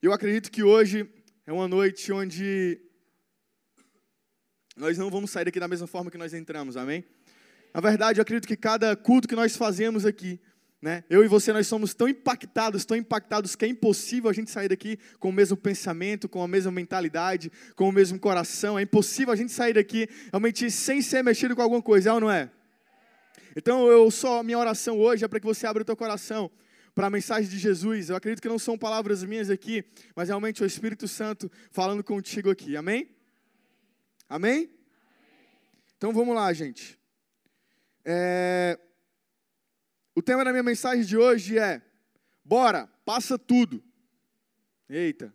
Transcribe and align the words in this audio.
Eu 0.00 0.12
acredito 0.12 0.52
que 0.52 0.62
hoje 0.62 1.10
é 1.44 1.52
uma 1.52 1.66
noite 1.66 2.12
onde 2.12 2.80
nós 4.76 4.96
não 4.96 5.10
vamos 5.10 5.28
sair 5.28 5.44
daqui 5.44 5.58
da 5.58 5.66
mesma 5.66 5.88
forma 5.88 6.08
que 6.08 6.16
nós 6.16 6.32
entramos, 6.32 6.76
amém? 6.76 7.04
Na 7.74 7.80
verdade, 7.80 8.20
eu 8.20 8.22
acredito 8.22 8.46
que 8.46 8.56
cada 8.56 8.94
culto 8.94 9.26
que 9.26 9.34
nós 9.34 9.56
fazemos 9.56 10.06
aqui, 10.06 10.40
né, 10.80 11.02
eu 11.10 11.24
e 11.24 11.26
você, 11.26 11.52
nós 11.52 11.66
somos 11.66 11.94
tão 11.94 12.06
impactados, 12.06 12.84
tão 12.84 12.96
impactados 12.96 13.56
que 13.56 13.64
é 13.64 13.68
impossível 13.68 14.30
a 14.30 14.32
gente 14.32 14.52
sair 14.52 14.68
daqui 14.68 15.00
com 15.18 15.30
o 15.30 15.32
mesmo 15.32 15.56
pensamento, 15.56 16.28
com 16.28 16.44
a 16.44 16.46
mesma 16.46 16.70
mentalidade, 16.70 17.50
com 17.74 17.88
o 17.88 17.92
mesmo 17.92 18.20
coração. 18.20 18.78
É 18.78 18.82
impossível 18.82 19.32
a 19.32 19.36
gente 19.36 19.50
sair 19.50 19.72
daqui 19.72 20.08
realmente 20.30 20.70
sem 20.70 21.02
ser 21.02 21.24
mexido 21.24 21.56
com 21.56 21.62
alguma 21.62 21.82
coisa, 21.82 22.10
é 22.10 22.12
ou 22.12 22.20
não 22.20 22.30
é? 22.30 22.48
Então, 23.56 23.88
eu 23.88 24.08
só 24.12 24.44
minha 24.44 24.60
oração 24.60 24.96
hoje 24.96 25.24
é 25.24 25.28
para 25.28 25.40
que 25.40 25.46
você 25.46 25.66
abra 25.66 25.82
o 25.82 25.84
teu 25.84 25.96
coração 25.96 26.48
para 26.98 27.06
a 27.06 27.10
mensagem 27.10 27.48
de 27.48 27.60
Jesus. 27.60 28.10
Eu 28.10 28.16
acredito 28.16 28.42
que 28.42 28.48
não 28.48 28.58
são 28.58 28.76
palavras 28.76 29.22
minhas 29.22 29.50
aqui, 29.50 29.84
mas 30.16 30.26
realmente 30.26 30.60
é 30.60 30.64
o 30.64 30.66
Espírito 30.66 31.06
Santo 31.06 31.48
falando 31.70 32.02
contigo 32.02 32.50
aqui. 32.50 32.76
Amém? 32.76 33.08
Amém? 34.28 34.68
Então 35.96 36.12
vamos 36.12 36.34
lá, 36.34 36.52
gente. 36.52 36.98
É... 38.04 38.76
O 40.12 40.20
tema 40.20 40.44
da 40.44 40.50
minha 40.50 40.64
mensagem 40.64 41.04
de 41.04 41.16
hoje 41.16 41.56
é: 41.56 41.80
Bora, 42.44 42.88
passa 43.04 43.38
tudo. 43.38 43.80
Eita. 44.88 45.32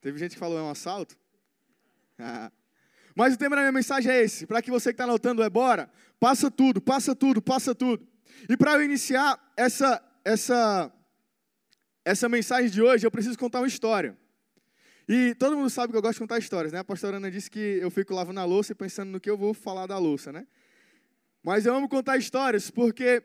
Teve 0.00 0.18
gente 0.18 0.32
que 0.32 0.38
falou 0.38 0.58
é 0.58 0.62
um 0.62 0.70
assalto? 0.70 1.18
Mas 3.14 3.34
o 3.34 3.38
tema 3.38 3.54
da 3.56 3.62
minha 3.62 3.72
mensagem 3.72 4.10
é 4.10 4.22
esse, 4.22 4.46
para 4.46 4.60
que 4.60 4.70
você 4.70 4.88
que 4.88 4.94
está 4.94 5.04
anotando 5.04 5.42
é 5.42 5.48
bora, 5.48 5.88
passa 6.24 6.50
tudo, 6.50 6.80
passa 6.80 7.14
tudo, 7.14 7.42
passa 7.42 7.74
tudo. 7.74 8.08
E 8.48 8.56
para 8.56 8.72
eu 8.72 8.82
iniciar 8.82 9.38
essa, 9.58 10.02
essa, 10.24 10.90
essa 12.02 12.30
mensagem 12.30 12.70
de 12.70 12.80
hoje, 12.80 13.06
eu 13.06 13.10
preciso 13.10 13.38
contar 13.38 13.60
uma 13.60 13.66
história. 13.66 14.16
E 15.06 15.34
todo 15.34 15.54
mundo 15.54 15.68
sabe 15.68 15.92
que 15.92 15.98
eu 15.98 16.00
gosto 16.00 16.14
de 16.14 16.20
contar 16.20 16.38
histórias, 16.38 16.72
né? 16.72 16.78
A 16.78 16.84
pastora 16.84 17.18
Ana 17.18 17.30
disse 17.30 17.50
que 17.50 17.58
eu 17.58 17.90
fico 17.90 18.14
lavando 18.14 18.40
a 18.40 18.44
louça 18.46 18.72
e 18.72 18.74
pensando 18.74 19.10
no 19.10 19.20
que 19.20 19.28
eu 19.28 19.36
vou 19.36 19.52
falar 19.52 19.86
da 19.86 19.98
louça, 19.98 20.32
né? 20.32 20.46
Mas 21.42 21.66
eu 21.66 21.74
amo 21.74 21.90
contar 21.90 22.16
histórias 22.16 22.70
porque 22.70 23.22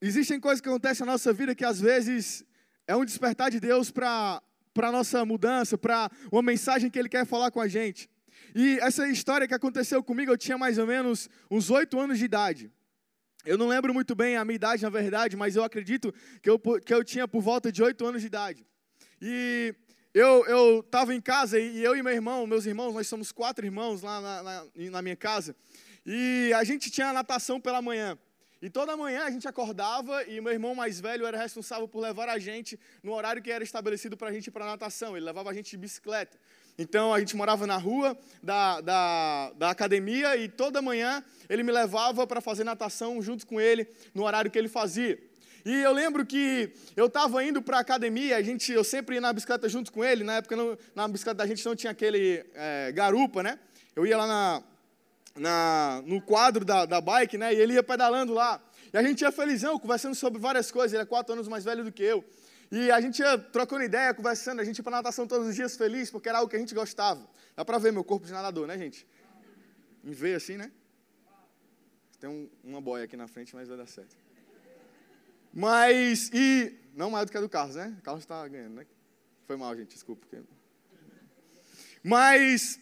existem 0.00 0.38
coisas 0.38 0.60
que 0.60 0.68
acontecem 0.68 1.04
na 1.04 1.10
nossa 1.10 1.32
vida 1.32 1.52
que 1.52 1.64
às 1.64 1.80
vezes 1.80 2.44
é 2.86 2.94
um 2.94 3.04
despertar 3.04 3.50
de 3.50 3.58
Deus 3.58 3.90
para 3.90 4.40
a 4.76 4.92
nossa 4.92 5.24
mudança, 5.24 5.76
para 5.76 6.08
uma 6.30 6.42
mensagem 6.42 6.88
que 6.88 6.96
Ele 6.96 7.08
quer 7.08 7.26
falar 7.26 7.50
com 7.50 7.60
a 7.60 7.66
gente. 7.66 8.08
E 8.54 8.78
essa 8.80 9.06
história 9.08 9.46
que 9.46 9.54
aconteceu 9.54 10.02
comigo, 10.02 10.32
eu 10.32 10.36
tinha 10.36 10.58
mais 10.58 10.78
ou 10.78 10.86
menos 10.86 11.28
uns 11.50 11.70
oito 11.70 11.98
anos 12.00 12.18
de 12.18 12.24
idade. 12.24 12.72
Eu 13.44 13.58
não 13.58 13.68
lembro 13.68 13.92
muito 13.92 14.14
bem 14.14 14.36
a 14.36 14.44
minha 14.44 14.56
idade, 14.56 14.82
na 14.82 14.90
verdade, 14.90 15.36
mas 15.36 15.54
eu 15.54 15.62
acredito 15.62 16.12
que 16.42 16.48
eu, 16.48 16.58
que 16.58 16.94
eu 16.94 17.04
tinha 17.04 17.28
por 17.28 17.42
volta 17.42 17.70
de 17.70 17.82
oito 17.82 18.04
anos 18.06 18.22
de 18.22 18.26
idade. 18.26 18.66
E 19.20 19.74
eu 20.14 20.80
estava 20.80 21.14
em 21.14 21.20
casa 21.20 21.58
e 21.58 21.82
eu 21.82 21.96
e 21.96 22.02
meu 22.02 22.12
irmão, 22.12 22.46
meus 22.46 22.66
irmãos, 22.66 22.94
nós 22.94 23.06
somos 23.06 23.32
quatro 23.32 23.66
irmãos 23.66 24.00
lá 24.00 24.20
na, 24.20 24.42
na, 24.42 24.64
na 24.74 25.02
minha 25.02 25.16
casa. 25.16 25.54
E 26.06 26.52
a 26.54 26.64
gente 26.64 26.90
tinha 26.90 27.12
natação 27.12 27.60
pela 27.60 27.82
manhã. 27.82 28.18
E 28.62 28.70
toda 28.70 28.96
manhã 28.96 29.24
a 29.24 29.30
gente 29.30 29.46
acordava 29.46 30.24
e 30.24 30.40
meu 30.40 30.50
irmão 30.50 30.74
mais 30.74 30.98
velho 30.98 31.26
era 31.26 31.36
responsável 31.36 31.86
por 31.86 32.00
levar 32.00 32.30
a 32.30 32.38
gente 32.38 32.80
no 33.02 33.12
horário 33.12 33.42
que 33.42 33.50
era 33.50 33.62
estabelecido 33.62 34.16
para 34.16 34.28
a 34.28 34.32
gente 34.32 34.46
ir 34.46 34.50
para 34.50 34.64
natação. 34.64 35.16
Ele 35.16 35.26
levava 35.26 35.50
a 35.50 35.52
gente 35.52 35.70
de 35.72 35.76
bicicleta. 35.76 36.38
Então 36.78 37.14
a 37.14 37.20
gente 37.20 37.36
morava 37.36 37.66
na 37.66 37.76
rua 37.76 38.16
da, 38.42 38.80
da, 38.80 39.52
da 39.56 39.70
academia 39.70 40.36
e 40.36 40.48
toda 40.48 40.82
manhã 40.82 41.22
ele 41.48 41.62
me 41.62 41.70
levava 41.70 42.26
para 42.26 42.40
fazer 42.40 42.64
natação 42.64 43.22
junto 43.22 43.46
com 43.46 43.60
ele 43.60 43.86
no 44.14 44.24
horário 44.24 44.50
que 44.50 44.58
ele 44.58 44.68
fazia. 44.68 45.18
E 45.64 45.72
eu 45.72 45.92
lembro 45.92 46.26
que 46.26 46.70
eu 46.94 47.06
estava 47.06 47.42
indo 47.42 47.62
para 47.62 47.78
a 47.78 47.80
academia, 47.80 48.36
a 48.36 48.42
gente, 48.42 48.70
eu 48.70 48.84
sempre 48.84 49.14
ia 49.14 49.20
na 49.20 49.32
bicicleta 49.32 49.66
junto 49.66 49.90
com 49.90 50.04
ele, 50.04 50.22
na 50.22 50.34
época 50.34 50.54
não, 50.54 50.76
na 50.94 51.08
bicicleta 51.08 51.38
da 51.38 51.46
gente 51.46 51.64
não 51.64 51.74
tinha 51.74 51.90
aquele 51.90 52.44
é, 52.54 52.92
garupa, 52.92 53.42
né? 53.42 53.58
Eu 53.96 54.04
ia 54.04 54.16
lá 54.16 54.26
na, 54.26 54.62
na, 55.36 56.02
no 56.04 56.20
quadro 56.20 56.66
da, 56.66 56.84
da 56.84 57.00
bike, 57.00 57.38
né? 57.38 57.54
E 57.54 57.56
ele 57.56 57.74
ia 57.74 57.82
pedalando 57.82 58.34
lá. 58.34 58.60
E 58.92 58.98
a 58.98 59.02
gente 59.02 59.22
ia 59.22 59.32
felizão, 59.32 59.78
conversando 59.78 60.14
sobre 60.14 60.38
várias 60.38 60.70
coisas, 60.70 60.92
ele 60.92 61.02
é 61.02 61.06
quatro 61.06 61.32
anos 61.32 61.48
mais 61.48 61.64
velho 61.64 61.82
do 61.82 61.90
que 61.90 62.02
eu. 62.02 62.22
E 62.76 62.90
a 62.90 63.00
gente 63.00 63.20
ia 63.20 63.38
trocando 63.38 63.84
ideia, 63.84 64.12
conversando, 64.12 64.60
a 64.60 64.64
gente 64.64 64.78
ia 64.78 64.82
para 64.82 64.96
natação 64.96 65.28
todos 65.28 65.46
os 65.46 65.54
dias 65.54 65.76
feliz, 65.76 66.10
porque 66.10 66.28
era 66.28 66.38
algo 66.38 66.50
que 66.50 66.56
a 66.56 66.58
gente 66.58 66.74
gostava. 66.74 67.24
Dá 67.54 67.64
para 67.64 67.78
ver 67.78 67.92
meu 67.92 68.02
corpo 68.02 68.26
de 68.26 68.32
nadador, 68.32 68.66
né, 68.66 68.76
gente? 68.76 69.06
Em 70.02 70.10
ver 70.10 70.34
assim, 70.34 70.56
né? 70.56 70.72
Tem 72.18 72.28
um, 72.28 72.50
uma 72.64 72.80
boia 72.80 73.04
aqui 73.04 73.16
na 73.16 73.28
frente, 73.28 73.54
mas 73.54 73.68
vai 73.68 73.76
dar 73.76 73.86
certo. 73.86 74.16
Mas, 75.52 76.30
e. 76.34 76.76
Não 76.96 77.10
mais 77.10 77.26
do 77.26 77.30
que 77.30 77.38
a 77.38 77.40
do 77.40 77.48
Carlos, 77.48 77.76
né? 77.76 77.94
O 78.00 78.02
Carlos 78.02 78.24
está 78.24 78.46
ganhando, 78.48 78.74
né? 78.74 78.86
Foi 79.44 79.56
mal, 79.56 79.76
gente, 79.76 79.94
desculpa. 79.94 80.26
Mas 82.02 82.80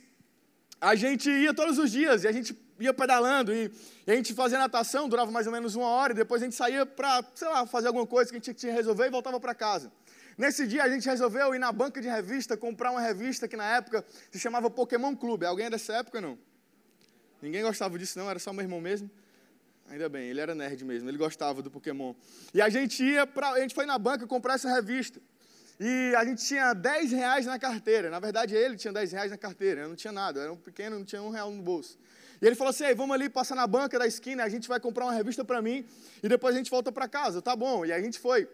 a 0.80 0.94
gente 0.94 1.28
ia 1.30 1.52
todos 1.52 1.78
os 1.78 1.90
dias 1.92 2.24
e 2.24 2.28
a 2.28 2.32
gente 2.32 2.54
ia 2.84 2.94
pedalando 2.94 3.52
e, 3.52 3.70
e, 4.06 4.10
a 4.10 4.14
gente 4.14 4.34
fazia 4.34 4.58
natação, 4.58 5.08
durava 5.08 5.30
mais 5.30 5.46
ou 5.46 5.52
menos 5.52 5.74
uma 5.74 5.86
hora, 5.86 6.12
e 6.12 6.16
depois 6.16 6.42
a 6.42 6.44
gente 6.44 6.56
saía 6.56 6.84
para, 6.84 7.24
sei 7.34 7.48
lá, 7.48 7.66
fazer 7.66 7.88
alguma 7.88 8.06
coisa 8.06 8.30
que 8.30 8.36
a 8.36 8.38
gente 8.38 8.54
tinha 8.54 8.72
que 8.72 8.76
resolver 8.76 9.06
e 9.06 9.10
voltava 9.10 9.38
para 9.40 9.54
casa. 9.54 9.92
Nesse 10.36 10.66
dia 10.66 10.82
a 10.82 10.88
gente 10.88 11.08
resolveu 11.08 11.54
ir 11.54 11.58
na 11.58 11.70
banca 11.72 12.00
de 12.00 12.08
revista, 12.08 12.56
comprar 12.56 12.90
uma 12.90 13.00
revista 13.00 13.46
que 13.46 13.56
na 13.56 13.76
época 13.76 14.04
se 14.30 14.38
chamava 14.38 14.70
Pokémon 14.70 15.14
Clube. 15.14 15.44
Alguém 15.44 15.66
é 15.66 15.70
dessa 15.70 15.94
época 15.94 16.20
não? 16.20 16.38
Ninguém 17.40 17.62
gostava 17.62 17.98
disso 17.98 18.18
não, 18.18 18.30
era 18.30 18.38
só 18.38 18.52
meu 18.52 18.62
irmão 18.62 18.80
mesmo. 18.80 19.10
Ainda 19.90 20.08
bem, 20.08 20.28
ele 20.28 20.40
era 20.40 20.54
nerd 20.54 20.84
mesmo, 20.84 21.08
ele 21.08 21.18
gostava 21.18 21.60
do 21.60 21.70
Pokémon. 21.70 22.14
E 22.54 22.62
a 22.62 22.68
gente 22.68 23.04
ia 23.04 23.26
para, 23.26 23.50
a 23.50 23.60
gente 23.60 23.74
foi 23.74 23.84
na 23.84 23.98
banca 23.98 24.26
comprar 24.26 24.54
essa 24.54 24.72
revista. 24.72 25.20
E 25.78 26.14
a 26.16 26.24
gente 26.24 26.46
tinha 26.46 26.72
10 26.72 27.12
reais 27.12 27.44
na 27.44 27.58
carteira. 27.58 28.08
Na 28.08 28.20
verdade, 28.20 28.54
ele 28.54 28.76
tinha 28.76 28.92
10 28.92 29.12
reais 29.12 29.30
na 29.30 29.36
carteira. 29.36 29.82
Eu 29.82 29.88
não 29.88 29.96
tinha 29.96 30.12
nada, 30.12 30.38
eu 30.38 30.42
era 30.44 30.52
um 30.52 30.56
pequeno, 30.56 30.96
não 30.96 31.04
tinha 31.04 31.22
um 31.22 31.30
real 31.30 31.50
no 31.50 31.60
bolso. 31.60 31.98
E 32.42 32.46
ele 32.46 32.56
falou 32.56 32.70
assim: 32.70 32.84
Ei, 32.84 32.94
vamos 32.94 33.14
ali 33.14 33.28
passar 33.28 33.54
na 33.54 33.66
banca 33.68 33.96
da 34.00 34.06
esquina, 34.06 34.42
a 34.42 34.48
gente 34.48 34.68
vai 34.68 34.80
comprar 34.80 35.04
uma 35.04 35.12
revista 35.12 35.44
para 35.44 35.62
mim 35.62 35.86
e 36.20 36.28
depois 36.28 36.52
a 36.54 36.58
gente 36.58 36.70
volta 36.70 36.90
para 36.90 37.06
casa. 37.06 37.40
Tá 37.40 37.54
bom. 37.54 37.86
E 37.86 37.92
a 37.92 38.00
gente 38.00 38.18
foi. 38.18 38.48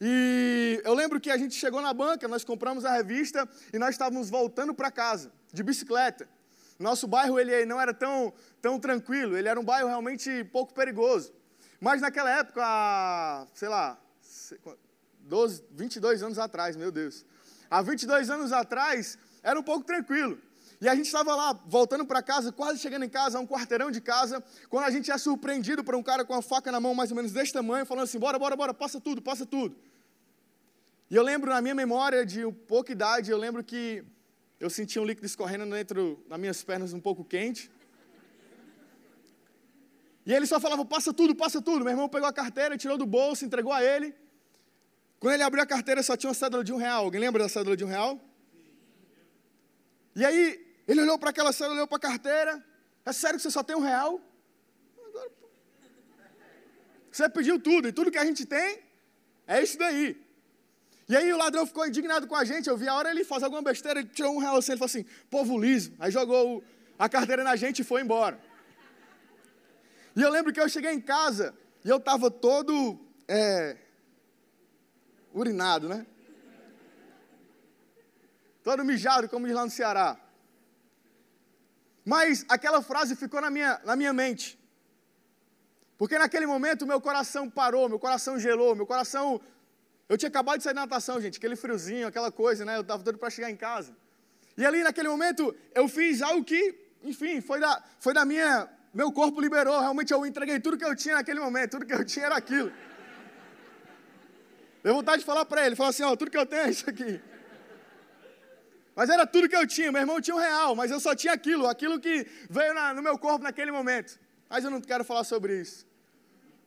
E 0.00 0.80
eu 0.82 0.94
lembro 0.94 1.20
que 1.20 1.30
a 1.30 1.36
gente 1.36 1.54
chegou 1.54 1.82
na 1.82 1.92
banca, 1.92 2.26
nós 2.26 2.42
compramos 2.42 2.86
a 2.86 2.92
revista 2.92 3.46
e 3.70 3.78
nós 3.78 3.90
estávamos 3.90 4.30
voltando 4.30 4.72
para 4.72 4.90
casa, 4.90 5.30
de 5.52 5.62
bicicleta. 5.62 6.26
Nosso 6.78 7.06
bairro 7.06 7.38
ele 7.38 7.66
não 7.66 7.80
era 7.80 7.92
tão, 7.92 8.32
tão 8.62 8.78
tranquilo, 8.78 9.36
ele 9.36 9.48
era 9.48 9.58
um 9.58 9.64
bairro 9.64 9.88
realmente 9.88 10.44
pouco 10.44 10.72
perigoso. 10.72 11.34
Mas 11.80 12.00
naquela 12.00 12.30
época, 12.30 13.46
sei 13.52 13.68
lá, 13.68 13.98
12, 15.20 15.64
22 15.72 16.22
anos 16.22 16.38
atrás, 16.38 16.76
meu 16.76 16.90
Deus. 16.90 17.26
Há 17.68 17.82
22 17.82 18.30
anos 18.30 18.52
atrás, 18.52 19.18
era 19.42 19.58
um 19.58 19.62
pouco 19.62 19.84
tranquilo. 19.84 20.38
E 20.80 20.88
a 20.88 20.94
gente 20.94 21.06
estava 21.06 21.34
lá, 21.34 21.52
voltando 21.66 22.06
para 22.06 22.22
casa, 22.22 22.52
quase 22.52 22.78
chegando 22.78 23.04
em 23.04 23.08
casa, 23.08 23.38
a 23.38 23.40
um 23.40 23.46
quarteirão 23.46 23.90
de 23.90 24.00
casa, 24.00 24.42
quando 24.68 24.84
a 24.84 24.90
gente 24.90 25.10
é 25.10 25.18
surpreendido 25.18 25.82
por 25.82 25.94
um 25.96 26.02
cara 26.02 26.24
com 26.24 26.34
a 26.34 26.40
faca 26.40 26.70
na 26.70 26.78
mão, 26.78 26.94
mais 26.94 27.10
ou 27.10 27.16
menos 27.16 27.32
desse 27.32 27.52
tamanho, 27.52 27.84
falando 27.84 28.04
assim: 28.04 28.18
bora, 28.18 28.38
bora, 28.38 28.54
bora, 28.54 28.72
passa 28.72 29.00
tudo, 29.00 29.20
passa 29.20 29.44
tudo. 29.44 29.76
E 31.10 31.16
eu 31.16 31.22
lembro, 31.22 31.50
na 31.50 31.60
minha 31.60 31.74
memória 31.74 32.24
de 32.24 32.46
pouca 32.68 32.92
idade, 32.92 33.30
eu 33.30 33.38
lembro 33.38 33.64
que 33.64 34.04
eu 34.60 34.70
sentia 34.70 35.02
um 35.02 35.04
líquido 35.04 35.26
escorrendo 35.26 35.66
dentro 35.66 36.22
das 36.28 36.38
minhas 36.38 36.62
pernas 36.62 36.92
um 36.92 37.00
pouco 37.00 37.24
quente. 37.24 37.70
E 40.24 40.32
ele 40.32 40.46
só 40.46 40.60
falava: 40.60 40.84
passa 40.84 41.12
tudo, 41.12 41.34
passa 41.34 41.60
tudo. 41.60 41.84
Meu 41.84 41.92
irmão 41.92 42.08
pegou 42.08 42.28
a 42.28 42.32
carteira, 42.32 42.78
tirou 42.78 42.96
do 42.96 43.06
bolso, 43.06 43.44
entregou 43.44 43.72
a 43.72 43.82
ele. 43.82 44.14
Quando 45.18 45.34
ele 45.34 45.42
abriu 45.42 45.62
a 45.62 45.66
carteira, 45.66 46.04
só 46.04 46.16
tinha 46.16 46.28
uma 46.28 46.34
cédula 46.34 46.62
de 46.62 46.72
um 46.72 46.76
real. 46.76 47.04
Alguém 47.04 47.20
lembra 47.20 47.42
da 47.42 47.48
cédula 47.48 47.76
de 47.76 47.84
um 47.84 47.88
real? 47.88 48.20
E 50.14 50.24
aí, 50.24 50.67
ele 50.88 51.02
olhou 51.02 51.18
para 51.18 51.30
aquela 51.30 51.52
cédula, 51.52 51.74
olhou 51.76 51.86
para 51.86 51.98
a 51.98 52.00
carteira. 52.00 52.64
É 53.04 53.12
sério 53.12 53.36
que 53.36 53.42
você 53.42 53.50
só 53.50 53.62
tem 53.62 53.76
um 53.76 53.80
real? 53.80 54.20
Você 57.12 57.28
pediu 57.28 57.60
tudo, 57.60 57.88
e 57.88 57.92
tudo 57.92 58.10
que 58.10 58.18
a 58.18 58.24
gente 58.24 58.46
tem 58.46 58.80
é 59.46 59.62
isso 59.62 59.78
daí. 59.78 60.20
E 61.08 61.16
aí 61.16 61.32
o 61.32 61.36
ladrão 61.36 61.66
ficou 61.66 61.86
indignado 61.86 62.26
com 62.26 62.36
a 62.36 62.44
gente. 62.44 62.68
Eu 62.68 62.76
vi 62.76 62.88
a 62.88 62.94
hora 62.94 63.10
ele 63.10 63.24
fazer 63.24 63.46
alguma 63.46 63.62
besteira, 63.62 64.00
ele 64.00 64.08
tirou 64.08 64.34
um 64.34 64.38
real 64.38 64.56
assim, 64.56 64.72
ele 64.72 64.78
falou 64.78 64.86
assim, 64.86 65.04
povo 65.30 65.58
liso. 65.58 65.92
Aí 65.98 66.10
jogou 66.10 66.62
a 66.98 67.08
carteira 67.08 67.42
na 67.44 67.56
gente 67.56 67.80
e 67.80 67.84
foi 67.84 68.02
embora. 68.02 68.38
E 70.14 70.22
eu 70.22 70.30
lembro 70.30 70.52
que 70.52 70.60
eu 70.60 70.68
cheguei 70.68 70.92
em 70.92 71.00
casa 71.00 71.54
e 71.84 71.88
eu 71.88 71.96
estava 71.96 72.30
todo 72.30 72.98
é, 73.26 73.76
urinado, 75.32 75.88
né? 75.88 76.06
Todo 78.62 78.84
mijado, 78.84 79.28
como 79.28 79.46
diz 79.46 79.56
lá 79.56 79.64
no 79.64 79.70
Ceará. 79.70 80.18
Mas 82.08 82.42
aquela 82.48 82.80
frase 82.80 83.14
ficou 83.14 83.38
na 83.38 83.50
minha, 83.50 83.78
na 83.84 83.94
minha 83.94 84.14
mente. 84.14 84.58
Porque 85.98 86.16
naquele 86.18 86.46
momento 86.46 86.86
meu 86.86 87.02
coração 87.02 87.50
parou, 87.50 87.86
meu 87.86 87.98
coração 87.98 88.40
gelou, 88.40 88.74
meu 88.74 88.86
coração. 88.86 89.38
Eu 90.08 90.16
tinha 90.16 90.30
acabado 90.30 90.56
de 90.56 90.64
sair 90.64 90.72
da 90.72 90.80
natação, 90.80 91.20
gente, 91.20 91.36
aquele 91.36 91.54
friozinho, 91.54 92.06
aquela 92.06 92.32
coisa, 92.32 92.64
né? 92.64 92.78
Eu 92.78 92.80
estava 92.80 93.02
todo 93.02 93.18
para 93.18 93.28
chegar 93.28 93.50
em 93.50 93.56
casa. 93.56 93.94
E 94.56 94.64
ali 94.64 94.82
naquele 94.82 95.06
momento 95.06 95.54
eu 95.74 95.86
fiz 95.86 96.22
algo 96.22 96.42
que, 96.42 96.74
enfim, 97.02 97.42
foi 97.42 97.60
da, 97.60 97.84
foi 98.00 98.14
da 98.14 98.24
minha. 98.24 98.66
Meu 98.94 99.12
corpo 99.12 99.38
liberou, 99.38 99.78
realmente 99.78 100.10
eu 100.10 100.24
entreguei 100.24 100.58
tudo 100.58 100.78
que 100.78 100.86
eu 100.86 100.96
tinha 100.96 101.16
naquele 101.16 101.40
momento, 101.40 101.72
tudo 101.72 101.84
que 101.84 101.92
eu 101.92 102.06
tinha 102.06 102.24
era 102.24 102.36
aquilo. 102.36 102.72
Deu 104.82 104.94
vontade 104.94 105.18
de 105.18 105.26
falar 105.26 105.44
para 105.44 105.66
ele, 105.66 105.76
falar 105.76 105.90
assim, 105.90 106.04
ó, 106.04 106.16
tudo 106.16 106.30
que 106.30 106.38
eu 106.38 106.46
tenho 106.46 106.62
é 106.62 106.70
isso 106.70 106.88
aqui. 106.88 107.20
Mas 108.98 109.10
era 109.10 109.24
tudo 109.24 109.48
que 109.48 109.54
eu 109.54 109.64
tinha, 109.64 109.92
meu 109.92 110.00
irmão 110.00 110.20
tinha 110.20 110.34
um 110.34 110.40
real, 110.40 110.74
mas 110.74 110.90
eu 110.90 110.98
só 110.98 111.14
tinha 111.14 111.32
aquilo, 111.32 111.68
aquilo 111.68 112.00
que 112.00 112.26
veio 112.50 112.74
na, 112.74 112.92
no 112.92 113.00
meu 113.00 113.16
corpo 113.16 113.44
naquele 113.44 113.70
momento. 113.70 114.18
Mas 114.50 114.64
eu 114.64 114.72
não 114.72 114.80
quero 114.80 115.04
falar 115.04 115.22
sobre 115.22 115.60
isso. 115.60 115.86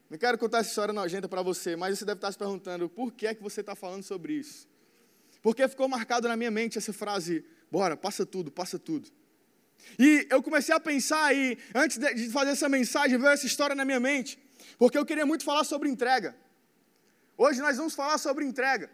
Não 0.10 0.18
quero 0.18 0.38
contar 0.38 0.60
essa 0.60 0.70
história 0.70 0.94
nojenta 0.94 1.28
para 1.28 1.42
você, 1.42 1.76
mas 1.76 2.00
você 2.00 2.06
deve 2.06 2.20
estar 2.20 2.32
se 2.32 2.38
perguntando, 2.38 2.88
por 2.88 3.12
que 3.12 3.28
é 3.28 3.36
que 3.36 3.44
você 3.44 3.60
está 3.60 3.76
falando 3.76 4.04
sobre 4.04 4.32
isso? 4.32 4.66
Porque 5.42 5.68
ficou 5.68 5.90
marcado 5.90 6.30
na 6.30 6.38
minha 6.38 6.50
mente 6.50 6.78
essa 6.78 6.94
frase, 6.94 7.44
bora, 7.70 7.98
passa 7.98 8.26
tudo, 8.26 8.50
passa 8.50 8.80
tudo. 8.80 9.10
E 10.00 10.26
eu 10.30 10.42
comecei 10.42 10.74
a 10.74 10.80
pensar 10.80 11.26
aí, 11.26 11.58
antes 11.76 11.98
de 11.98 12.30
fazer 12.30 12.52
essa 12.52 12.70
mensagem, 12.70 13.18
veio 13.18 13.32
essa 13.32 13.46
história 13.46 13.76
na 13.76 13.84
minha 13.84 14.00
mente, 14.00 14.40
porque 14.78 14.98
eu 14.98 15.06
queria 15.06 15.26
muito 15.26 15.44
falar 15.44 15.66
sobre 15.66 15.90
entrega. 15.90 16.34
Hoje 17.38 17.60
nós 17.60 17.76
vamos 17.76 17.94
falar 17.94 18.18
sobre 18.18 18.46
entrega. 18.46 18.90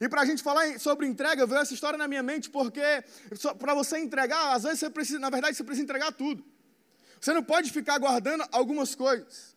E 0.00 0.08
para 0.08 0.22
a 0.22 0.24
gente 0.24 0.42
falar 0.42 0.78
sobre 0.78 1.06
entrega, 1.06 1.46
veio 1.46 1.60
essa 1.60 1.72
história 1.72 1.98
na 1.98 2.06
minha 2.06 2.22
mente, 2.22 2.50
porque 2.50 3.04
para 3.58 3.74
você 3.74 3.98
entregar, 3.98 4.54
às 4.54 4.64
vezes 4.64 4.80
você 4.80 4.90
precisa, 4.90 5.18
na 5.18 5.30
verdade, 5.30 5.56
você 5.56 5.64
precisa 5.64 5.84
entregar 5.84 6.12
tudo. 6.12 6.44
Você 7.20 7.32
não 7.32 7.42
pode 7.42 7.70
ficar 7.72 7.98
guardando 7.98 8.44
algumas 8.52 8.94
coisas. 8.94 9.56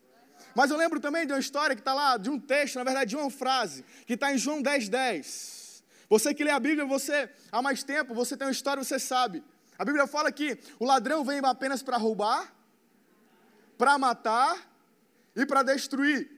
Mas 0.54 0.70
eu 0.70 0.76
lembro 0.76 0.98
também 0.98 1.26
de 1.26 1.32
uma 1.32 1.38
história 1.38 1.76
que 1.76 1.82
está 1.82 1.94
lá, 1.94 2.16
de 2.16 2.30
um 2.30 2.38
texto, 2.38 2.76
na 2.76 2.84
verdade, 2.84 3.10
de 3.10 3.16
uma 3.16 3.30
frase, 3.30 3.84
que 4.06 4.14
está 4.14 4.32
em 4.32 4.38
João 4.38 4.62
10, 4.62 4.88
10. 4.88 5.84
Você 6.08 6.34
que 6.34 6.42
lê 6.42 6.50
a 6.50 6.58
Bíblia, 6.58 6.84
você 6.84 7.30
há 7.52 7.62
mais 7.62 7.82
tempo, 7.84 8.14
você 8.14 8.36
tem 8.36 8.46
uma 8.46 8.52
história, 8.52 8.82
você 8.82 8.98
sabe. 8.98 9.44
A 9.78 9.84
Bíblia 9.84 10.06
fala 10.06 10.32
que 10.32 10.58
o 10.78 10.84
ladrão 10.84 11.24
vem 11.24 11.40
apenas 11.44 11.82
para 11.82 11.96
roubar, 11.96 12.52
para 13.78 13.96
matar 13.96 14.68
e 15.36 15.46
para 15.46 15.62
destruir. 15.62 16.28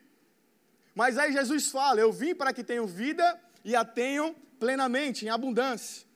Mas 0.94 1.16
aí 1.16 1.32
Jesus 1.32 1.68
fala: 1.68 2.00
Eu 2.00 2.12
vim 2.12 2.34
para 2.34 2.52
que 2.52 2.62
tenham 2.62 2.86
vida 2.86 3.40
e 3.64 3.74
a 3.76 3.84
tenham 3.84 4.34
plenamente, 4.58 5.24
em 5.24 5.28
abundância. 5.28 6.06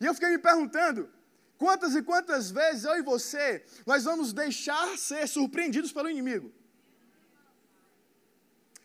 E 0.00 0.06
eu 0.06 0.14
fiquei 0.14 0.30
me 0.30 0.38
perguntando: 0.38 1.10
quantas 1.58 1.94
e 1.94 2.02
quantas 2.02 2.50
vezes 2.50 2.84
eu 2.84 2.96
e 2.96 3.02
você 3.02 3.64
nós 3.86 4.04
vamos 4.04 4.32
deixar 4.32 4.96
ser 4.98 5.26
surpreendidos 5.28 5.92
pelo 5.92 6.10
inimigo? 6.10 6.52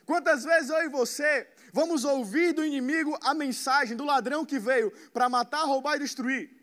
Quantas 0.06 0.44
vezes 0.44 0.70
eu 0.70 0.84
e 0.84 0.90
você 0.90 1.48
vamos 1.72 2.04
ouvir 2.04 2.52
do 2.54 2.66
inimigo 2.66 3.18
a 3.22 3.34
mensagem 3.34 3.96
do 3.96 4.04
ladrão 4.04 4.44
que 4.44 4.58
veio 4.58 4.92
para 5.14 5.30
matar, 5.30 5.64
roubar 5.66 5.98
e 5.98 6.00
destruir? 6.00 6.59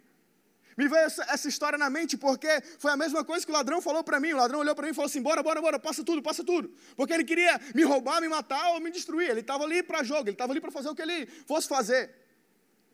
Me 0.77 0.89
veio 0.89 1.05
essa, 1.05 1.23
essa, 1.31 1.49
história 1.49 1.79
na 1.79 1.89
mente 1.89 2.19
porque 2.19 2.49
foi 2.79 2.91
a 2.91 2.97
mesma 2.97 3.25
coisa 3.25 3.47
que 3.47 3.51
o 3.51 3.55
ladrão 3.55 3.81
falou 3.81 4.05
para 4.05 4.21
mim. 4.21 4.35
O 4.35 4.37
ladrão 4.37 4.59
olhou 4.59 4.75
para 4.75 4.85
mim 4.85 4.91
e 4.91 4.95
falou 4.95 5.07
assim: 5.07 5.23
bora, 5.23 5.43
bora, 5.43 5.61
bora, 5.61 5.79
passa 5.79 6.05
tudo, 6.05 6.23
passa 6.23 6.45
tudo. 6.45 6.71
Porque 6.95 7.15
ele 7.15 7.25
queria 7.25 7.59
me 7.75 7.83
roubar, 7.83 8.21
me 8.21 8.29
matar 8.29 8.73
ou 8.73 8.81
me 8.81 8.91
destruir. 8.91 9.31
Ele 9.31 9.41
estava 9.41 9.65
ali 9.65 9.83
para 9.83 10.03
jogo, 10.03 10.25
ele 10.25 10.33
estava 10.33 10.53
ali 10.53 10.61
para 10.61 10.71
fazer 10.71 10.91
o 10.91 10.95
que 10.95 11.01
ele 11.01 11.27
fosse 11.47 11.67
fazer. 11.67 12.15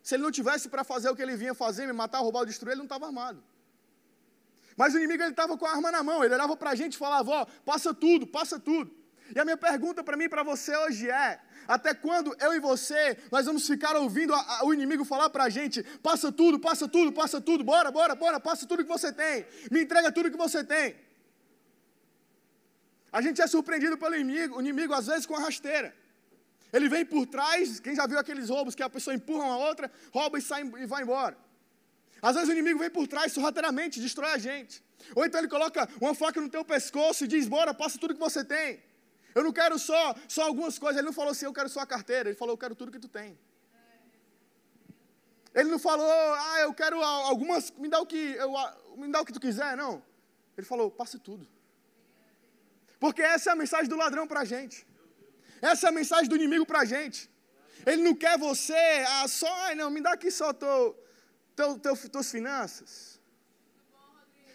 Se 0.01 0.15
ele 0.15 0.23
não 0.23 0.31
tivesse 0.31 0.69
para 0.69 0.85
fazer 0.85 1.11
o 1.11 1.17
que 1.17 1.23
ele 1.23 1.37
vinha 1.37 1.55
fazer, 1.55 1.87
me 1.87 1.93
matar, 1.93 2.21
roubar 2.21 2.41
ou 2.41 2.47
destruir, 2.47 2.73
ele 2.73 2.79
não 2.79 2.85
estava 2.85 3.07
armado. 3.07 3.43
Mas 4.77 4.95
o 4.95 4.99
inimigo 4.99 5.23
ele 5.23 5.31
estava 5.31 5.59
com 5.59 5.67
a 5.67 5.71
arma 5.71 5.91
na 5.91 6.05
mão, 6.05 6.23
ele 6.25 6.35
olhava 6.35 6.57
para 6.57 6.71
a 6.71 6.75
gente 6.77 6.95
e 6.95 6.99
falava: 6.99 7.31
ó, 7.33 7.47
passa 7.65 7.93
tudo, 7.93 8.29
passa 8.29 8.61
tudo. 8.61 9.02
E 9.35 9.39
a 9.39 9.45
minha 9.45 9.57
pergunta 9.57 10.05
para 10.05 10.17
mim 10.17 10.25
e 10.25 10.29
para 10.29 10.43
você 10.43 10.77
hoje 10.77 11.11
é: 11.11 11.41
até 11.67 11.95
quando 11.95 12.35
eu 12.41 12.55
e 12.55 12.61
você 12.61 13.17
nós 13.31 13.47
vamos 13.47 13.67
ficar 13.67 13.97
ouvindo 13.97 14.35
a, 14.35 14.59
a, 14.59 14.65
o 14.65 14.75
inimigo 14.75 15.05
falar 15.05 15.31
para 15.31 15.45
a 15.45 15.49
gente: 15.49 15.83
passa 16.03 16.31
tudo, 16.31 16.59
passa 16.59 16.89
tudo, 16.89 17.13
passa 17.13 17.41
tudo, 17.41 17.65
bora, 17.65 17.91
bora, 17.91 18.15
bora, 18.15 18.41
passa 18.41 18.67
tudo 18.67 18.85
que 18.85 18.91
você 18.91 19.13
tem, 19.13 19.47
me 19.71 19.83
entrega 19.83 20.13
tudo 20.13 20.31
que 20.31 20.37
você 20.37 20.63
tem. 20.63 20.97
A 23.11 23.21
gente 23.21 23.43
é 23.43 23.47
surpreendido 23.47 23.97
pelo 23.99 24.15
inimigo, 24.15 24.57
o 24.57 24.61
inimigo 24.61 24.93
às 24.95 25.07
vezes 25.07 25.27
com 25.27 25.37
a 25.37 25.41
rasteira. 25.41 25.95
Ele 26.73 26.89
vem 26.89 27.05
por 27.05 27.27
trás, 27.27 27.79
quem 27.79 27.95
já 27.95 28.07
viu 28.07 28.19
aqueles 28.19 28.49
roubos 28.49 28.75
que 28.75 28.83
a 28.83 28.89
pessoa 28.89 29.15
empurra 29.15 29.45
uma 29.45 29.59
outra, 29.59 29.91
rouba 30.11 30.39
e 30.39 30.43
sai 30.43 30.63
e 30.63 30.87
vai 30.87 31.03
embora. 31.03 31.37
Às 32.23 32.35
vezes 32.35 32.49
o 32.49 32.53
inimigo 32.53 32.79
vem 32.79 32.89
por 32.89 33.07
trás 33.07 33.33
sorrateiramente, 33.33 34.01
destrói 34.01 34.33
a 34.33 34.39
gente. 34.39 34.83
Ou 35.15 35.27
então 35.27 35.41
ele 35.41 35.49
coloca 35.49 35.87
uma 36.01 36.15
faca 36.15 36.41
no 36.41 36.49
teu 36.49 36.65
pescoço 36.65 37.25
e 37.25 37.29
diz: 37.29 37.47
bora, 37.47 37.75
passa 37.75 37.99
tudo 37.99 38.15
que 38.15 38.21
você 38.21 38.45
tem. 38.45 38.81
Eu 39.35 39.43
não 39.43 39.53
quero 39.53 39.79
só, 39.79 40.15
só 40.29 40.43
algumas 40.43 40.79
coisas. 40.79 40.99
Ele 40.99 41.07
não 41.07 41.13
falou 41.13 41.33
assim, 41.33 41.47
eu 41.47 41.53
quero 41.53 41.69
só 41.69 41.81
a 41.81 41.87
carteira. 41.87 42.29
Ele 42.29 42.37
falou, 42.37 42.55
eu 42.55 42.59
quero 42.59 42.75
tudo 42.75 42.93
que 42.93 42.99
tu 42.99 43.09
tem. 43.09 43.39
Ele 45.55 45.69
não 45.71 45.79
falou, 45.79 46.07
ah, 46.07 46.61
eu 46.61 46.73
quero 46.73 47.03
algumas, 47.03 47.71
me 47.73 47.89
dá 47.89 48.01
o 48.01 48.07
que, 48.07 48.17
eu, 48.17 48.53
me 48.97 49.11
dá 49.13 49.21
o 49.21 49.25
que 49.25 49.33
tu 49.33 49.41
quiser, 49.41 49.77
não. 49.77 50.03
Ele 50.57 50.67
falou, 50.67 50.91
passe 50.91 51.19
tudo. 51.19 51.47
Porque 52.99 53.21
essa 53.21 53.51
é 53.51 53.53
a 53.53 53.57
mensagem 53.57 53.89
do 53.89 53.97
ladrão 53.97 54.27
para 54.27 54.41
a 54.41 54.45
gente. 54.45 54.87
Essa 55.61 55.87
é 55.87 55.89
a 55.91 55.93
mensagem 55.93 56.29
do 56.29 56.37
inimigo 56.37 56.65
para 56.65 56.81
a 56.81 56.85
gente. 56.85 57.31
Ele 57.85 58.03
não 58.03 58.15
quer 58.15 58.39
você, 58.39 59.05
ah, 59.09 59.29
só, 59.29 59.53
ai, 59.65 59.75
não, 59.75 59.91
me 59.91 60.01
dá 60.01 60.13
aqui 60.13 60.31
só 60.31 60.53
teu, 60.53 60.97
teu, 61.55 61.79
teu, 61.79 61.97
tuas 62.09 62.31
finanças. 62.31 63.21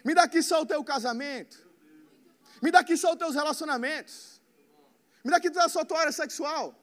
Me 0.04 0.14
dá 0.14 0.24
aqui 0.24 0.42
só 0.42 0.62
o 0.62 0.66
teu 0.66 0.82
casamento. 0.82 1.68
Me 2.60 2.70
dá 2.70 2.80
aqui 2.80 2.96
só 2.96 3.12
os 3.12 3.18
teus 3.18 3.34
relacionamentos. 3.34 4.37
Me 5.24 5.30
dá 5.30 5.36
aqui 5.38 5.50
só 5.68 5.80
a 5.80 5.84
tua 5.84 6.00
área 6.00 6.12
sexual. 6.12 6.74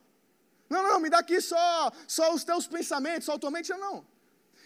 Não, 0.70 0.82
não, 0.84 1.00
me 1.00 1.10
dá 1.10 1.20
aqui 1.20 1.40
só, 1.40 1.92
só 2.08 2.34
os 2.34 2.44
teus 2.44 2.68
pensamentos, 2.68 3.26
só 3.26 3.34
a 3.34 3.40
tua 3.40 3.52
mente. 3.52 3.70
Não. 3.72 4.06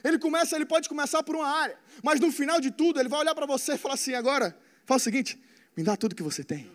Ele 0.03 0.17
começa, 0.17 0.55
ele 0.55 0.65
pode 0.65 0.87
começar 0.87 1.21
por 1.23 1.35
uma 1.35 1.47
área, 1.47 1.77
mas 2.03 2.19
no 2.19 2.31
final 2.31 2.59
de 2.61 2.71
tudo, 2.71 2.99
ele 2.99 3.09
vai 3.09 3.19
olhar 3.19 3.35
para 3.35 3.45
você 3.45 3.73
e 3.73 3.77
falar 3.77 3.95
assim: 3.95 4.13
agora, 4.13 4.57
fala 4.85 4.97
o 4.97 5.01
seguinte, 5.01 5.41
me 5.75 5.83
dá 5.83 5.97
tudo 5.97 6.15
que 6.15 6.23
você 6.23 6.43
tem. 6.43 6.71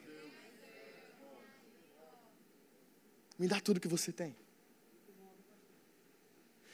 Me 3.39 3.49
dá 3.49 3.61
tudo 3.61 3.81
que 3.81 3.89
você 3.89 4.13
tem. 4.13 4.37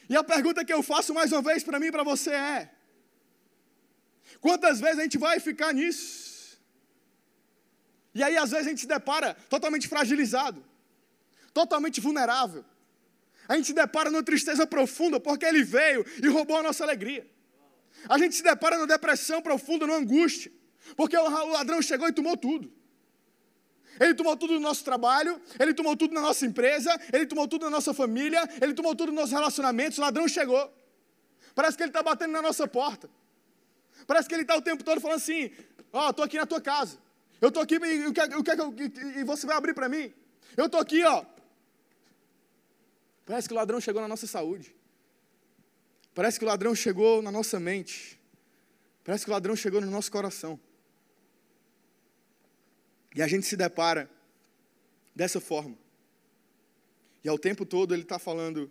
E 0.08 0.16
a 0.16 0.24
pergunta 0.24 0.64
que 0.64 0.72
eu 0.72 0.82
faço 0.82 1.14
mais 1.14 1.30
uma 1.30 1.40
vez 1.40 1.62
para 1.62 1.78
mim 1.78 1.86
e 1.86 1.92
para 1.92 2.02
você 2.02 2.30
é: 2.30 2.70
quantas 4.40 4.80
vezes 4.80 4.98
a 4.98 5.02
gente 5.02 5.18
vai 5.18 5.38
ficar 5.38 5.72
nisso? 5.72 6.29
E 8.14 8.22
aí, 8.22 8.36
às 8.36 8.50
vezes, 8.50 8.66
a 8.66 8.70
gente 8.70 8.80
se 8.80 8.86
depara 8.86 9.34
totalmente 9.48 9.86
fragilizado, 9.88 10.64
totalmente 11.54 12.00
vulnerável. 12.00 12.64
A 13.48 13.56
gente 13.56 13.66
se 13.66 13.72
depara 13.72 14.10
numa 14.10 14.22
tristeza 14.22 14.66
profunda 14.66 15.18
porque 15.18 15.44
ele 15.44 15.62
veio 15.62 16.04
e 16.22 16.28
roubou 16.28 16.56
a 16.56 16.62
nossa 16.62 16.84
alegria. 16.84 17.28
A 18.08 18.18
gente 18.18 18.34
se 18.34 18.42
depara 18.42 18.76
numa 18.76 18.86
depressão 18.86 19.42
profunda, 19.42 19.86
numa 19.86 19.98
angústia, 19.98 20.50
porque 20.96 21.16
o 21.16 21.48
ladrão 21.50 21.82
chegou 21.82 22.08
e 22.08 22.12
tomou 22.12 22.36
tudo. 22.36 22.72
Ele 23.98 24.14
tomou 24.14 24.36
tudo 24.36 24.54
do 24.54 24.60
nosso 24.60 24.84
trabalho, 24.84 25.40
ele 25.58 25.74
tomou 25.74 25.96
tudo 25.96 26.14
na 26.14 26.20
nossa 26.20 26.46
empresa, 26.46 26.98
ele 27.12 27.26
tomou 27.26 27.46
tudo 27.46 27.64
na 27.64 27.70
nossa 27.70 27.92
família, 27.92 28.48
ele 28.60 28.72
tomou 28.72 28.94
tudo 28.94 29.12
nos 29.12 29.20
nossos 29.20 29.32
relacionamentos. 29.32 29.98
O 29.98 30.00
ladrão 30.00 30.26
chegou. 30.26 30.72
Parece 31.54 31.76
que 31.76 31.82
ele 31.82 31.90
está 31.90 32.02
batendo 32.02 32.32
na 32.32 32.40
nossa 32.40 32.66
porta. 32.66 33.10
Parece 34.06 34.28
que 34.28 34.34
ele 34.34 34.42
está 34.42 34.56
o 34.56 34.62
tempo 34.62 34.82
todo 34.82 35.00
falando 35.00 35.18
assim: 35.18 35.50
Ó, 35.92 36.06
oh, 36.06 36.10
estou 36.10 36.24
aqui 36.24 36.38
na 36.38 36.46
tua 36.46 36.60
casa. 36.60 36.98
Eu 37.40 37.48
estou 37.48 37.62
aqui 37.62 37.76
e, 37.76 38.06
o 38.06 38.12
que, 38.12 38.20
o 38.20 38.72
que, 38.72 38.82
e 39.18 39.24
você 39.24 39.46
vai 39.46 39.56
abrir 39.56 39.74
para 39.74 39.88
mim? 39.88 40.12
Eu 40.56 40.66
estou 40.66 40.80
aqui, 40.80 41.02
ó. 41.04 41.24
Parece 43.24 43.48
que 43.48 43.54
o 43.54 43.56
ladrão 43.56 43.80
chegou 43.80 44.02
na 44.02 44.08
nossa 44.08 44.26
saúde. 44.26 44.74
Parece 46.14 46.38
que 46.38 46.44
o 46.44 46.48
ladrão 46.48 46.74
chegou 46.74 47.22
na 47.22 47.32
nossa 47.32 47.58
mente. 47.58 48.20
Parece 49.04 49.24
que 49.24 49.30
o 49.30 49.32
ladrão 49.32 49.56
chegou 49.56 49.80
no 49.80 49.90
nosso 49.90 50.10
coração. 50.10 50.60
E 53.14 53.22
a 53.22 53.26
gente 53.26 53.46
se 53.46 53.56
depara 53.56 54.10
dessa 55.14 55.40
forma. 55.40 55.76
E 57.24 57.28
ao 57.28 57.38
tempo 57.38 57.64
todo 57.64 57.94
ele 57.94 58.02
está 58.02 58.18
falando: 58.18 58.70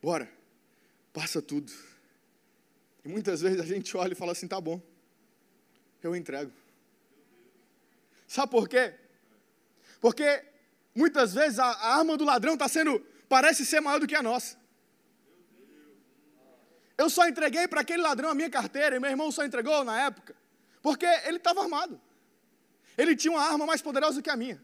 bora, 0.00 0.30
passa 1.12 1.42
tudo. 1.42 1.72
E 3.04 3.08
muitas 3.08 3.40
vezes 3.40 3.60
a 3.60 3.64
gente 3.64 3.96
olha 3.96 4.12
e 4.12 4.16
fala 4.16 4.32
assim: 4.32 4.46
tá 4.46 4.60
bom, 4.60 4.80
eu 6.02 6.14
entrego. 6.14 6.52
Sabe 8.30 8.48
por 8.52 8.68
quê? 8.68 8.94
Porque 10.00 10.44
muitas 10.94 11.34
vezes 11.34 11.58
a, 11.58 11.64
a 11.64 11.96
arma 11.96 12.16
do 12.16 12.24
ladrão 12.24 12.52
está 12.52 12.68
sendo, 12.68 13.04
parece 13.28 13.66
ser 13.66 13.80
maior 13.80 13.98
do 13.98 14.06
que 14.06 14.14
a 14.14 14.22
nossa. 14.22 14.56
Eu 16.96 17.10
só 17.10 17.26
entreguei 17.26 17.66
para 17.66 17.80
aquele 17.80 18.00
ladrão 18.00 18.30
a 18.30 18.34
minha 18.40 18.48
carteira, 18.48 18.94
e 18.94 19.00
meu 19.00 19.10
irmão 19.10 19.32
só 19.32 19.44
entregou 19.44 19.82
na 19.82 20.02
época, 20.02 20.36
porque 20.80 21.06
ele 21.26 21.38
estava 21.38 21.60
armado. 21.60 22.00
Ele 22.96 23.16
tinha 23.16 23.32
uma 23.32 23.42
arma 23.42 23.66
mais 23.66 23.82
poderosa 23.82 24.18
do 24.18 24.22
que 24.22 24.30
a 24.30 24.36
minha. 24.36 24.62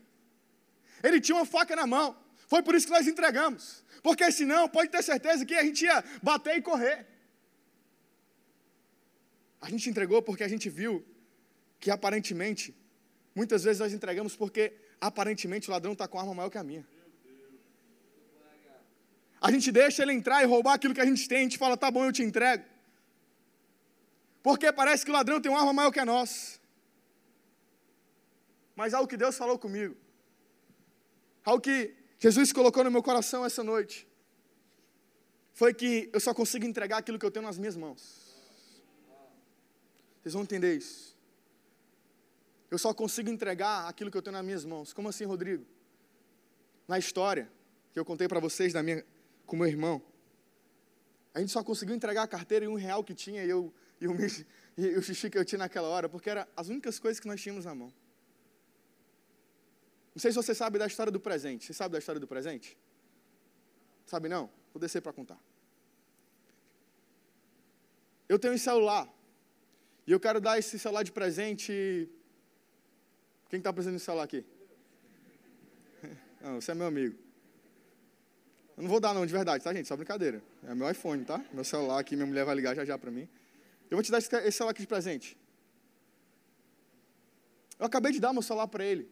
Ele 1.03 1.21
tinha 1.21 1.35
uma 1.35 1.45
faca 1.45 1.75
na 1.75 1.89
mão. 1.89 2.17
Foi 2.47 2.63
por 2.63 2.73
isso 2.77 2.87
que 2.87 2.93
nós 2.93 3.09
entregamos. 3.09 3.85
Porque 4.01 4.31
senão, 4.31 4.69
pode 4.69 4.91
ter 4.91 5.03
certeza 5.03 5.45
que 5.45 5.57
a 5.57 5.65
gente 5.65 5.85
ia 5.85 6.05
bater 6.23 6.57
e 6.57 6.63
correr. 6.63 7.05
A 9.61 9.69
gente 9.69 9.91
entregou 9.91 10.23
porque 10.23 10.45
a 10.45 10.49
gente 10.49 10.71
viu 10.71 11.05
que 11.81 11.91
aparentemente 11.91 12.73
Muitas 13.37 13.63
vezes 13.65 13.81
nós 13.81 13.93
entregamos 13.93 14.35
porque 14.35 14.73
aparentemente 14.99 15.69
o 15.69 15.73
ladrão 15.73 15.93
está 15.93 16.09
com 16.09 16.19
arma 16.19 16.33
maior 16.33 16.49
que 16.49 16.57
a 16.57 16.65
minha. 16.65 16.87
A 19.39 19.51
gente 19.53 19.71
deixa 19.71 20.03
ele 20.03 20.15
entrar 20.15 20.43
e 20.43 20.47
roubar 20.47 20.73
aquilo 20.73 20.95
que 20.95 21.03
a 21.03 21.05
gente 21.05 21.29
tem, 21.29 21.39
a 21.39 21.43
gente 21.43 21.59
fala, 21.59 21.77
tá 21.77 21.91
bom, 21.91 22.07
eu 22.07 22.13
te 22.13 22.23
entrego. 22.23 22.65
Porque 24.43 24.73
parece 24.73 25.05
que 25.05 25.11
o 25.11 25.15
ladrão 25.15 25.39
tem 25.39 25.53
uma 25.53 25.61
arma 25.61 25.75
maior 25.75 25.91
que 25.91 26.01
a 26.01 26.07
nossa. 26.07 26.59
Mas 28.75 28.95
algo 28.95 29.07
que 29.07 29.19
Deus 29.19 29.37
falou 29.37 29.59
comigo, 29.59 29.95
algo 31.45 31.61
que 31.61 31.95
Jesus 32.19 32.55
colocou 32.55 32.85
no 32.85 32.91
meu 32.91 33.03
coração 33.03 33.45
essa 33.45 33.63
noite 33.63 34.09
foi 35.53 35.75
que 35.75 36.09
eu 36.11 36.21
só 36.21 36.33
consigo 36.33 36.65
entregar 36.65 36.99
aquilo 36.99 37.19
que 37.19 37.27
eu 37.27 37.31
tenho 37.31 37.45
nas 37.45 37.59
minhas 37.59 37.77
mãos. 37.77 38.35
Vocês 40.23 40.33
vão 40.33 40.43
entender 40.43 40.75
isso. 40.77 41.16
Eu 42.71 42.79
só 42.79 42.93
consigo 42.93 43.31
entregar 43.31 43.89
aquilo 43.89 44.11
que 44.11 44.17
eu 44.17 44.23
tenho 44.23 44.37
nas 44.37 44.45
minhas 44.45 44.65
mãos. 44.65 44.93
Como 44.93 45.09
assim, 45.09 45.25
Rodrigo? 45.25 45.65
Na 46.89 46.99
história 46.99 47.51
que 47.93 47.99
eu 47.99 48.05
contei 48.05 48.29
para 48.29 48.41
vocês 48.41 48.73
da 48.73 48.83
minha, 48.83 49.05
com 49.47 49.57
meu 49.57 49.67
irmão, 49.67 50.03
a 51.33 51.41
gente 51.41 51.53
só 51.53 51.63
conseguiu 51.63 51.95
entregar 51.95 52.23
a 52.23 52.29
carteira 52.29 52.65
e 52.65 52.69
um 52.69 52.75
real 52.75 53.05
que 53.05 53.15
tinha 53.15 53.45
e, 53.45 53.51
eu, 53.51 53.73
e, 54.01 54.09
o, 54.09 54.17
e 54.77 54.97
o 54.97 55.03
xixi 55.03 55.31
que 55.31 55.39
eu 55.39 55.45
tinha 55.45 55.59
naquela 55.59 55.89
hora, 55.89 56.09
porque 56.09 56.31
eram 56.31 56.47
as 56.57 56.69
únicas 56.69 56.99
coisas 56.99 57.21
que 57.21 57.29
nós 57.29 57.41
tínhamos 57.41 57.65
na 57.65 57.75
mão. 57.75 57.93
Não 60.15 60.21
sei 60.21 60.33
se 60.33 60.37
você 60.37 60.55
sabe 60.55 60.79
da 60.79 60.87
história 60.87 61.13
do 61.13 61.21
presente. 61.21 61.67
Você 61.67 61.75
sabe 61.75 61.93
da 61.93 61.99
história 61.99 62.19
do 62.19 62.27
presente? 62.27 62.77
Sabe 64.07 64.31
não? 64.31 64.49
Vou 64.73 64.81
descer 64.81 65.03
para 65.03 65.13
contar. 65.13 65.39
Eu 68.27 68.39
tenho 68.39 68.55
um 68.55 68.59
celular. 68.59 69.07
E 70.07 70.13
eu 70.13 70.19
quero 70.19 70.41
dar 70.41 70.59
esse 70.59 70.79
celular 70.79 71.03
de 71.03 71.13
presente. 71.13 72.09
Quem 73.49 73.59
está 73.59 73.73
precisando 73.73 73.99
de 73.99 74.03
celular 74.03 74.25
aqui? 74.25 74.45
Não, 76.41 76.61
você 76.61 76.73
é 76.73 76.75
meu 76.75 76.87
amigo. 76.87 77.17
Eu 78.77 78.83
não 78.83 78.91
vou 78.91 79.01
dar 79.01 79.15
não, 79.15 79.25
de 79.25 79.33
verdade, 79.33 79.65
tá, 79.65 79.73
gente? 79.73 79.89
Só 79.89 79.97
brincadeira. 79.97 80.43
É 80.65 80.75
meu 80.75 80.91
iPhone, 80.91 81.25
tá? 81.25 81.43
Meu 81.53 81.65
celular 81.65 81.99
aqui, 81.99 82.15
minha 82.15 82.27
mulher 82.27 82.45
vai 82.45 82.55
ligar 82.55 82.75
já 82.75 82.85
já 82.85 82.99
para 82.99 83.11
mim. 83.11 83.29
Eu 83.91 83.97
vou 83.97 84.03
te 84.03 84.11
dar 84.11 84.19
esse 84.19 84.53
celular 84.53 84.73
aqui 84.73 84.83
de 84.83 84.87
presente. 84.87 85.37
Eu 87.79 87.87
acabei 87.87 88.13
de 88.13 88.21
dar 88.21 88.33
meu 88.33 88.43
celular 88.43 88.69
para 88.69 88.85
ele. 88.85 89.11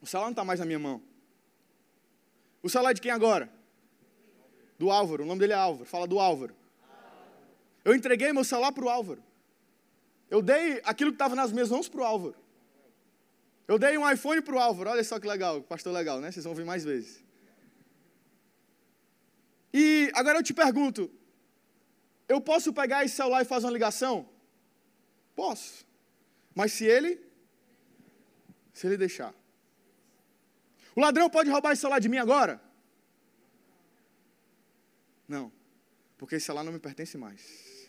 O 0.00 0.06
celular 0.06 0.26
não 0.26 0.32
está 0.32 0.44
mais 0.44 0.60
na 0.60 0.66
minha 0.66 0.78
mão. 0.78 1.02
O 2.62 2.68
celular 2.68 2.90
é 2.90 2.94
de 2.94 3.00
quem 3.00 3.10
agora? 3.10 3.50
Do 4.78 4.90
Álvaro. 4.90 5.22
O 5.24 5.26
nome 5.26 5.40
dele 5.40 5.52
é 5.52 5.56
Álvaro. 5.56 5.84
Fala 5.84 6.06
do 6.06 6.18
Álvaro. 6.18 6.54
Eu 7.84 7.94
entreguei 7.94 8.32
meu 8.32 8.44
celular 8.44 8.72
para 8.72 8.84
o 8.84 8.88
Álvaro. 8.88 9.22
Eu 10.28 10.42
dei 10.42 10.82
aquilo 10.84 11.12
que 11.12 11.14
estava 11.14 11.34
nas 11.34 11.52
minhas 11.52 11.70
mãos 11.70 11.88
para 11.88 12.00
o 12.00 12.04
Álvaro. 12.04 12.45
Eu 13.68 13.78
dei 13.78 13.98
um 13.98 14.08
iPhone 14.08 14.40
para 14.40 14.54
o 14.54 14.58
Álvaro. 14.58 14.90
Olha 14.90 15.02
só 15.02 15.18
que 15.18 15.26
legal, 15.26 15.62
pastor 15.62 15.92
legal, 15.92 16.20
né? 16.20 16.30
Vocês 16.30 16.44
vão 16.44 16.54
vir 16.54 16.64
mais 16.64 16.84
vezes. 16.84 17.24
E 19.72 20.10
agora 20.14 20.38
eu 20.38 20.42
te 20.42 20.54
pergunto: 20.54 21.10
eu 22.28 22.40
posso 22.40 22.72
pegar 22.72 23.04
esse 23.04 23.16
celular 23.16 23.42
e 23.42 23.44
fazer 23.44 23.66
uma 23.66 23.72
ligação? 23.72 24.28
Posso. 25.34 25.86
Mas 26.54 26.72
se 26.72 26.84
ele. 26.84 27.20
Se 28.72 28.86
ele 28.86 28.96
deixar. 28.96 29.34
O 30.94 31.00
ladrão 31.00 31.28
pode 31.28 31.50
roubar 31.50 31.72
esse 31.72 31.80
celular 31.80 31.98
de 31.98 32.08
mim 32.08 32.18
agora? 32.18 32.60
Não. 35.28 35.52
Porque 36.16 36.36
esse 36.36 36.46
celular 36.46 36.64
não 36.64 36.72
me 36.72 36.78
pertence 36.78 37.18
mais. 37.18 37.86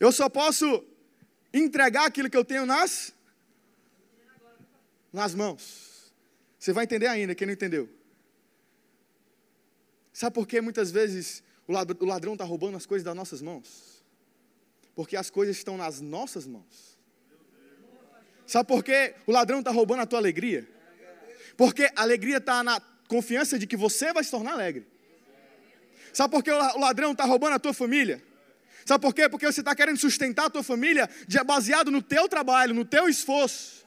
Eu 0.00 0.10
só 0.10 0.28
posso 0.28 0.84
entregar 1.52 2.06
aquilo 2.06 2.30
que 2.30 2.36
eu 2.36 2.44
tenho 2.44 2.66
nas 2.66 3.14
nas 5.12 5.34
mãos. 5.34 6.12
Você 6.58 6.72
vai 6.72 6.84
entender 6.84 7.06
ainda, 7.06 7.34
quem 7.34 7.46
não 7.46 7.54
entendeu. 7.54 7.88
Sabe 10.12 10.34
por 10.34 10.46
que 10.46 10.60
muitas 10.60 10.90
vezes 10.90 11.42
o 11.66 11.72
ladrão 11.72 12.32
está 12.32 12.44
roubando 12.44 12.76
as 12.76 12.84
coisas 12.84 13.04
das 13.04 13.14
nossas 13.14 13.40
mãos? 13.40 14.04
Porque 14.94 15.16
as 15.16 15.30
coisas 15.30 15.56
estão 15.56 15.76
nas 15.76 16.00
nossas 16.00 16.46
mãos. 16.46 16.98
Sabe 18.46 18.66
por 18.66 18.82
que 18.82 19.14
o 19.26 19.32
ladrão 19.32 19.60
está 19.60 19.70
roubando 19.70 20.00
a 20.00 20.06
tua 20.06 20.18
alegria? 20.18 20.68
Porque 21.56 21.84
a 21.94 22.02
alegria 22.02 22.38
está 22.38 22.64
na 22.64 22.80
confiança 23.06 23.58
de 23.58 23.66
que 23.66 23.76
você 23.76 24.12
vai 24.12 24.24
se 24.24 24.30
tornar 24.30 24.52
alegre. 24.52 24.86
Sabe 26.12 26.32
por 26.32 26.42
que 26.42 26.50
o 26.50 26.78
ladrão 26.78 27.12
está 27.12 27.24
roubando 27.24 27.54
a 27.54 27.58
tua 27.58 27.72
família? 27.72 28.22
Sabe 28.88 29.02
por 29.02 29.14
quê? 29.14 29.28
Porque 29.28 29.44
você 29.44 29.60
está 29.60 29.74
querendo 29.76 29.98
sustentar 29.98 30.46
a 30.46 30.50
tua 30.50 30.62
família 30.62 31.10
baseado 31.44 31.90
no 31.90 32.00
teu 32.00 32.26
trabalho, 32.26 32.72
no 32.72 32.86
teu 32.86 33.06
esforço. 33.06 33.86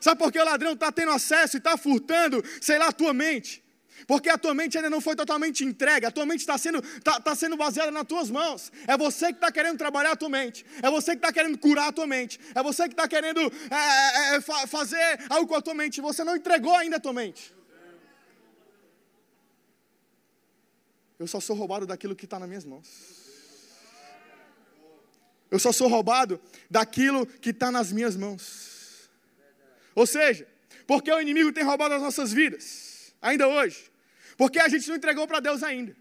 Sabe 0.00 0.16
por 0.16 0.30
que 0.30 0.38
o 0.38 0.44
ladrão 0.44 0.74
está 0.74 0.92
tendo 0.92 1.10
acesso 1.10 1.56
e 1.56 1.58
está 1.58 1.76
furtando, 1.76 2.40
sei 2.60 2.78
lá, 2.78 2.86
a 2.86 2.92
tua 2.92 3.12
mente? 3.12 3.64
Porque 4.06 4.28
a 4.28 4.38
tua 4.38 4.54
mente 4.54 4.78
ainda 4.78 4.88
não 4.88 5.00
foi 5.00 5.16
totalmente 5.16 5.64
entregue, 5.64 6.06
a 6.06 6.12
tua 6.12 6.24
mente 6.24 6.38
está 6.38 6.56
sendo, 6.56 6.80
tá, 7.02 7.20
tá 7.20 7.34
sendo 7.34 7.56
baseada 7.56 7.90
nas 7.90 8.06
tuas 8.06 8.30
mãos. 8.30 8.70
É 8.86 8.96
você 8.96 9.26
que 9.32 9.38
está 9.38 9.50
querendo 9.50 9.76
trabalhar 9.76 10.12
a 10.12 10.16
tua 10.16 10.28
mente, 10.28 10.64
é 10.80 10.88
você 10.88 11.10
que 11.10 11.18
está 11.18 11.32
querendo 11.32 11.58
curar 11.58 11.88
a 11.88 11.92
tua 11.92 12.06
mente, 12.06 12.38
é 12.54 12.62
você 12.62 12.84
que 12.84 12.94
está 12.94 13.08
querendo 13.08 13.40
é, 13.40 14.34
é, 14.34 14.36
é 14.36 14.40
fazer 14.68 15.18
algo 15.28 15.48
com 15.48 15.56
a 15.56 15.60
tua 15.60 15.74
mente. 15.74 16.00
Você 16.00 16.22
não 16.22 16.36
entregou 16.36 16.76
ainda 16.76 16.98
a 16.98 17.00
tua 17.00 17.12
mente. 17.12 17.52
Eu 21.18 21.26
só 21.26 21.40
sou 21.40 21.56
roubado 21.56 21.88
daquilo 21.88 22.14
que 22.14 22.24
está 22.24 22.38
nas 22.38 22.48
minhas 22.48 22.64
mãos. 22.64 23.15
Eu 25.50 25.58
só 25.58 25.72
sou 25.72 25.88
roubado 25.88 26.40
daquilo 26.70 27.26
que 27.26 27.50
está 27.50 27.70
nas 27.70 27.92
minhas 27.92 28.16
mãos. 28.16 29.08
Ou 29.94 30.06
seja, 30.06 30.46
porque 30.86 31.10
o 31.10 31.20
inimigo 31.20 31.52
tem 31.52 31.64
roubado 31.64 31.94
as 31.94 32.02
nossas 32.02 32.32
vidas, 32.32 33.14
ainda 33.20 33.48
hoje. 33.48 33.90
Porque 34.36 34.58
a 34.58 34.68
gente 34.68 34.88
não 34.88 34.96
entregou 34.96 35.26
para 35.26 35.40
Deus 35.40 35.62
ainda. 35.62 35.96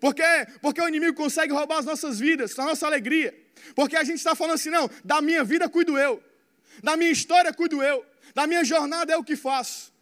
Porque, 0.00 0.22
porque 0.60 0.80
o 0.80 0.88
inimigo 0.88 1.14
consegue 1.14 1.52
roubar 1.52 1.78
as 1.78 1.84
nossas 1.84 2.18
vidas, 2.18 2.58
a 2.58 2.64
nossa 2.64 2.86
alegria. 2.86 3.34
Porque 3.74 3.96
a 3.96 4.04
gente 4.04 4.18
está 4.18 4.34
falando 4.34 4.54
assim, 4.54 4.70
não, 4.70 4.90
da 5.04 5.20
minha 5.20 5.44
vida 5.44 5.68
cuido 5.68 5.98
eu. 5.98 6.22
Da 6.82 6.96
minha 6.96 7.10
história 7.10 7.52
cuido 7.52 7.82
eu. 7.82 8.04
Da 8.34 8.46
minha 8.46 8.64
jornada 8.64 9.12
é 9.12 9.16
o 9.16 9.24
que 9.24 9.36
faço. 9.36 9.92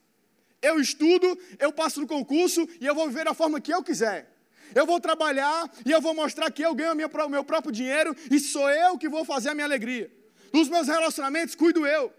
Eu 0.60 0.80
estudo, 0.80 1.38
eu 1.58 1.72
passo 1.72 2.00
no 2.00 2.06
concurso 2.06 2.68
e 2.80 2.86
eu 2.86 2.94
vou 2.94 3.08
viver 3.08 3.24
da 3.24 3.34
forma 3.34 3.60
que 3.60 3.72
eu 3.72 3.82
quiser. 3.82 4.37
Eu 4.74 4.86
vou 4.86 5.00
trabalhar 5.00 5.70
e 5.84 5.90
eu 5.90 6.00
vou 6.00 6.14
mostrar 6.14 6.50
que 6.50 6.62
eu 6.62 6.74
ganho 6.74 6.92
o 6.92 7.28
meu 7.28 7.44
próprio 7.44 7.72
dinheiro 7.72 8.14
e 8.30 8.38
sou 8.38 8.68
eu 8.70 8.98
que 8.98 9.08
vou 9.08 9.24
fazer 9.24 9.50
a 9.50 9.54
minha 9.54 9.66
alegria. 9.66 10.10
Dos 10.52 10.68
meus 10.68 10.86
relacionamentos, 10.88 11.54
cuido 11.54 11.86
eu. 11.86 12.12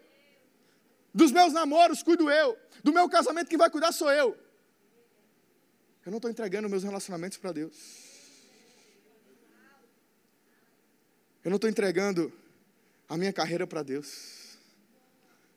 Dos 1.13 1.31
meus 1.31 1.53
namoros, 1.53 2.03
cuido 2.03 2.29
eu. 2.29 2.57
Do 2.83 2.93
meu 2.93 3.09
casamento, 3.09 3.49
quem 3.49 3.57
vai 3.57 3.69
cuidar 3.69 3.91
sou 3.91 4.11
eu. 4.11 4.37
Eu 6.05 6.11
não 6.11 6.17
estou 6.17 6.31
entregando 6.31 6.69
meus 6.69 6.83
relacionamentos 6.83 7.37
para 7.37 7.51
Deus. 7.51 7.75
Eu 11.43 11.49
não 11.49 11.55
estou 11.55 11.69
entregando 11.69 12.31
a 13.07 13.17
minha 13.17 13.33
carreira 13.33 13.65
para 13.65 13.81
Deus. 13.81 14.57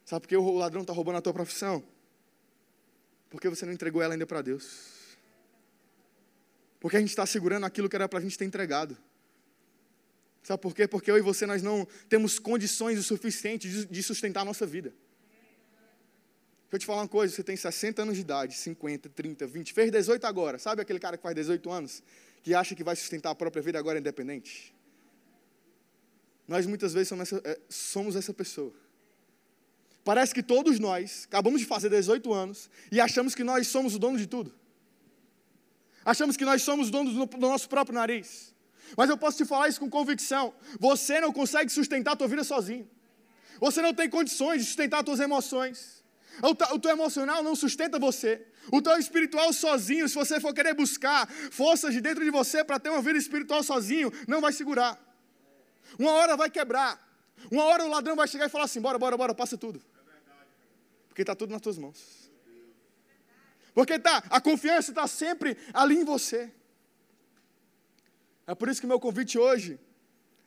Sabe 0.05 0.23
por 0.23 0.29
que 0.29 0.37
o 0.37 0.53
ladrão 0.53 0.83
está 0.83 0.93
roubando 0.93 1.19
a 1.19 1.23
tua 1.23 1.33
profissão? 1.33 1.83
Porque 3.31 3.49
você 3.49 3.65
não 3.65 3.73
entregou 3.73 4.03
ela 4.03 4.15
ainda 4.15 4.27
para 4.27 4.43
Deus. 4.43 5.02
Porque 6.83 6.97
a 6.97 7.01
gente 7.01 7.11
está 7.11 7.25
segurando 7.25 7.65
aquilo 7.65 7.89
que 7.89 7.95
era 7.95 8.09
para 8.09 8.19
a 8.19 8.23
gente 8.23 8.37
ter 8.37 8.45
entregado. 8.45 8.99
Sabe 10.43 10.61
por 10.61 10.75
quê? 10.75 10.89
Porque 10.89 11.09
eu 11.09 11.17
e 11.17 11.21
você 11.21 11.47
nós 11.47 11.63
não 11.63 11.87
temos 12.09 12.41
condições 12.41 12.99
o 12.99 13.05
suficiente 13.05 13.87
de 13.87 14.03
sustentar 14.03 14.41
a 14.41 14.45
nossa 14.45 14.67
vida. 14.67 14.93
Deixa 16.63 16.73
eu 16.73 16.79
te 16.81 16.87
falar 16.87 17.03
uma 17.03 17.09
coisa, 17.09 17.33
você 17.33 17.45
tem 17.45 17.55
60 17.55 18.03
anos 18.03 18.17
de 18.17 18.23
idade, 18.23 18.55
50, 18.57 19.09
30, 19.11 19.47
20, 19.47 19.73
fez 19.73 19.93
18 19.93 20.27
agora. 20.27 20.59
Sabe 20.59 20.83
aquele 20.83 20.99
cara 20.99 21.17
que 21.17 21.23
faz 21.23 21.37
18 21.37 21.71
anos, 21.71 22.03
que 22.43 22.53
acha 22.53 22.75
que 22.75 22.83
vai 22.83 22.97
sustentar 22.97 23.31
a 23.31 23.35
própria 23.37 23.63
vida 23.63 23.79
agora 23.79 24.01
independente? 24.01 24.75
Nós 26.49 26.67
muitas 26.67 26.93
vezes 26.93 27.11
somos 27.11 27.33
essa, 27.33 27.49
é, 27.49 27.61
somos 27.69 28.17
essa 28.17 28.35
pessoa. 28.35 28.75
Parece 30.03 30.35
que 30.35 30.43
todos 30.43 30.81
nós 30.81 31.29
acabamos 31.29 31.61
de 31.61 31.67
fazer 31.69 31.91
18 31.91 32.33
anos 32.33 32.69
e 32.91 33.01
achamos 33.01 33.37
que 33.37 33.45
nós 33.45 33.69
somos 33.69 33.95
o 33.95 34.01
dono 34.01 34.19
de 34.19 34.27
tudo. 34.27 34.53
Achamos 36.05 36.37
que 36.37 36.45
nós 36.45 36.63
somos 36.63 36.91
donos 36.91 37.15
do 37.15 37.39
nosso 37.39 37.69
próprio 37.69 37.95
nariz. 37.95 38.55
Mas 38.97 39.09
eu 39.09 39.17
posso 39.17 39.39
te 39.39 39.45
falar 39.45 39.69
isso 39.69 39.81
com 39.81 39.89
convicção. 39.89 40.55
Você 40.79 41.21
não 41.21 41.33
consegue 41.33 41.71
sustentar 41.71 42.13
a 42.13 42.17
tua 42.17 42.29
vida 42.29 42.45
sozinho. 42.45 42.89
Você 43.61 43.81
não 43.81 43.95
tem 43.95 44.09
condições 44.11 44.61
de 44.61 44.67
sustentar 44.67 44.99
as 44.99 45.05
tuas 45.05 45.21
emoções. 45.21 46.03
O 46.43 46.79
teu 46.79 46.91
emocional 46.91 47.43
não 47.43 47.55
sustenta 47.55 47.99
você. 47.99 48.47
O 48.71 48.81
teu 48.81 48.97
espiritual 48.99 49.53
sozinho, 49.53 50.09
se 50.09 50.15
você 50.15 50.41
for 50.41 50.55
querer 50.55 50.75
buscar 50.75 51.29
forças 51.51 51.93
de 51.93 52.01
dentro 52.01 52.25
de 52.25 52.31
você 52.31 52.65
para 52.65 52.79
ter 52.79 52.91
uma 52.91 53.03
vida 53.03 53.19
espiritual 53.19 53.63
sozinho, 53.63 54.13
não 54.27 54.41
vai 54.41 54.53
segurar. 54.53 54.99
Uma 55.99 56.13
hora 56.13 56.37
vai 56.37 56.51
quebrar. 56.51 57.01
Uma 57.51 57.65
hora 57.65 57.85
o 57.85 57.89
ladrão 57.89 58.17
vai 58.17 58.29
chegar 58.29 58.47
e 58.47 58.49
falar 58.49 58.65
assim: 58.65 58.81
bora, 58.81 58.99
bora, 58.99 59.17
bora, 59.17 59.35
passa 59.35 59.59
tudo. 59.59 59.83
Porque 61.09 61.23
está 61.23 61.35
tudo 61.35 61.51
nas 61.51 61.61
tuas 61.61 61.77
mãos. 61.77 62.22
Porque 63.75 63.99
tá, 63.99 64.23
a 64.29 64.41
confiança 64.41 64.91
está 64.91 65.07
sempre 65.07 65.57
ali 65.73 65.97
em 65.97 66.05
você. 66.05 66.53
É 68.47 68.55
por 68.55 68.69
isso 68.69 68.81
que 68.81 68.87
meu 68.87 69.01
convite 69.01 69.39
hoje 69.39 69.79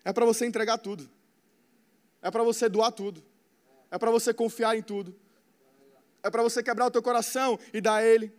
é 0.03 0.13
para 0.13 0.25
você 0.25 0.46
entregar 0.46 0.77
tudo. 0.77 1.10
É 2.22 2.29
para 2.29 2.44
você 2.44 2.70
doar 2.70 2.91
tudo. 2.91 3.24
É 3.89 3.98
para 3.98 4.12
você 4.12 4.34
confiar 4.34 4.77
em 4.77 4.82
tudo. 4.82 5.15
É 6.22 6.29
para 6.29 6.44
você 6.44 6.62
quebrar 6.62 6.88
o 6.88 6.91
teu 6.91 7.01
coração 7.01 7.60
e 7.74 7.79
dar 7.79 7.96
a 7.96 8.03
Ele. 8.03 8.32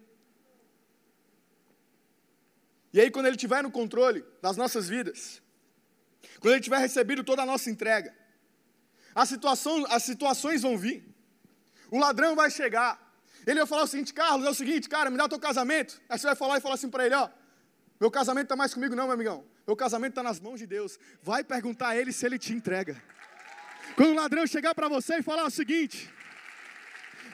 E 2.92 3.00
aí, 3.00 3.10
quando 3.10 3.26
Ele 3.26 3.36
estiver 3.36 3.62
no 3.62 3.70
controle 3.70 4.24
das 4.40 4.56
nossas 4.56 4.88
vidas, 4.88 5.42
quando 6.40 6.54
Ele 6.54 6.62
tiver 6.62 6.78
recebido 6.78 7.22
toda 7.22 7.42
a 7.42 7.46
nossa 7.46 7.70
entrega, 7.70 8.14
a 9.14 9.24
situação, 9.26 9.84
as 9.88 10.02
situações 10.02 10.62
vão 10.62 10.76
vir, 10.76 11.16
O 11.90 11.98
ladrão 11.98 12.34
vai 12.34 12.50
chegar. 12.50 13.05
Ele 13.46 13.60
vai 13.60 13.66
falar 13.66 13.84
o 13.84 13.86
seguinte, 13.86 14.12
Carlos, 14.12 14.44
é 14.46 14.50
o 14.50 14.54
seguinte, 14.54 14.88
cara, 14.88 15.08
me 15.08 15.16
dá 15.16 15.24
o 15.24 15.28
teu 15.28 15.38
casamento. 15.38 16.00
Aí 16.08 16.18
você 16.18 16.26
vai 16.26 16.34
falar 16.34 16.58
e 16.58 16.60
falar 16.60 16.74
assim 16.74 16.90
para 16.90 17.06
ele, 17.06 17.14
ó, 17.14 17.28
meu 18.00 18.10
casamento 18.10 18.46
está 18.46 18.56
mais 18.56 18.74
comigo 18.74 18.94
não, 18.96 19.04
meu 19.04 19.14
amigão. 19.14 19.44
Meu 19.66 19.76
casamento 19.76 20.12
está 20.12 20.22
nas 20.22 20.40
mãos 20.40 20.58
de 20.58 20.66
Deus. 20.66 20.98
Vai 21.22 21.44
perguntar 21.44 21.88
a 21.90 21.96
ele 21.96 22.12
se 22.12 22.26
ele 22.26 22.38
te 22.38 22.52
entrega. 22.52 23.00
Quando 23.94 24.10
o 24.10 24.14
ladrão 24.14 24.46
chegar 24.46 24.74
para 24.74 24.88
você 24.88 25.18
e 25.18 25.22
falar 25.22 25.44
o 25.44 25.50
seguinte, 25.50 26.12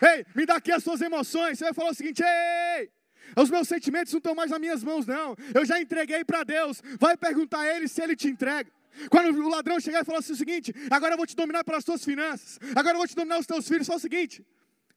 ei, 0.02 0.26
me 0.34 0.44
dá 0.44 0.56
aqui 0.56 0.70
as 0.70 0.84
suas 0.84 1.00
emoções, 1.00 1.58
você 1.58 1.64
vai 1.64 1.72
falar 1.72 1.90
o 1.90 1.94
seguinte, 1.94 2.22
ei, 2.22 2.90
os 3.36 3.48
meus 3.48 3.66
sentimentos 3.66 4.12
não 4.12 4.18
estão 4.18 4.34
mais 4.34 4.50
nas 4.50 4.60
minhas 4.60 4.84
mãos, 4.84 5.06
não. 5.06 5.34
Eu 5.54 5.64
já 5.64 5.80
entreguei 5.80 6.24
para 6.24 6.44
Deus. 6.44 6.82
Vai 7.00 7.16
perguntar 7.16 7.60
a 7.60 7.76
ele 7.76 7.88
se 7.88 8.02
ele 8.02 8.14
te 8.14 8.28
entrega. 8.28 8.70
Quando 9.08 9.34
o 9.34 9.48
ladrão 9.48 9.80
chegar 9.80 10.02
e 10.02 10.04
falar 10.04 10.18
assim, 10.18 10.34
o 10.34 10.36
seguinte: 10.36 10.74
agora 10.90 11.14
eu 11.14 11.16
vou 11.16 11.26
te 11.26 11.34
dominar 11.34 11.64
pelas 11.64 11.82
tuas 11.82 12.04
finanças, 12.04 12.58
agora 12.76 12.94
eu 12.94 12.98
vou 12.98 13.08
te 13.08 13.16
dominar 13.16 13.38
os 13.38 13.46
teus 13.46 13.66
filhos, 13.66 13.86
só 13.86 13.96
o 13.96 13.98
seguinte: 13.98 14.44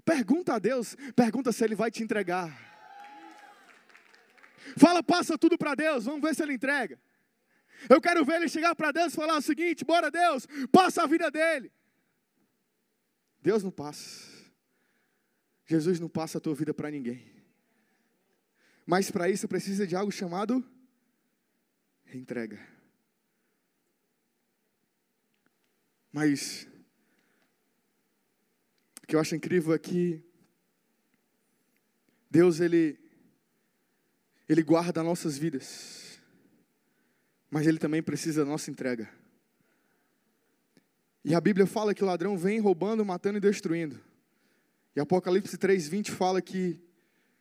pergunta 0.06 0.54
a 0.54 0.60
Deus, 0.60 0.96
pergunta 1.16 1.52
se 1.52 1.64
Ele 1.64 1.76
vai 1.76 1.92
te 1.92 2.04
entregar. 2.04 2.50
Fala, 4.78 5.04
passa 5.04 5.38
tudo 5.38 5.58
para 5.58 5.76
Deus, 5.76 6.06
vamos 6.06 6.22
ver 6.22 6.36
se 6.36 6.44
Ele 6.44 6.54
entrega. 6.54 7.00
Eu 7.90 8.00
quero 8.00 8.24
ver 8.24 8.38
ele 8.38 8.48
chegar 8.48 8.74
para 8.76 8.92
Deus 8.92 9.14
e 9.14 9.16
falar 9.16 9.38
o 9.38 9.42
seguinte: 9.42 9.84
bora 9.84 10.10
Deus, 10.10 10.48
passa 10.72 11.04
a 11.04 11.08
vida 11.08 11.30
dele. 11.30 11.72
Deus 13.42 13.64
não 13.64 13.72
passa. 13.72 14.34
Jesus 15.66 16.00
não 16.00 16.08
passa 16.08 16.38
a 16.38 16.42
tua 16.42 16.56
vida 16.56 16.74
para 16.74 16.90
ninguém. 16.90 17.22
Mas 18.86 19.12
para 19.12 19.30
isso 19.30 19.48
precisa 19.48 19.86
de 19.86 19.96
algo 19.96 20.12
chamado 20.12 20.64
entrega. 22.14 22.60
Mas 26.12 26.68
o 29.06 29.08
que 29.08 29.16
eu 29.16 29.20
acho 29.20 29.36
incrível 29.36 29.72
é 29.72 29.78
que 29.78 30.20
Deus 32.28 32.60
ele 32.60 33.00
ele 34.50 34.64
guarda 34.64 35.04
nossas 35.04 35.38
vidas. 35.38 36.20
Mas 37.52 37.68
ele 37.68 37.78
também 37.78 38.02
precisa 38.02 38.44
da 38.44 38.50
nossa 38.50 38.72
entrega. 38.72 39.08
E 41.24 41.36
a 41.36 41.40
Bíblia 41.40 41.68
fala 41.68 41.94
que 41.94 42.04
o 42.04 42.08
ladrão 42.08 42.36
vem 42.36 42.60
roubando, 42.60 43.06
matando 43.06 43.38
e 43.38 43.42
destruindo. 43.42 44.02
E 44.96 45.00
Apocalipse 45.00 45.56
3:20 45.56 46.10
fala 46.10 46.42
que 46.42 46.82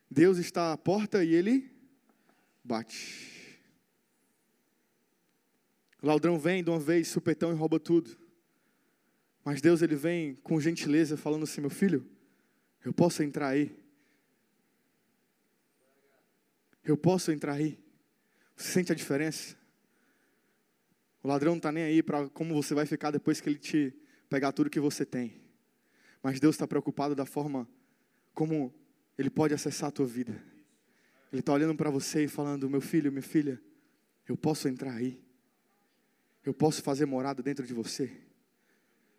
Deus 0.09 0.37
está 0.37 0.71
à 0.71 0.77
porta 0.77 1.23
e 1.23 1.33
ele 1.33 1.71
bate. 2.63 3.59
O 5.99 6.05
ladrão 6.05 6.37
vem 6.37 6.63
de 6.63 6.69
uma 6.69 6.79
vez, 6.79 7.07
supetão 7.07 7.51
e 7.51 7.55
rouba 7.55 7.79
tudo. 7.79 8.15
Mas 9.45 9.61
Deus 9.61 9.83
ele 9.83 9.95
vem 9.95 10.33
com 10.37 10.59
gentileza 10.59 11.15
falando 11.15 11.43
assim, 11.43 11.61
meu 11.61 11.69
filho, 11.69 12.03
eu 12.83 12.91
posso 12.91 13.21
entrar 13.21 13.49
aí. 13.49 13.77
Eu 16.83 16.97
posso 16.97 17.31
entrar 17.31 17.53
aí. 17.53 17.79
Você 18.55 18.71
sente 18.71 18.91
a 18.91 18.95
diferença? 18.95 19.55
O 21.21 21.27
ladrão 21.27 21.51
não 21.51 21.57
está 21.57 21.71
nem 21.71 21.83
aí 21.83 22.01
para 22.01 22.27
como 22.29 22.55
você 22.55 22.73
vai 22.73 22.87
ficar 22.87 23.11
depois 23.11 23.39
que 23.39 23.47
ele 23.47 23.59
te 23.59 23.93
pegar 24.27 24.51
tudo 24.51 24.67
que 24.69 24.79
você 24.79 25.05
tem. 25.05 25.39
Mas 26.23 26.39
Deus 26.39 26.55
está 26.55 26.67
preocupado 26.67 27.13
da 27.13 27.25
forma 27.25 27.69
como 28.33 28.73
ele 29.15 29.29
pode 29.29 29.53
acessar 29.53 29.89
a 29.89 29.91
tua 29.91 30.07
vida. 30.07 30.41
Ele 31.31 31.41
está 31.41 31.53
olhando 31.53 31.75
para 31.75 31.91
você 31.91 32.23
e 32.23 32.27
falando: 32.27 32.69
Meu 32.69 32.81
filho, 32.81 33.11
minha 33.11 33.21
filha, 33.21 33.61
eu 34.27 34.35
posso 34.35 34.67
entrar 34.67 34.93
aí. 34.93 35.23
Eu 36.43 36.53
posso 36.53 36.81
fazer 36.81 37.05
morada 37.05 37.43
dentro 37.43 37.65
de 37.65 37.73
você. 37.73 38.24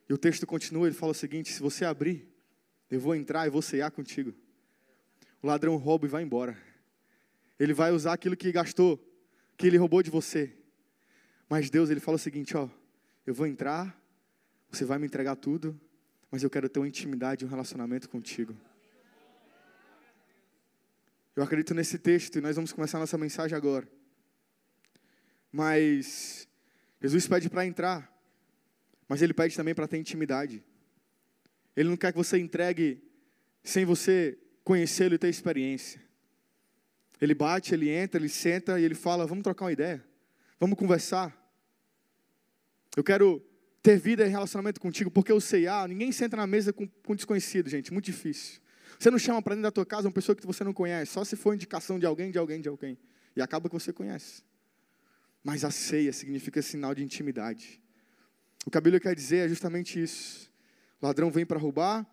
E 0.08 0.12
o 0.12 0.18
texto 0.18 0.46
continua, 0.46 0.86
ele 0.86 0.94
fala 0.94 1.12
o 1.12 1.14
seguinte: 1.14 1.52
se 1.52 1.60
você 1.60 1.84
abrir, 1.84 2.28
eu 2.90 3.00
vou 3.00 3.14
entrar 3.14 3.46
e 3.46 3.50
vou 3.50 3.62
cear 3.62 3.90
contigo. 3.90 4.34
O 5.42 5.46
ladrão 5.46 5.76
rouba 5.76 6.06
e 6.06 6.08
vai 6.08 6.22
embora. 6.22 6.56
Ele 7.58 7.72
vai 7.72 7.90
usar 7.92 8.12
aquilo 8.12 8.36
que 8.36 8.52
gastou, 8.52 9.02
que 9.56 9.66
ele 9.66 9.76
roubou 9.76 10.02
de 10.02 10.10
você. 10.10 10.54
Mas 11.48 11.70
Deus, 11.70 11.90
ele 11.90 12.00
fala 12.00 12.16
o 12.16 12.18
seguinte, 12.18 12.56
ó, 12.56 12.68
eu 13.26 13.34
vou 13.34 13.46
entrar, 13.46 13.98
você 14.70 14.84
vai 14.84 14.98
me 14.98 15.06
entregar 15.06 15.36
tudo, 15.36 15.78
mas 16.30 16.42
eu 16.42 16.50
quero 16.50 16.68
ter 16.68 16.78
uma 16.78 16.88
intimidade, 16.88 17.44
um 17.44 17.48
relacionamento 17.48 18.08
contigo. 18.08 18.56
Eu 21.34 21.42
acredito 21.42 21.74
nesse 21.74 21.98
texto 21.98 22.38
e 22.38 22.40
nós 22.40 22.56
vamos 22.56 22.72
começar 22.72 22.98
nossa 22.98 23.18
mensagem 23.18 23.56
agora. 23.56 23.86
Mas 25.52 26.48
Jesus 27.00 27.26
pede 27.26 27.48
para 27.48 27.66
entrar. 27.66 28.15
Mas 29.08 29.22
ele 29.22 29.32
pede 29.32 29.56
também 29.56 29.74
para 29.74 29.86
ter 29.86 29.98
intimidade. 29.98 30.62
Ele 31.76 31.88
não 31.88 31.96
quer 31.96 32.12
que 32.12 32.18
você 32.18 32.38
entregue 32.38 33.02
sem 33.62 33.84
você 33.84 34.38
conhecê-lo 34.64 35.14
e 35.14 35.18
ter 35.18 35.28
experiência. 35.28 36.00
Ele 37.20 37.34
bate, 37.34 37.74
ele 37.74 37.88
entra, 37.88 38.20
ele 38.20 38.28
senta 38.28 38.80
e 38.80 38.84
ele 38.84 38.94
fala: 38.94 39.26
Vamos 39.26 39.42
trocar 39.42 39.66
uma 39.66 39.72
ideia, 39.72 40.04
vamos 40.58 40.78
conversar. 40.78 41.34
Eu 42.96 43.04
quero 43.04 43.42
ter 43.82 43.98
vida 43.98 44.26
e 44.26 44.28
relacionamento 44.28 44.80
contigo, 44.80 45.10
porque 45.10 45.30
eu 45.30 45.40
sei, 45.40 45.68
ah, 45.68 45.86
ninguém 45.86 46.10
senta 46.10 46.36
na 46.36 46.46
mesa 46.46 46.72
com, 46.72 46.88
com 46.88 47.14
desconhecido, 47.14 47.68
gente, 47.68 47.92
muito 47.92 48.06
difícil. 48.06 48.60
Você 48.98 49.10
não 49.10 49.18
chama 49.18 49.40
para 49.42 49.54
dentro 49.54 49.64
da 49.64 49.70
tua 49.70 49.86
casa 49.86 50.08
uma 50.08 50.12
pessoa 50.12 50.34
que 50.34 50.46
você 50.46 50.64
não 50.64 50.72
conhece, 50.72 51.12
só 51.12 51.22
se 51.24 51.36
for 51.36 51.54
indicação 51.54 51.98
de 51.98 52.06
alguém, 52.06 52.30
de 52.30 52.38
alguém, 52.38 52.60
de 52.60 52.68
alguém. 52.68 52.98
E 53.36 53.42
acaba 53.42 53.68
que 53.68 53.74
você 53.74 53.92
conhece. 53.92 54.42
Mas 55.44 55.64
a 55.64 55.70
ceia 55.70 56.12
significa 56.12 56.60
sinal 56.62 56.94
de 56.94 57.04
intimidade. 57.04 57.80
O 58.66 58.70
que 58.70 58.76
a 58.76 58.80
Bíblia 58.80 58.98
quer 58.98 59.14
dizer 59.14 59.46
é 59.46 59.48
justamente 59.48 60.02
isso. 60.02 60.50
O 61.00 61.06
ladrão 61.06 61.30
vem 61.30 61.46
para 61.46 61.56
roubar, 61.56 62.04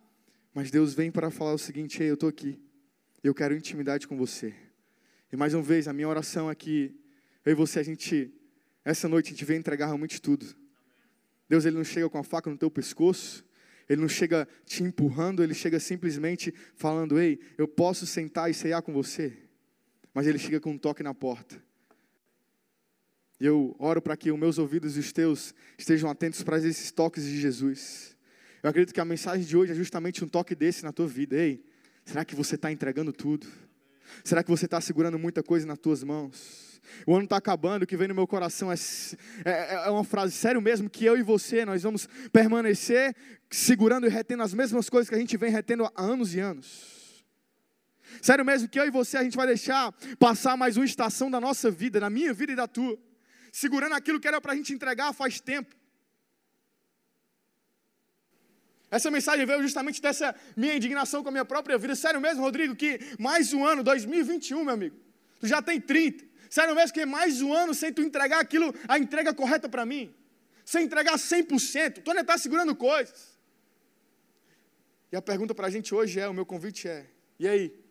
mas 0.53 0.69
Deus 0.69 0.93
vem 0.93 1.09
para 1.09 1.31
falar 1.31 1.51
o 1.51 1.57
seguinte: 1.57 2.03
Ei, 2.03 2.11
eu 2.11 2.13
estou 2.13 2.29
aqui, 2.29 2.61
eu 3.23 3.33
quero 3.33 3.55
intimidade 3.55 4.07
com 4.07 4.15
você. 4.15 4.53
E 5.31 5.35
mais 5.35 5.55
uma 5.55 5.63
vez, 5.63 5.87
a 5.87 5.93
minha 5.93 6.07
oração 6.07 6.51
é 6.51 6.53
que 6.53 6.95
eu 7.43 7.53
e 7.53 7.55
você, 7.55 7.79
a 7.79 7.83
gente, 7.83 8.31
essa 8.85 9.09
noite, 9.09 9.27
a 9.27 9.29
gente 9.31 9.43
vem 9.43 9.57
entregar 9.57 9.87
realmente 9.87 10.21
tudo. 10.21 10.45
Deus, 11.49 11.65
Ele 11.65 11.75
não 11.75 11.83
chega 11.83 12.07
com 12.07 12.19
a 12.19 12.23
faca 12.23 12.51
no 12.51 12.57
teu 12.57 12.69
pescoço, 12.69 13.43
Ele 13.89 14.01
não 14.01 14.07
chega 14.07 14.47
te 14.63 14.83
empurrando, 14.83 15.41
Ele 15.41 15.55
chega 15.55 15.79
simplesmente 15.79 16.53
falando: 16.75 17.19
Ei, 17.19 17.39
eu 17.57 17.67
posso 17.67 18.05
sentar 18.05 18.51
e 18.51 18.53
ceiar 18.53 18.83
com 18.83 18.93
você. 18.93 19.35
Mas 20.13 20.27
Ele 20.27 20.37
chega 20.37 20.59
com 20.59 20.69
um 20.69 20.77
toque 20.77 21.01
na 21.01 21.15
porta. 21.15 21.59
E 23.43 23.45
eu 23.45 23.75
oro 23.77 24.01
para 24.01 24.15
que 24.15 24.31
os 24.31 24.39
meus 24.39 24.57
ouvidos 24.57 24.95
e 24.95 25.01
os 25.01 25.11
teus 25.11 25.53
estejam 25.77 26.09
atentos 26.09 26.41
para 26.43 26.57
esses 26.59 26.93
toques 26.93 27.25
de 27.25 27.41
Jesus. 27.41 28.15
Eu 28.63 28.69
acredito 28.69 28.93
que 28.93 29.01
a 29.01 29.03
mensagem 29.03 29.45
de 29.45 29.57
hoje 29.57 29.73
é 29.73 29.75
justamente 29.75 30.23
um 30.23 30.29
toque 30.29 30.55
desse 30.55 30.81
na 30.81 30.93
tua 30.93 31.07
vida. 31.07 31.35
Ei, 31.35 31.61
será 32.05 32.23
que 32.23 32.37
você 32.37 32.55
está 32.55 32.71
entregando 32.71 33.11
tudo? 33.11 33.45
Será 34.23 34.41
que 34.45 34.49
você 34.49 34.63
está 34.63 34.79
segurando 34.79 35.19
muita 35.19 35.43
coisa 35.43 35.67
nas 35.67 35.77
tuas 35.77 36.05
mãos? 36.05 36.79
O 37.05 37.13
ano 37.13 37.25
está 37.25 37.35
acabando, 37.35 37.83
o 37.83 37.85
que 37.85 37.97
vem 37.97 38.07
no 38.07 38.15
meu 38.15 38.25
coração 38.25 38.71
é, 38.71 38.75
é, 39.43 39.87
é, 39.87 39.89
uma 39.89 40.05
frase, 40.05 40.31
sério 40.31 40.61
mesmo, 40.61 40.89
que 40.89 41.03
eu 41.03 41.17
e 41.17 41.21
você, 41.21 41.65
nós 41.65 41.83
vamos 41.83 42.07
permanecer 42.31 43.13
segurando 43.49 44.07
e 44.07 44.09
retendo 44.09 44.43
as 44.43 44.53
mesmas 44.53 44.89
coisas 44.89 45.09
que 45.09 45.15
a 45.15 45.19
gente 45.19 45.35
vem 45.35 45.51
retendo 45.51 45.83
há 45.83 45.91
anos 46.01 46.33
e 46.33 46.39
anos. 46.39 47.25
Sério 48.21 48.45
mesmo 48.45 48.69
que 48.69 48.79
eu 48.79 48.85
e 48.85 48.89
você, 48.89 49.17
a 49.17 49.23
gente 49.23 49.35
vai 49.35 49.47
deixar 49.47 49.93
passar 50.17 50.55
mais 50.55 50.77
uma 50.77 50.85
estação 50.85 51.29
da 51.29 51.41
nossa 51.41 51.69
vida, 51.69 51.99
da 51.99 52.09
minha 52.09 52.33
vida 52.33 52.53
e 52.53 52.55
da 52.55 52.69
tua 52.69 52.97
segurando 53.53 53.93
aquilo 53.93 54.19
que 54.19 54.27
era 54.27 54.41
para 54.41 54.53
a 54.53 54.55
gente 54.55 54.73
entregar 54.73 55.13
faz 55.13 55.39
tempo. 55.39 55.75
Essa 58.89 59.11
mensagem 59.11 59.45
veio 59.45 59.61
justamente 59.61 60.01
dessa 60.01 60.35
minha 60.57 60.75
indignação 60.75 61.21
com 61.21 61.29
a 61.29 61.31
minha 61.31 61.45
própria 61.45 61.77
vida. 61.77 61.95
Sério 61.95 62.19
mesmo, 62.19 62.41
Rodrigo, 62.41 62.75
que 62.75 62.99
mais 63.19 63.53
um 63.53 63.63
ano, 63.63 63.83
2021, 63.83 64.63
meu 64.63 64.73
amigo, 64.73 64.97
tu 65.39 65.47
já 65.47 65.61
tem 65.61 65.79
30. 65.79 66.25
Sério 66.49 66.75
mesmo 66.75 66.93
que 66.93 67.05
mais 67.05 67.41
um 67.41 67.53
ano 67.53 67.75
sem 67.75 67.93
tu 67.93 68.01
entregar 68.01 68.39
aquilo, 68.39 68.73
a 68.87 68.97
entrega 68.97 69.33
correta 69.33 69.69
para 69.69 69.85
mim. 69.85 70.13
Sem 70.65 70.85
entregar 70.85 71.13
100%. 71.13 72.01
Tu 72.01 72.09
ainda 72.09 72.21
está 72.21 72.37
segurando 72.37 72.75
coisas. 72.75 73.37
E 75.11 75.15
a 75.15 75.21
pergunta 75.21 75.53
para 75.53 75.67
a 75.67 75.69
gente 75.69 75.93
hoje 75.93 76.19
é, 76.19 76.27
o 76.27 76.33
meu 76.33 76.45
convite 76.45 76.87
é, 76.87 77.05
e 77.39 77.47
aí? 77.47 77.83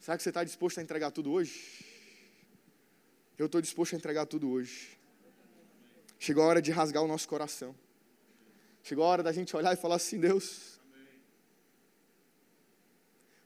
Será 0.00 0.16
que 0.16 0.22
você 0.24 0.30
está 0.30 0.42
disposto 0.42 0.78
a 0.78 0.82
entregar 0.82 1.12
tudo 1.12 1.30
hoje? 1.30 1.89
Eu 3.40 3.46
estou 3.46 3.62
disposto 3.62 3.94
a 3.94 3.96
entregar 3.96 4.26
tudo 4.26 4.50
hoje. 4.50 4.98
Chegou 6.18 6.44
a 6.44 6.46
hora 6.46 6.60
de 6.60 6.70
rasgar 6.70 7.02
o 7.02 7.08
nosso 7.08 7.26
coração. 7.26 7.74
Chegou 8.82 9.02
a 9.02 9.06
hora 9.06 9.22
da 9.22 9.32
gente 9.32 9.56
olhar 9.56 9.72
e 9.72 9.76
falar 9.78 9.94
assim: 9.94 10.20
Deus, 10.20 10.78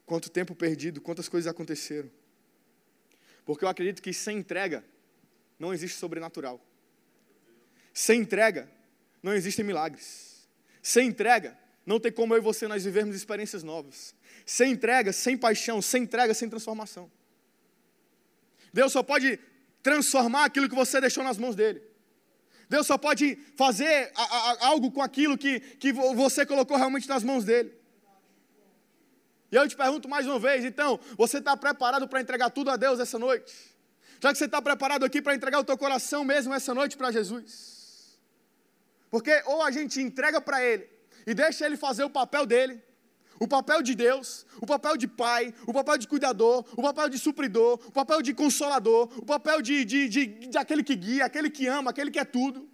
quanto 0.04 0.28
tempo 0.28 0.52
perdido, 0.52 1.00
quantas 1.00 1.28
coisas 1.28 1.48
aconteceram. 1.48 2.10
Porque 3.44 3.64
eu 3.64 3.68
acredito 3.68 4.02
que 4.02 4.12
sem 4.12 4.38
entrega 4.38 4.84
não 5.60 5.72
existe 5.72 5.96
sobrenatural. 5.96 6.60
Sem 7.92 8.22
entrega 8.22 8.68
não 9.22 9.32
existem 9.32 9.64
milagres. 9.64 10.48
Sem 10.82 11.06
entrega 11.06 11.56
não 11.86 12.00
tem 12.00 12.10
como 12.10 12.34
eu 12.34 12.38
e 12.38 12.40
você 12.40 12.66
nós 12.66 12.84
vivermos 12.84 13.14
experiências 13.14 13.62
novas. 13.62 14.12
Sem 14.44 14.72
entrega, 14.72 15.12
sem 15.12 15.38
paixão, 15.38 15.80
sem 15.80 16.02
entrega, 16.02 16.34
sem 16.34 16.50
transformação. 16.50 17.08
Deus 18.72 18.90
só 18.90 19.00
pode 19.00 19.38
transformar 19.84 20.46
aquilo 20.46 20.68
que 20.68 20.74
você 20.74 20.98
deixou 20.98 21.22
nas 21.22 21.36
mãos 21.36 21.54
dele. 21.54 21.80
Deus 22.70 22.86
só 22.86 22.96
pode 22.96 23.36
fazer 23.54 24.10
a, 24.16 24.22
a, 24.22 24.66
algo 24.68 24.90
com 24.90 25.02
aquilo 25.02 25.36
que, 25.36 25.60
que 25.60 25.92
você 25.92 26.46
colocou 26.46 26.78
realmente 26.78 27.06
nas 27.06 27.22
mãos 27.22 27.44
dele. 27.44 27.70
E 29.52 29.56
eu 29.56 29.68
te 29.68 29.76
pergunto 29.76 30.08
mais 30.08 30.26
uma 30.26 30.38
vez, 30.38 30.64
então, 30.64 30.98
você 31.18 31.38
está 31.38 31.54
preparado 31.54 32.08
para 32.08 32.20
entregar 32.20 32.48
tudo 32.50 32.70
a 32.70 32.76
Deus 32.76 32.98
essa 32.98 33.18
noite? 33.18 33.54
Já 34.20 34.32
que 34.32 34.38
você 34.38 34.46
está 34.46 34.60
preparado 34.62 35.04
aqui 35.04 35.20
para 35.20 35.34
entregar 35.34 35.60
o 35.60 35.64
teu 35.64 35.76
coração 35.76 36.24
mesmo 36.24 36.54
essa 36.54 36.72
noite 36.74 36.96
para 36.96 37.12
Jesus? 37.12 38.18
Porque 39.10 39.42
ou 39.44 39.62
a 39.62 39.70
gente 39.70 40.00
entrega 40.00 40.40
para 40.40 40.64
Ele 40.64 40.88
e 41.26 41.34
deixa 41.34 41.66
Ele 41.66 41.76
fazer 41.76 42.04
o 42.04 42.10
papel 42.10 42.46
dele, 42.46 42.82
o 43.38 43.48
papel 43.48 43.82
de 43.82 43.94
Deus, 43.94 44.46
o 44.60 44.66
papel 44.66 44.96
de 44.96 45.08
pai, 45.08 45.52
o 45.66 45.72
papel 45.72 45.98
de 45.98 46.06
cuidador, 46.06 46.64
o 46.76 46.82
papel 46.82 47.08
de 47.08 47.18
supridor, 47.18 47.80
o 47.86 47.92
papel 47.92 48.22
de 48.22 48.32
consolador, 48.32 49.10
o 49.18 49.24
papel 49.24 49.60
de, 49.60 49.84
de, 49.84 50.08
de, 50.08 50.26
de 50.26 50.58
aquele 50.58 50.82
que 50.82 50.94
guia, 50.94 51.24
aquele 51.24 51.50
que 51.50 51.66
ama, 51.66 51.90
aquele 51.90 52.10
que 52.10 52.18
é 52.18 52.24
tudo. 52.24 52.68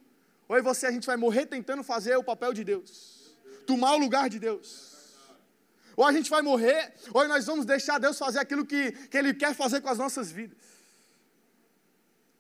Ou 0.49 0.63
você 0.63 0.87
a 0.87 0.91
gente 0.91 1.07
vai 1.07 1.17
morrer 1.17 1.47
tentando 1.47 1.83
fazer 1.83 2.17
o 2.17 2.25
papel 2.25 2.53
de 2.53 2.65
Deus, 2.65 3.37
tomar 3.67 3.95
o 3.95 3.99
lugar 3.99 4.29
de 4.29 4.39
Deus. 4.39 4.91
Ou 5.97 6.05
a 6.05 6.13
gente 6.13 6.31
vai 6.31 6.43
morrer, 6.43 6.93
ou 7.13 7.27
nós 7.29 7.47
vamos 7.47 7.65
deixar 7.65 7.99
Deus 7.99 8.19
fazer 8.19 8.39
aquilo 8.39 8.65
que, 8.65 8.93
que 9.09 9.17
Ele 9.17 9.35
quer 9.35 9.55
fazer 9.55 9.81
com 9.81 9.89
as 9.89 9.99
nossas 9.99 10.31
vidas. 10.31 10.59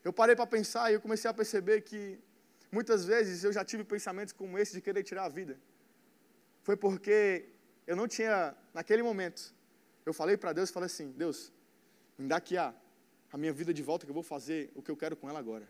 Eu 0.02 0.12
parei 0.12 0.35
para 0.35 0.46
pensar 0.46 0.90
e 0.90 0.94
eu 0.94 1.00
comecei 1.00 1.30
a 1.30 1.35
perceber 1.35 1.83
que 1.83 2.18
muitas 2.72 3.04
vezes 3.04 3.44
eu 3.44 3.52
já 3.52 3.64
tive 3.64 3.85
pensamentos 3.85 4.33
como 4.33 4.59
esse 4.59 4.72
de 4.72 4.80
querer 4.80 5.02
tirar 5.02 5.24
a 5.24 5.28
vida. 5.28 5.59
Foi 6.62 6.76
porque 6.76 7.48
eu 7.87 7.97
não 7.97 8.07
tinha, 8.07 8.55
naquele 8.73 9.03
momento, 9.03 9.55
eu 10.05 10.12
falei 10.12 10.37
para 10.37 10.53
Deus, 10.53 10.71
falei 10.71 10.87
assim, 10.87 11.12
Deus, 11.12 11.53
me 12.19 12.29
dá 12.29 12.37
aqui 12.37 12.57
a, 12.57 12.75
a 13.33 13.38
minha 13.38 13.53
vida 13.53 13.73
de 13.73 13.83
volta 13.83 14.07
que 14.07 14.11
eu 14.11 14.14
vou 14.14 14.23
fazer 14.23 14.71
o 14.75 14.83
que 14.83 14.90
eu 14.90 14.97
quero 14.97 15.16
com 15.16 15.29
ela 15.29 15.38
agora. 15.38 15.69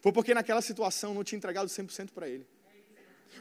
Foi 0.00 0.12
porque 0.12 0.34
naquela 0.34 0.60
situação 0.60 1.10
eu 1.10 1.14
não 1.14 1.24
tinha 1.24 1.38
entregado 1.38 1.68
100% 1.68 2.10
para 2.10 2.28
Ele. 2.28 2.46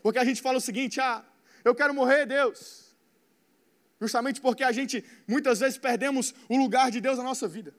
Porque 0.02 0.17
a 0.17 0.24
gente 0.24 0.41
fala 0.41 0.58
o 0.58 0.62
seguinte, 0.62 1.00
ah, 1.00 1.26
eu 1.63 1.76
quero 1.76 1.93
morrer, 1.93 2.26
Deus. 2.26 2.96
Justamente 4.00 4.41
porque 4.41 4.63
a 4.63 4.72
gente, 4.72 5.04
muitas 5.28 5.60
vezes, 5.60 5.78
perdemos 5.78 6.34
o 6.50 6.58
lugar 6.58 6.89
de 6.91 7.00
Deus 7.00 7.17
na 7.17 7.24
nossa 7.24 7.48
vida. 7.48 7.74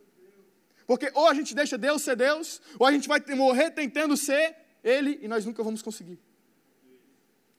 Porque 0.87 1.11
ou 1.15 1.29
a 1.29 1.35
gente 1.35 1.55
deixa 1.55 1.79
Deus 1.79 2.03
ser 2.03 2.17
Deus, 2.17 2.61
ou 2.79 2.87
a 2.87 2.93
gente 2.93 3.09
vai 3.09 3.23
morrer 3.35 3.71
tentando 3.71 4.17
ser 4.17 4.55
Ele 4.83 5.19
e 5.23 5.29
nós 5.29 5.45
nunca 5.47 5.63
vamos 5.63 5.83
conseguir. 5.83 6.19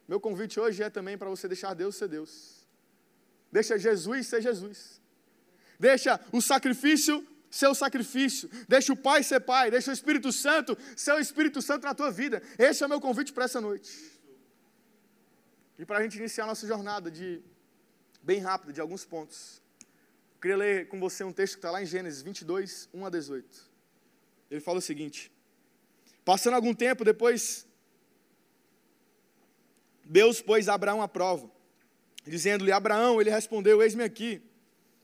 Meu 0.08 0.20
convite 0.20 0.60
hoje 0.60 0.84
é 0.84 0.90
também 0.90 1.18
para 1.18 1.30
você 1.30 1.48
deixar 1.48 1.74
Deus 1.74 1.96
ser 1.96 2.08
Deus. 2.08 2.66
Deixa 3.52 3.78
Jesus 3.78 4.28
ser 4.28 4.42
Jesus. 4.42 5.02
Deixa 5.80 6.20
o 6.32 6.42
sacrifício 6.42 7.26
ser 7.50 7.68
o 7.68 7.74
sacrifício. 7.74 8.50
Deixa 8.68 8.92
o 8.92 8.98
Pai 8.98 9.24
ser 9.24 9.40
Pai. 9.40 9.72
Deixa 9.72 9.90
o 9.90 9.94
Espírito 9.94 10.32
Santo 10.32 10.78
ser 10.96 11.14
o 11.14 11.20
Espírito 11.20 11.62
Santo 11.62 11.86
na 11.86 11.96
tua 11.96 12.12
vida. 12.12 12.42
Esse 12.60 12.84
é 12.84 12.86
o 12.86 12.90
meu 12.90 13.00
convite 13.00 13.32
para 13.32 13.46
essa 13.46 13.62
noite. 13.62 14.12
E 15.80 15.86
para 15.86 16.00
a 16.00 16.04
gente 16.04 16.18
iniciar 16.18 16.44
a 16.44 16.48
nossa 16.48 16.68
jornada 16.68 17.10
de 17.10 17.42
bem 18.22 18.40
rápida, 18.40 18.74
de 18.74 18.82
alguns 18.82 19.06
pontos. 19.06 19.62
Eu 20.36 20.42
queria 20.42 20.58
ler 20.58 20.88
com 20.90 21.00
você 21.00 21.24
um 21.24 21.32
texto 21.32 21.54
que 21.54 21.60
está 21.60 21.72
lá 21.72 21.82
em 21.82 21.86
Gênesis 21.86 22.22
22, 22.22 22.90
1 22.94 23.06
a 23.06 23.10
18. 23.10 23.72
Ele 24.52 24.60
fala 24.60 24.80
o 24.80 24.82
seguinte: 24.82 25.32
Passando 26.26 26.56
algum 26.56 26.74
tempo, 26.74 27.06
depois 27.06 27.65
Deus 30.06 30.40
pôs 30.40 30.70
Abraão 30.70 31.02
à 31.02 31.08
prova, 31.08 31.50
dizendo-lhe: 32.26 32.72
Abraão, 32.72 33.20
ele 33.20 33.32
respondeu: 33.32 33.82
Eis-me 33.82 34.04
aqui. 34.04 34.42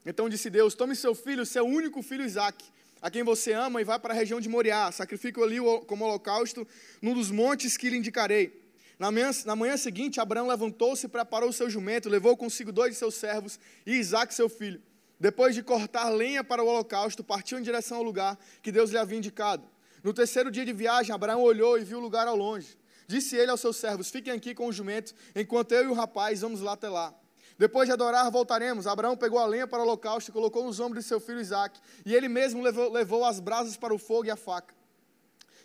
Então 0.06 0.30
disse 0.30 0.50
Deus: 0.50 0.76
Tome 0.76 0.96
seu 0.96 1.16
filho, 1.16 1.46
seu 1.46 1.66
único 1.66 2.04
filho 2.04 2.24
Isaque, 2.24 2.66
a 3.02 3.10
quem 3.10 3.24
você 3.24 3.52
ama, 3.52 3.82
e 3.82 3.84
vá 3.84 3.98
para 3.98 4.14
a 4.14 4.16
região 4.16 4.40
de 4.40 4.48
Moriá. 4.48 4.92
Sacrifique-o 4.92 5.44
ali 5.44 5.58
como 5.88 6.06
holocausto 6.06 6.68
num 7.02 7.16
dos 7.16 7.32
montes 7.32 7.78
que 7.78 7.90
lhe 7.90 7.98
indicarei. 7.98 8.62
Na 9.00 9.12
manhã, 9.12 9.32
na 9.46 9.56
manhã 9.56 9.76
seguinte, 9.76 10.20
Abraão 10.20 10.48
levantou-se, 10.48 11.08
preparou 11.08 11.50
o 11.50 11.54
seu 11.54 11.68
jumento, 11.68 12.08
levou 12.08 12.38
consigo 12.38 12.72
dois 12.72 12.92
de 12.92 13.00
seus 13.00 13.16
servos 13.16 13.60
e 13.84 13.96
Isaque, 13.96 14.36
seu 14.36 14.48
filho. 14.48 14.80
Depois 15.20 15.56
de 15.56 15.64
cortar 15.64 16.10
lenha 16.10 16.44
para 16.44 16.64
o 16.64 16.68
holocausto, 16.68 17.24
partiu 17.24 17.58
em 17.58 17.64
direção 17.64 17.98
ao 17.98 18.04
lugar 18.04 18.38
que 18.62 18.72
Deus 18.72 18.92
lhe 18.92 18.98
havia 18.98 19.18
indicado. 19.18 19.68
No 20.04 20.14
terceiro 20.14 20.52
dia 20.52 20.66
de 20.66 20.74
viagem, 20.74 21.14
Abraão 21.14 21.42
olhou 21.42 21.80
e 21.80 21.84
viu 21.84 21.98
o 21.98 22.02
lugar 22.02 22.28
ao 22.28 22.36
longe. 22.36 22.78
Disse 23.12 23.36
ele 23.36 23.52
aos 23.52 23.60
seus 23.60 23.76
servos: 23.76 24.10
Fiquem 24.10 24.32
aqui 24.32 24.56
com 24.56 24.68
o 24.68 24.72
jumento, 24.72 25.14
enquanto 25.36 25.74
eu 25.74 25.84
e 25.84 25.88
o 25.88 25.94
rapaz 25.94 26.40
vamos 26.40 26.62
lá 26.62 26.72
até 26.72 26.88
lá. 26.88 27.14
Depois 27.58 27.86
de 27.86 27.92
adorar, 27.92 28.32
voltaremos. 28.32 28.88
Abraão 28.88 29.18
pegou 29.18 29.38
a 29.38 29.46
lenha 29.46 29.68
para 29.68 29.80
o 29.80 29.82
holocausto 29.82 30.32
e 30.32 30.34
colocou 30.34 30.64
nos 30.64 30.80
ombros 30.80 31.04
de 31.04 31.10
seu 31.10 31.20
filho 31.20 31.42
Isaque, 31.42 31.82
e 32.06 32.16
ele 32.16 32.30
mesmo 32.30 32.64
levou, 32.64 32.90
levou 32.90 33.26
as 33.26 33.42
brasas 33.42 33.76
para 33.76 33.94
o 33.94 33.98
fogo 33.98 34.28
e 34.28 34.32
a 34.32 34.38
faca. 34.38 34.74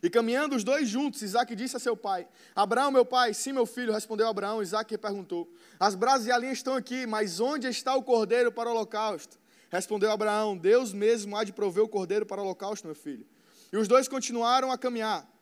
E 0.02 0.11
caminhando 0.11 0.56
os 0.56 0.64
dois 0.64 0.88
juntos, 0.88 1.22
Isaac 1.22 1.54
disse 1.54 1.76
a 1.76 1.78
seu 1.78 1.96
pai: 1.96 2.26
Abraão, 2.52 2.90
meu 2.90 3.04
pai, 3.04 3.32
sim, 3.32 3.52
meu 3.52 3.64
filho, 3.64 3.92
respondeu 3.92 4.26
Abraão. 4.26 4.61
Isaac 4.61 4.98
perguntou: 4.98 5.48
As 5.78 5.94
brasas 5.94 6.26
e 6.26 6.32
a 6.32 6.38
linha 6.38 6.52
estão 6.52 6.74
aqui, 6.74 7.06
mas 7.06 7.38
onde 7.38 7.68
está 7.68 7.94
o 7.94 8.02
cordeiro 8.02 8.50
para 8.50 8.68
o 8.68 8.72
holocausto? 8.72 9.38
Respondeu 9.70 10.11
Abraão: 10.11 10.59
Deus 10.59 10.92
mesmo 10.92 11.37
há 11.37 11.44
de 11.44 11.52
prover 11.52 11.85
o 11.85 11.88
cordeiro 11.88 12.26
para 12.26 12.40
o 12.40 12.44
holocausto, 12.44 12.88
meu 12.88 12.96
filho. 12.96 13.24
E 13.72 13.76
os 13.76 13.87
dois 13.87 14.09
continuaram 14.09 14.72
a 14.72 14.76
caminhar. 14.76 15.36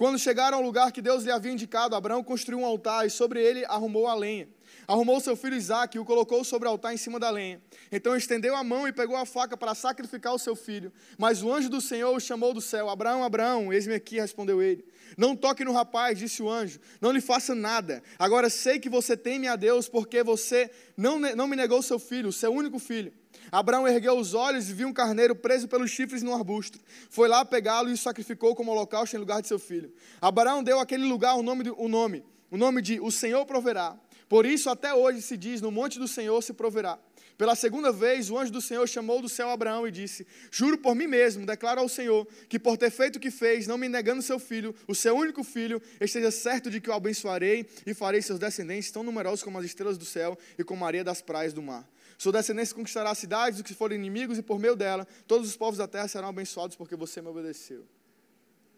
Quando 0.00 0.18
chegaram 0.18 0.56
ao 0.56 0.64
lugar 0.64 0.92
que 0.92 1.02
Deus 1.02 1.24
lhe 1.24 1.30
havia 1.30 1.52
indicado, 1.52 1.94
Abraão 1.94 2.24
construiu 2.24 2.60
um 2.60 2.64
altar 2.64 3.06
e 3.06 3.10
sobre 3.10 3.38
ele 3.38 3.66
arrumou 3.66 4.06
a 4.08 4.14
lenha. 4.14 4.48
Arrumou 4.88 5.20
seu 5.20 5.36
filho 5.36 5.54
Isaque 5.54 5.98
e 5.98 6.00
o 6.00 6.06
colocou 6.06 6.42
sobre 6.42 6.66
o 6.66 6.70
altar 6.70 6.94
em 6.94 6.96
cima 6.96 7.20
da 7.20 7.28
lenha. 7.28 7.60
Então 7.92 8.16
estendeu 8.16 8.56
a 8.56 8.64
mão 8.64 8.88
e 8.88 8.94
pegou 8.94 9.14
a 9.14 9.26
faca 9.26 9.58
para 9.58 9.74
sacrificar 9.74 10.32
o 10.32 10.38
seu 10.38 10.56
filho. 10.56 10.90
Mas 11.18 11.42
o 11.42 11.52
anjo 11.52 11.68
do 11.68 11.82
Senhor 11.82 12.16
o 12.16 12.18
chamou 12.18 12.54
do 12.54 12.62
céu: 12.62 12.88
Abraão, 12.88 13.22
Abraão, 13.22 13.70
eis-me 13.70 13.92
aqui, 13.92 14.18
respondeu 14.18 14.62
ele. 14.62 14.86
Não 15.18 15.36
toque 15.36 15.66
no 15.66 15.72
rapaz, 15.74 16.18
disse 16.18 16.42
o 16.42 16.48
anjo, 16.48 16.80
não 16.98 17.12
lhe 17.12 17.20
faça 17.20 17.54
nada. 17.54 18.02
Agora 18.18 18.48
sei 18.48 18.78
que 18.78 18.88
você 18.88 19.14
teme 19.18 19.48
a 19.48 19.54
Deus, 19.54 19.86
porque 19.86 20.22
você 20.22 20.70
não, 20.96 21.18
não 21.18 21.46
me 21.46 21.56
negou 21.56 21.82
seu 21.82 21.98
filho, 21.98 22.32
seu 22.32 22.50
único 22.50 22.78
filho. 22.78 23.12
Abraão 23.50 23.86
ergueu 23.86 24.16
os 24.16 24.34
olhos 24.34 24.70
e 24.70 24.72
viu 24.72 24.88
um 24.88 24.92
carneiro 24.92 25.34
preso 25.34 25.66
pelos 25.66 25.90
chifres 25.90 26.22
no 26.22 26.34
arbusto. 26.34 26.78
Foi 27.08 27.28
lá 27.28 27.44
pegá-lo 27.44 27.88
e 27.90 27.92
o 27.92 27.96
sacrificou 27.96 28.54
como 28.54 28.70
holocausto 28.70 29.16
em 29.16 29.18
lugar 29.18 29.42
de 29.42 29.48
seu 29.48 29.58
filho. 29.58 29.92
Abraão 30.20 30.62
deu 30.62 30.78
àquele 30.78 31.04
lugar 31.04 31.34
o 31.34 31.42
nome, 31.42 31.70
o 31.76 31.88
nome, 31.88 32.24
o 32.50 32.56
nome 32.56 32.80
de 32.80 33.00
O 33.00 33.10
Senhor 33.10 33.44
proverá. 33.46 33.98
Por 34.28 34.46
isso 34.46 34.70
até 34.70 34.94
hoje 34.94 35.20
se 35.22 35.36
diz: 35.36 35.60
No 35.60 35.72
monte 35.72 35.98
do 35.98 36.06
Senhor 36.06 36.40
se 36.42 36.52
proverá. 36.52 36.98
Pela 37.36 37.56
segunda 37.56 37.90
vez, 37.90 38.30
o 38.30 38.38
anjo 38.38 38.52
do 38.52 38.60
Senhor 38.60 38.86
chamou 38.86 39.22
do 39.22 39.28
céu 39.28 39.48
Abraão 39.48 39.88
e 39.88 39.90
disse: 39.90 40.26
Juro 40.50 40.76
por 40.76 40.94
mim 40.94 41.06
mesmo, 41.06 41.46
declaro 41.46 41.80
ao 41.80 41.88
Senhor, 41.88 42.28
que 42.50 42.58
por 42.58 42.76
ter 42.76 42.90
feito 42.90 43.16
o 43.16 43.18
que 43.18 43.30
fez, 43.30 43.66
não 43.66 43.78
me 43.78 43.88
negando 43.88 44.20
seu 44.20 44.38
filho, 44.38 44.74
o 44.86 44.94
seu 44.94 45.16
único 45.16 45.42
filho, 45.42 45.80
esteja 45.98 46.30
certo 46.30 46.70
de 46.70 46.82
que 46.82 46.90
o 46.90 46.92
abençoarei 46.92 47.66
e 47.86 47.94
farei 47.94 48.20
seus 48.20 48.38
descendentes 48.38 48.90
tão 48.90 49.02
numerosos 49.02 49.42
como 49.42 49.58
as 49.58 49.64
estrelas 49.64 49.96
do 49.96 50.04
céu 50.04 50.38
e 50.58 50.62
como 50.62 50.84
a 50.84 50.88
areia 50.88 51.02
das 51.02 51.22
praias 51.22 51.54
do 51.54 51.62
mar. 51.62 51.88
Sua 52.22 52.32
descendência 52.32 52.76
conquistará 52.76 53.14
cidades 53.14 53.58
dos 53.58 53.66
que 53.66 53.74
forem 53.74 53.96
inimigos, 53.98 54.36
e 54.36 54.42
por 54.42 54.58
meio 54.58 54.76
dela, 54.76 55.06
todos 55.26 55.48
os 55.48 55.56
povos 55.56 55.78
da 55.78 55.88
terra 55.88 56.06
serão 56.06 56.28
abençoados, 56.28 56.76
porque 56.76 56.94
você 56.94 57.22
me 57.22 57.28
obedeceu. 57.28 57.82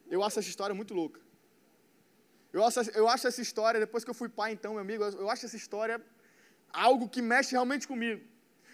Eu 0.09 0.23
acho 0.23 0.39
essa 0.39 0.49
história 0.49 0.73
muito 0.73 0.95
louca. 0.95 1.21
Eu 2.53 2.65
acho, 2.65 2.79
eu 3.01 3.09
acho 3.09 3.27
essa 3.27 3.43
história, 3.43 3.81
depois 3.81 4.05
que 4.05 4.11
eu 4.11 4.15
fui 4.15 4.29
pai, 4.29 4.53
então, 4.53 4.75
meu 4.75 4.81
amigo, 4.81 5.03
eu 5.03 5.29
acho 5.29 5.45
essa 5.45 5.57
história 5.57 6.01
algo 6.73 7.09
que 7.09 7.21
mexe 7.21 7.51
realmente 7.51 7.89
comigo. 7.89 8.23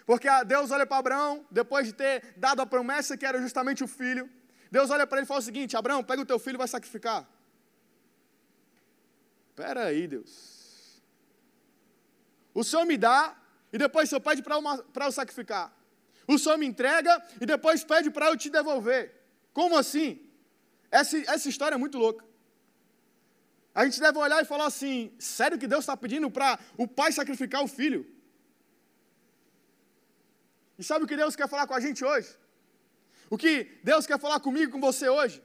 Porque 0.05 0.29
Deus 0.45 0.71
olha 0.71 0.87
para 0.87 0.99
Abraão, 0.99 1.47
depois 1.51 1.87
de 1.87 1.95
ter 1.95 2.35
dado 2.37 2.61
a 2.61 2.67
promessa 2.67 3.17
que 3.17 3.25
era 3.25 3.41
justamente 3.41 3.83
o 3.83 3.89
filho, 3.89 4.29
Deus 4.71 4.91
olha 4.91 5.07
para 5.07 5.17
ele 5.17 5.25
e 5.25 5.29
fala 5.33 5.41
o 5.41 5.49
seguinte: 5.51 5.79
Abraão, 5.79 6.05
pega 6.05 6.21
o 6.21 6.27
teu 6.27 6.39
filho 6.39 6.57
e 6.57 6.59
vai 6.59 6.69
sacrificar. 6.69 7.27
Espera 9.49 9.87
aí, 9.87 10.07
Deus. 10.07 11.03
O 12.53 12.63
Senhor 12.63 12.85
me 12.85 12.99
dá 12.99 13.35
e 13.73 13.79
depois 13.79 14.09
Senhor 14.09 14.21
pede 14.21 14.43
para 14.43 15.07
eu 15.07 15.13
sacrificar. 15.13 15.73
O 16.27 16.39
Senhor 16.39 16.59
me 16.59 16.67
entrega 16.67 17.23
e 17.41 17.47
depois 17.47 17.85
pede 17.85 18.11
para 18.11 18.27
eu 18.27 18.37
te 18.37 18.51
devolver. 18.51 19.15
Como 19.53 19.77
assim? 19.77 20.21
Essa, 20.91 21.17
essa 21.19 21.49
história 21.49 21.75
é 21.75 21.79
muito 21.79 21.99
louca. 21.99 22.25
A 23.75 23.85
gente 23.85 24.01
deve 24.01 24.19
olhar 24.19 24.43
e 24.43 24.45
falar 24.45 24.67
assim: 24.67 25.13
sério 25.19 25.59
que 25.59 25.67
Deus 25.67 25.81
está 25.81 25.97
pedindo 25.97 26.31
para 26.31 26.59
o 26.77 26.87
pai 26.87 27.13
sacrificar 27.13 27.63
o 27.63 27.69
filho? 27.69 28.07
E 30.79 30.85
sabe 30.85 31.05
o 31.05 31.09
que 31.09 31.17
Deus 31.17 31.35
quer 31.35 31.49
falar 31.49 31.67
com 31.67 31.75
a 31.75 31.81
gente 31.81 32.05
hoje? 32.05 32.37
O 33.31 33.37
que 33.37 33.79
Deus 33.83 34.07
quer 34.07 34.19
falar 34.19 34.41
comigo 34.41 34.73
com 34.73 34.81
você 34.81 35.09
hoje? 35.09 35.43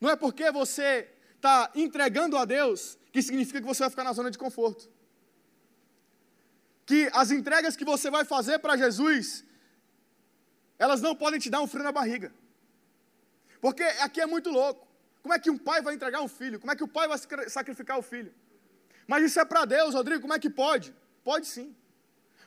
Não 0.00 0.10
é 0.10 0.16
porque 0.16 0.50
você 0.50 1.08
está 1.36 1.70
entregando 1.74 2.36
a 2.36 2.44
Deus 2.44 2.98
que 3.12 3.22
significa 3.22 3.60
que 3.60 3.66
você 3.66 3.80
vai 3.80 3.90
ficar 3.90 4.04
na 4.04 4.12
zona 4.12 4.30
de 4.30 4.38
conforto 4.38 4.88
que 6.88 7.00
as 7.12 7.30
entregas 7.30 7.76
que 7.76 7.84
você 7.84 8.10
vai 8.10 8.24
fazer 8.24 8.58
para 8.60 8.74
Jesus, 8.82 9.44
elas 10.78 11.02
não 11.06 11.14
podem 11.14 11.38
te 11.38 11.50
dar 11.54 11.60
um 11.60 11.66
frio 11.66 11.84
na 11.84 11.92
barriga. 11.92 12.32
Porque 13.60 13.82
aqui 14.06 14.22
é 14.22 14.26
muito 14.34 14.48
louco. 14.48 14.88
Como 15.22 15.34
é 15.34 15.38
que 15.38 15.50
um 15.50 15.58
pai 15.58 15.82
vai 15.82 15.94
entregar 15.96 16.22
um 16.22 16.28
filho? 16.28 16.58
Como 16.58 16.72
é 16.72 16.76
que 16.76 16.82
o 16.82 16.88
pai 16.88 17.06
vai 17.06 17.18
sacrificar 17.56 17.98
o 17.98 18.02
filho? 18.02 18.32
Mas 19.06 19.22
isso 19.22 19.38
é 19.38 19.44
para 19.44 19.66
Deus, 19.66 19.92
Rodrigo, 19.94 20.22
como 20.22 20.32
é 20.32 20.38
que 20.38 20.48
pode? 20.48 20.94
Pode 21.22 21.46
sim. 21.46 21.76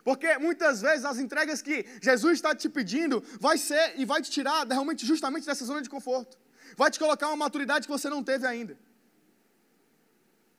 Porque 0.04 0.36
muitas 0.40 0.82
vezes 0.82 1.06
as 1.06 1.20
entregas 1.20 1.62
que 1.62 1.86
Jesus 2.02 2.34
está 2.40 2.56
te 2.56 2.68
pedindo 2.68 3.24
vai 3.40 3.60
ser 3.60 3.94
e 4.00 4.06
vai 4.06 4.24
te 4.24 4.32
tirar 4.32 4.66
realmente 4.66 5.06
justamente 5.06 5.46
dessa 5.46 5.66
zona 5.66 5.84
de 5.84 5.90
conforto. 5.90 6.36
Vai 6.76 6.90
te 6.90 6.98
colocar 6.98 7.28
uma 7.28 7.38
maturidade 7.46 7.86
que 7.86 7.92
você 7.92 8.10
não 8.10 8.24
teve 8.24 8.48
ainda. 8.48 8.76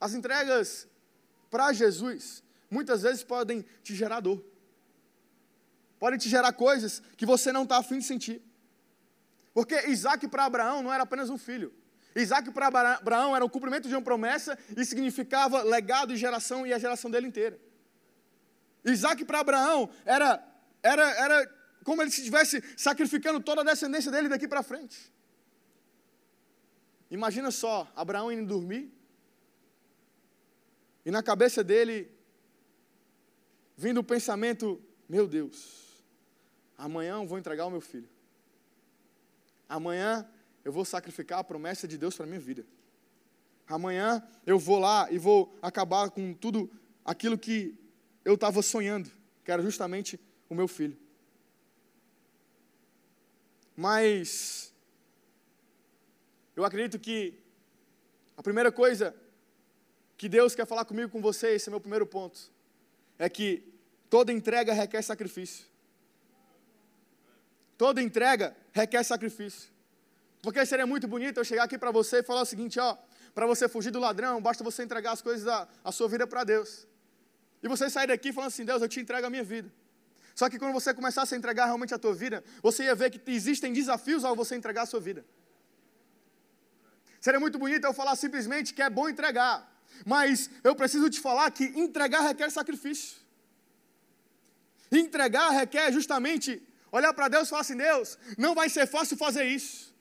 As 0.01 0.15
entregas 0.15 0.87
para 1.51 1.73
Jesus 1.73 2.42
muitas 2.73 3.03
vezes 3.03 3.23
podem 3.23 3.65
te 3.83 3.95
gerar 3.95 4.21
dor. 4.21 4.43
podem 5.99 6.19
te 6.19 6.29
gerar 6.29 6.53
coisas 6.53 7.01
que 7.17 7.25
você 7.25 7.53
não 7.53 7.63
está 7.63 7.77
afim 7.77 7.99
de 7.99 8.05
sentir. 8.05 8.43
Porque 9.55 9.89
Isaac 9.89 10.27
para 10.27 10.47
Abraão 10.47 10.83
não 10.83 10.93
era 10.93 11.05
apenas 11.05 11.31
um 11.31 11.39
filho. 11.39 11.73
Isaac 12.17 12.51
para 12.51 12.67
Abraão 12.67 13.37
era 13.37 13.45
o 13.45 13.49
cumprimento 13.49 13.89
de 13.89 13.95
uma 13.95 14.03
promessa 14.03 14.59
e 14.77 14.85
significava 14.85 15.63
legado 15.63 16.13
e 16.13 16.17
geração 16.17 16.67
e 16.67 16.73
a 16.73 16.79
geração 16.79 17.11
dele 17.11 17.29
inteira. 17.29 17.59
Isaac 18.85 19.25
para 19.25 19.41
Abraão 19.41 19.89
era, 20.05 20.45
era, 20.83 21.09
era 21.13 21.55
como 21.85 22.03
ele 22.03 22.11
se 22.11 22.21
estivesse 22.21 22.63
sacrificando 22.77 23.39
toda 23.39 23.61
a 23.61 23.65
descendência 23.65 24.11
dele 24.11 24.29
daqui 24.29 24.49
para 24.49 24.63
frente. 24.63 25.13
Imagina 27.11 27.51
só, 27.51 27.91
Abraão 27.95 28.33
indo 28.33 28.47
dormir 28.47 28.93
e 31.05 31.11
na 31.11 31.23
cabeça 31.23 31.63
dele 31.63 32.12
vindo 33.83 33.99
o 33.99 34.05
pensamento: 34.05 34.81
meu 35.09 35.27
Deus, 35.27 36.05
amanhã 36.79 37.15
eu 37.15 37.27
vou 37.27 37.37
entregar 37.37 37.67
o 37.67 37.71
meu 37.71 37.81
filho. 37.81 38.09
Amanhã 39.69 40.25
eu 40.65 40.73
vou 40.73 40.85
sacrificar 40.85 41.41
a 41.41 41.45
promessa 41.45 41.89
de 41.89 41.99
Deus 41.99 42.15
para 42.15 42.25
a 42.25 42.29
minha 42.29 42.39
vida. 42.41 42.65
Amanhã 43.67 44.23
eu 44.47 44.59
vou 44.59 44.79
lá 44.79 45.11
e 45.11 45.19
vou 45.19 45.59
acabar 45.61 46.11
com 46.11 46.33
tudo 46.33 46.71
aquilo 47.05 47.37
que 47.37 47.77
eu 48.25 48.35
estava 48.35 48.63
sonhando, 48.63 49.11
que 49.45 49.51
era 49.51 49.63
justamente 49.63 50.21
o 50.49 50.55
meu 50.55 50.69
filho. 50.69 50.97
Mas 53.77 54.73
eu 56.55 56.65
acredito 56.65 57.01
que 57.01 57.35
a 58.37 58.43
primeira 58.43 58.71
coisa 58.71 59.17
que 60.17 60.29
Deus 60.29 60.55
quer 60.55 60.67
falar 60.67 60.85
comigo 60.85 61.11
com 61.11 61.21
você, 61.21 61.55
esse 61.55 61.69
é 61.69 61.71
meu 61.71 61.81
primeiro 61.81 62.07
ponto, 62.07 62.53
é 63.19 63.29
que 63.29 63.72
toda 64.13 64.31
entrega 64.31 64.75
requer 64.75 65.01
sacrifício. 65.01 65.65
Toda 67.79 68.03
entrega 68.03 68.55
requer 68.71 69.03
sacrifício. 69.05 69.71
Porque 70.43 70.67
seria 70.67 70.87
muito 70.87 71.09
bonito 71.09 71.39
eu 71.41 71.45
chegar 71.45 71.63
aqui 71.65 71.79
para 71.79 71.91
você 71.91 72.19
e 72.19 72.23
falar 72.23 72.43
o 72.43 72.45
seguinte, 72.45 72.79
ó, 72.79 72.95
para 73.35 73.47
você 73.47 73.67
fugir 73.71 73.91
do 73.91 73.99
ladrão, 73.99 74.39
basta 74.39 74.63
você 74.63 74.83
entregar 74.83 75.13
as 75.13 75.23
coisas 75.23 75.45
da 75.45 75.67
a 75.83 75.91
sua 75.91 76.09
vida 76.11 76.27
para 76.27 76.45
Deus. 76.45 76.87
E 77.63 77.69
você 77.69 77.89
sair 77.89 78.09
daqui 78.09 78.35
falando 78.35 78.49
assim, 78.49 78.67
Deus, 78.67 78.83
eu 78.83 78.89
te 78.95 79.01
entrego 79.01 79.27
a 79.27 79.31
minha 79.31 79.43
vida. 79.43 79.73
Só 80.35 80.51
que 80.51 80.59
quando 80.59 80.75
você 80.75 80.93
começasse 80.93 81.35
a 81.35 81.39
entregar 81.39 81.65
realmente 81.65 81.95
a 81.95 81.99
tua 81.99 82.13
vida, 82.13 82.45
você 82.61 82.85
ia 82.85 82.95
ver 82.95 83.09
que 83.09 83.31
existem 83.31 83.73
desafios 83.73 84.27
ao 84.27 84.37
você 84.37 84.55
entregar 84.57 84.83
a 84.83 84.87
sua 84.93 85.01
vida. 85.01 85.25
Seria 87.19 87.41
muito 87.41 87.59
bonito 87.59 87.87
eu 87.87 87.95
falar 87.95 88.15
simplesmente 88.17 88.75
que 88.75 88.83
é 88.83 88.91
bom 88.91 89.09
entregar, 89.09 89.57
mas 90.05 90.51
eu 90.63 90.75
preciso 90.75 91.09
te 91.09 91.19
falar 91.19 91.51
que 91.51 91.65
entregar 91.65 92.21
requer 92.21 92.51
sacrifício. 92.51 93.22
Entregar 94.93 95.51
requer 95.51 95.91
justamente 95.93 96.63
olhar 96.91 97.13
para 97.15 97.29
Deus 97.29 97.49
e 97.49 97.51
falar 97.51 97.63
assim: 97.63 97.77
Deus, 97.77 98.19
não 98.37 98.55
vai 98.55 98.69
ser 98.69 98.87
fácil 98.87 99.17
fazer 99.17 99.45
isso. 99.45 99.93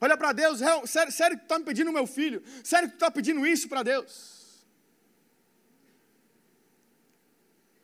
Olha 0.00 0.16
para 0.16 0.32
Deus, 0.32 0.60
sério, 0.86 1.12
sério 1.12 1.36
que 1.36 1.42
tu 1.42 1.46
está 1.46 1.58
me 1.58 1.64
pedindo 1.64 1.92
meu 1.92 2.06
filho? 2.06 2.42
Sério 2.64 2.88
que 2.88 2.94
tu 2.94 2.96
está 2.96 3.10
pedindo 3.10 3.46
isso 3.46 3.68
para 3.68 3.82
Deus? 3.82 4.66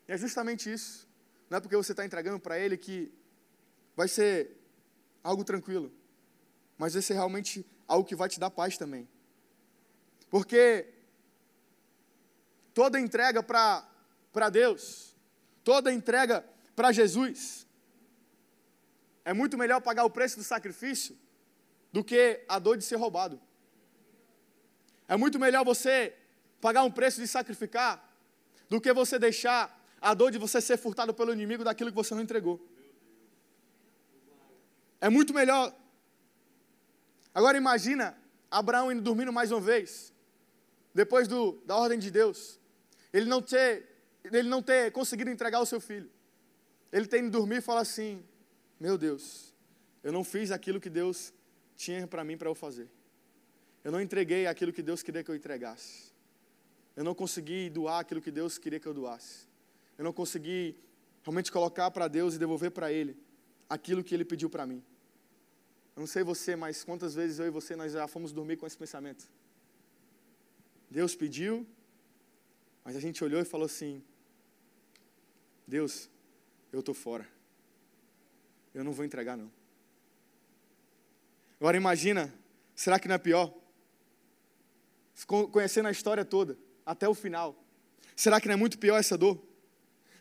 E 0.08 0.12
é 0.12 0.16
justamente 0.16 0.72
isso. 0.72 1.08
Não 1.50 1.58
é 1.58 1.60
porque 1.60 1.76
você 1.76 1.92
está 1.92 2.04
entregando 2.04 2.38
para 2.38 2.58
Ele 2.58 2.76
que 2.76 3.12
vai 3.96 4.08
ser 4.08 4.56
algo 5.22 5.44
tranquilo, 5.44 5.92
mas 6.78 6.94
vai 6.94 7.02
ser 7.02 7.14
realmente 7.14 7.66
algo 7.86 8.06
que 8.06 8.14
vai 8.14 8.28
te 8.28 8.38
dar 8.38 8.50
paz 8.50 8.78
também. 8.78 9.08
Porque 10.30 10.88
toda 12.72 13.00
entrega 13.00 13.42
para 13.42 14.50
Deus, 14.50 15.16
toda 15.62 15.92
entrega 15.92 16.44
para 16.74 16.92
Jesus, 16.92 17.66
é 19.24 19.32
muito 19.32 19.56
melhor 19.56 19.80
pagar 19.80 20.04
o 20.04 20.10
preço 20.10 20.36
do 20.36 20.44
sacrifício 20.44 21.16
do 21.92 22.02
que 22.02 22.44
a 22.48 22.58
dor 22.58 22.76
de 22.76 22.84
ser 22.84 22.96
roubado. 22.96 23.40
É 25.06 25.16
muito 25.16 25.38
melhor 25.38 25.64
você 25.64 26.14
pagar 26.60 26.82
um 26.82 26.90
preço 26.90 27.20
de 27.20 27.28
sacrificar 27.28 28.12
do 28.68 28.80
que 28.80 28.92
você 28.92 29.18
deixar 29.18 29.80
a 30.00 30.12
dor 30.14 30.30
de 30.30 30.38
você 30.38 30.60
ser 30.60 30.76
furtado 30.76 31.14
pelo 31.14 31.32
inimigo 31.32 31.64
daquilo 31.64 31.90
que 31.90 31.96
você 31.96 32.14
não 32.14 32.22
entregou. 32.22 32.60
É 35.00 35.08
muito 35.08 35.32
melhor. 35.32 35.74
Agora 37.34 37.56
imagina 37.56 38.16
Abraão 38.50 38.90
indo 38.90 39.02
dormindo 39.02 39.32
mais 39.32 39.50
uma 39.50 39.60
vez, 39.60 40.12
depois 40.94 41.26
do, 41.28 41.52
da 41.66 41.76
ordem 41.76 41.98
de 41.98 42.10
Deus. 42.10 42.58
Ele 43.12 43.26
não 43.26 43.40
ter, 43.40 43.88
ele 44.24 44.48
não 44.48 44.62
ter 44.62 44.92
conseguido 44.92 45.30
entregar 45.30 45.60
o 45.60 45.66
seu 45.66 45.80
filho. 45.80 46.10
Ele 46.94 47.06
tem 47.06 47.24
de 47.24 47.30
dormir 47.30 47.56
e 47.56 47.60
falar 47.60 47.80
assim: 47.80 48.24
Meu 48.80 48.96
Deus, 48.96 49.24
eu 50.02 50.12
não 50.16 50.24
fiz 50.24 50.50
aquilo 50.50 50.80
que 50.80 50.92
Deus 51.00 51.32
tinha 51.76 52.06
para 52.06 52.24
mim 52.28 52.36
para 52.38 52.48
eu 52.48 52.54
fazer. 52.54 52.88
Eu 53.82 53.92
não 53.92 54.00
entreguei 54.00 54.46
aquilo 54.46 54.72
que 54.72 54.82
Deus 54.82 55.02
queria 55.02 55.22
que 55.24 55.30
eu 55.30 55.34
entregasse. 55.34 56.12
Eu 56.96 57.04
não 57.04 57.14
consegui 57.14 57.68
doar 57.68 57.98
aquilo 58.00 58.22
que 58.22 58.30
Deus 58.30 58.56
queria 58.56 58.80
que 58.80 58.86
eu 58.86 58.94
doasse 58.94 59.52
eu 59.96 60.04
não 60.04 60.12
consegui 60.12 60.76
realmente 61.22 61.50
colocar 61.50 61.90
para 61.90 62.08
Deus 62.08 62.34
e 62.34 62.38
devolver 62.38 62.70
para 62.70 62.92
Ele 62.92 63.16
aquilo 63.68 64.02
que 64.02 64.14
Ele 64.14 64.24
pediu 64.24 64.50
para 64.50 64.66
mim. 64.66 64.82
Eu 65.96 66.00
não 66.00 66.06
sei 66.06 66.22
você, 66.22 66.56
mas 66.56 66.84
quantas 66.84 67.14
vezes 67.14 67.38
eu 67.38 67.46
e 67.46 67.50
você 67.50 67.76
nós 67.76 67.92
já 67.92 68.06
fomos 68.08 68.32
dormir 68.32 68.56
com 68.56 68.66
esse 68.66 68.76
pensamento. 68.76 69.28
Deus 70.90 71.14
pediu, 71.14 71.66
mas 72.84 72.96
a 72.96 73.00
gente 73.00 73.22
olhou 73.22 73.40
e 73.40 73.44
falou 73.44 73.66
assim: 73.66 74.02
Deus, 75.66 76.10
eu 76.74 76.80
estou 76.80 76.94
fora. 76.94 77.26
Eu 78.74 78.82
não 78.82 78.92
vou 78.92 79.04
entregar, 79.04 79.36
não. 79.36 79.50
Agora 81.60 81.76
imagina, 81.76 82.34
será 82.74 82.98
que 82.98 83.06
não 83.06 83.14
é 83.14 83.18
pior? 83.18 83.54
Conhecendo 85.52 85.86
a 85.86 85.92
história 85.92 86.24
toda, 86.24 86.58
até 86.84 87.08
o 87.08 87.14
final. 87.14 87.64
Será 88.16 88.40
que 88.40 88.48
não 88.48 88.54
é 88.54 88.56
muito 88.56 88.78
pior 88.78 88.98
essa 88.98 89.16
dor? 89.16 89.40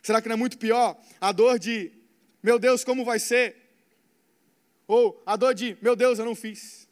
Será 0.00 0.22
que 0.22 0.28
não 0.28 0.34
é 0.34 0.38
muito 0.38 0.56
pior 0.56 1.00
a 1.20 1.32
dor 1.32 1.58
de, 1.58 1.92
meu 2.42 2.58
Deus, 2.58 2.84
como 2.84 3.04
vai 3.04 3.18
ser? 3.18 3.56
Ou 4.86 5.20
a 5.26 5.34
dor 5.34 5.54
de, 5.54 5.76
meu 5.82 5.96
Deus, 5.96 6.18
eu 6.18 6.24
não 6.24 6.36
fiz, 6.36 6.88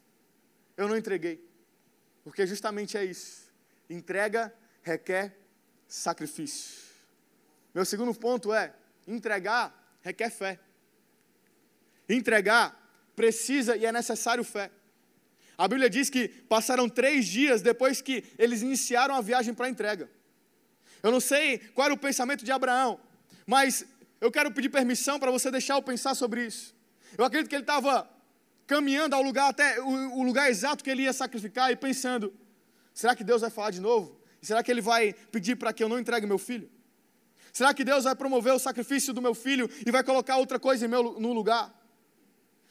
eu 0.76 0.88
não 0.88 0.96
entreguei. 0.96 1.46
Porque 2.24 2.46
justamente 2.46 2.96
é 2.96 3.04
isso. 3.04 3.52
Entrega 3.88 4.52
requer 4.82 5.36
sacrifício. 5.86 6.82
Meu 7.74 7.84
segundo 7.84 8.14
ponto 8.14 8.52
é: 8.52 8.74
entregar 9.06 9.82
requer 10.02 10.30
fé. 10.30 10.58
Entregar 12.08 12.78
precisa 13.16 13.76
e 13.76 13.86
é 13.86 13.92
necessário 13.92 14.44
fé. 14.44 14.70
A 15.56 15.68
Bíblia 15.68 15.88
diz 15.88 16.10
que 16.10 16.28
passaram 16.28 16.88
três 16.88 17.26
dias 17.26 17.62
depois 17.62 18.02
que 18.02 18.24
eles 18.38 18.62
iniciaram 18.62 19.14
a 19.14 19.20
viagem 19.20 19.54
para 19.54 19.66
a 19.66 19.70
entrega. 19.70 20.10
Eu 21.02 21.10
não 21.10 21.20
sei 21.20 21.58
qual 21.58 21.86
era 21.86 21.94
o 21.94 21.98
pensamento 21.98 22.44
de 22.44 22.50
Abraão, 22.52 22.98
mas 23.46 23.84
eu 24.20 24.30
quero 24.30 24.50
pedir 24.52 24.68
permissão 24.68 25.18
para 25.18 25.30
você 25.30 25.50
deixar 25.50 25.74
eu 25.74 25.82
pensar 25.82 26.14
sobre 26.14 26.46
isso. 26.46 26.74
Eu 27.16 27.24
acredito 27.24 27.48
que 27.48 27.54
ele 27.54 27.62
estava 27.62 28.08
caminhando 28.66 29.14
ao 29.14 29.22
lugar 29.22 29.50
até 29.50 29.80
o, 29.80 30.18
o, 30.18 30.22
lugar 30.22 30.50
exato 30.50 30.82
que 30.82 30.90
ele 30.90 31.02
ia 31.02 31.12
sacrificar 31.12 31.70
e 31.70 31.76
pensando: 31.76 32.32
será 32.94 33.14
que 33.14 33.24
Deus 33.24 33.42
vai 33.42 33.50
falar 33.50 33.70
de 33.70 33.80
novo? 33.80 34.18
Será 34.40 34.62
que 34.62 34.70
ele 34.70 34.80
vai 34.80 35.12
pedir 35.30 35.56
para 35.56 35.72
que 35.72 35.84
eu 35.84 35.88
não 35.88 35.98
entregue 35.98 36.26
meu 36.26 36.38
filho? 36.38 36.70
Será 37.52 37.74
que 37.74 37.84
Deus 37.84 38.04
vai 38.04 38.16
promover 38.16 38.54
o 38.54 38.58
sacrifício 38.58 39.12
do 39.12 39.20
meu 39.20 39.34
filho 39.34 39.68
e 39.86 39.90
vai 39.90 40.02
colocar 40.02 40.38
outra 40.38 40.58
coisa 40.58 40.88
meu, 40.88 41.20
no 41.20 41.32
lugar? 41.34 41.72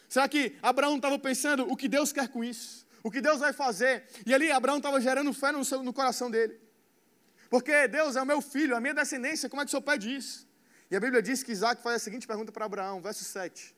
Será 0.10 0.28
que 0.28 0.58
Abraão 0.62 0.96
estava 0.96 1.20
pensando 1.20 1.72
o 1.72 1.78
que 1.78 1.88
Deus 1.88 2.12
quer 2.12 2.28
com 2.28 2.44
isso? 2.44 2.86
O 3.04 3.12
que 3.12 3.22
Deus 3.22 3.39
vai 3.39 3.54
fazer? 3.54 4.06
E 4.26 4.34
ali 4.34 4.52
Abraão 4.52 4.78
estava 4.78 5.00
gerando 5.00 5.32
fé 5.34 5.52
no, 5.52 5.63
seu, 5.63 5.84
no 5.84 5.94
coração 5.94 6.30
dele. 6.30 6.60
Porque 7.50 7.88
Deus 7.88 8.15
é 8.15 8.22
o 8.22 8.26
meu 8.26 8.41
filho, 8.41 8.76
a 8.76 8.82
minha 8.82 8.94
descendência, 8.94 9.50
como 9.50 9.62
é 9.62 9.65
que 9.65 9.70
o 9.70 9.72
senhor 9.72 9.84
pede 9.84 10.15
isso? 10.15 10.48
E 10.89 10.96
a 10.96 11.00
Bíblia 11.00 11.22
diz 11.22 11.44
que 11.44 11.52
Isaac 11.52 11.82
faz 11.82 11.98
a 11.98 12.00
seguinte 12.00 12.26
pergunta 12.26 12.52
para 12.52 12.65
Abraão, 12.65 13.02
verso 13.02 13.24
7. 13.24 13.76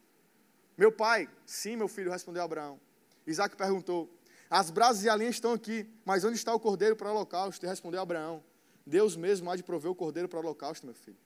Meu 0.78 0.92
pai, 0.92 1.30
sim, 1.46 1.76
meu 1.76 1.88
filho, 1.88 2.12
respondeu 2.12 2.42
Abraão. 2.44 2.80
Isaac 3.28 3.56
perguntou: 3.56 4.10
As 4.50 4.72
brasas 4.72 5.04
e 5.04 5.10
a 5.10 5.16
linha 5.16 5.30
estão 5.30 5.54
aqui, 5.54 5.88
mas 6.06 6.24
onde 6.24 6.36
está 6.36 6.54
o 6.54 6.60
cordeiro 6.60 6.96
para 6.96 7.10
o 7.10 7.12
holocausto? 7.12 7.66
E 7.66 7.70
respondeu 7.70 8.02
Abraão: 8.02 8.44
Deus 8.86 9.16
mesmo 9.16 9.50
há 9.50 9.56
de 9.56 9.64
prover 9.64 9.92
o 9.92 9.96
cordeiro 9.96 10.28
para 10.28 10.38
o 10.38 10.42
holocausto, 10.42 10.86
meu 10.86 10.96
filho. 10.96 11.18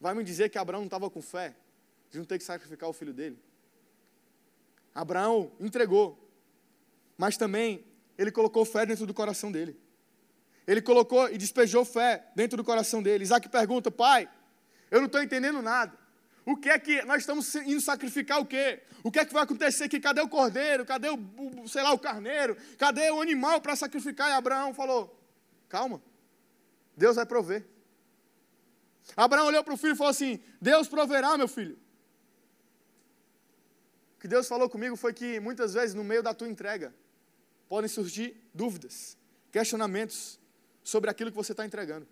Vai 0.00 0.14
me 0.14 0.24
dizer 0.24 0.48
que 0.48 0.58
Abraão 0.58 0.80
não 0.80 0.86
estava 0.86 1.10
com 1.10 1.20
fé 1.20 1.54
de 2.10 2.18
não 2.18 2.24
ter 2.24 2.38
que 2.38 2.44
sacrificar 2.44 2.88
o 2.88 2.92
filho 2.92 3.12
dele? 3.12 3.38
Abraão 4.94 5.52
entregou, 5.60 6.18
mas 7.18 7.36
também 7.36 7.84
ele 8.16 8.30
colocou 8.30 8.64
fé 8.64 8.86
dentro 8.86 9.06
do 9.06 9.12
coração 9.12 9.52
dele. 9.52 9.78
Ele 10.66 10.82
colocou 10.82 11.28
e 11.28 11.38
despejou 11.38 11.84
fé 11.84 12.26
dentro 12.34 12.56
do 12.56 12.64
coração 12.64 13.02
dele. 13.02 13.22
Isaac 13.22 13.48
pergunta: 13.48 13.90
Pai, 13.90 14.28
eu 14.90 15.00
não 15.00 15.06
estou 15.06 15.22
entendendo 15.22 15.62
nada. 15.62 15.96
O 16.44 16.56
que 16.56 16.68
é 16.68 16.78
que 16.78 17.02
nós 17.02 17.18
estamos 17.18 17.54
indo 17.56 17.80
sacrificar 17.80 18.40
o 18.40 18.46
quê? 18.46 18.82
O 19.02 19.10
que 19.10 19.18
é 19.18 19.24
que 19.24 19.32
vai 19.32 19.42
acontecer 19.42 19.84
aqui? 19.84 20.00
Cadê 20.00 20.20
o 20.20 20.28
cordeiro? 20.28 20.84
Cadê 20.84 21.08
o, 21.08 21.68
sei 21.68 21.82
lá, 21.82 21.92
o 21.92 21.98
carneiro? 21.98 22.56
Cadê 22.78 23.10
o 23.10 23.20
animal 23.20 23.60
para 23.60 23.76
sacrificar? 23.76 24.30
E 24.30 24.32
Abraão 24.32 24.72
falou: 24.72 25.15
Calma, 25.68 26.02
Deus 26.96 27.16
vai 27.16 27.26
prover. 27.26 27.66
Abraão 29.16 29.46
olhou 29.46 29.62
para 29.62 29.74
o 29.74 29.76
filho 29.76 29.92
e 29.92 29.96
falou 29.96 30.10
assim: 30.10 30.42
Deus 30.60 30.88
proverá, 30.88 31.36
meu 31.36 31.46
filho. 31.46 31.78
O 34.16 34.20
que 34.20 34.26
Deus 34.26 34.48
falou 34.48 34.68
comigo 34.68 34.96
foi 34.96 35.12
que 35.12 35.38
muitas 35.38 35.74
vezes 35.74 35.94
no 35.94 36.02
meio 36.02 36.22
da 36.22 36.32
tua 36.32 36.48
entrega 36.48 36.94
podem 37.68 37.88
surgir 37.88 38.36
dúvidas, 38.54 39.16
questionamentos 39.52 40.40
sobre 40.82 41.10
aquilo 41.10 41.30
que 41.30 41.36
você 41.36 41.52
está 41.52 41.64
entregando. 41.64 42.06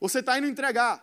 Você 0.00 0.20
está 0.20 0.38
indo 0.38 0.46
entregar. 0.46 1.02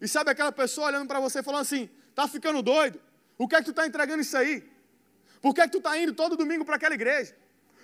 E 0.00 0.08
sabe 0.08 0.30
aquela 0.30 0.52
pessoa 0.52 0.88
olhando 0.88 1.06
para 1.06 1.20
você 1.20 1.42
falando 1.42 1.62
assim: 1.62 1.88
está 2.08 2.26
ficando 2.26 2.62
doido? 2.62 3.00
O 3.38 3.46
que 3.46 3.54
é 3.54 3.58
que 3.58 3.66
tu 3.66 3.70
está 3.70 3.86
entregando 3.86 4.22
isso 4.22 4.36
aí? 4.36 4.68
Por 5.40 5.54
que 5.54 5.60
é 5.60 5.64
que 5.64 5.72
tu 5.72 5.78
está 5.78 5.96
indo 5.98 6.12
todo 6.12 6.36
domingo 6.36 6.64
para 6.64 6.76
aquela 6.76 6.94
igreja? 6.94 7.36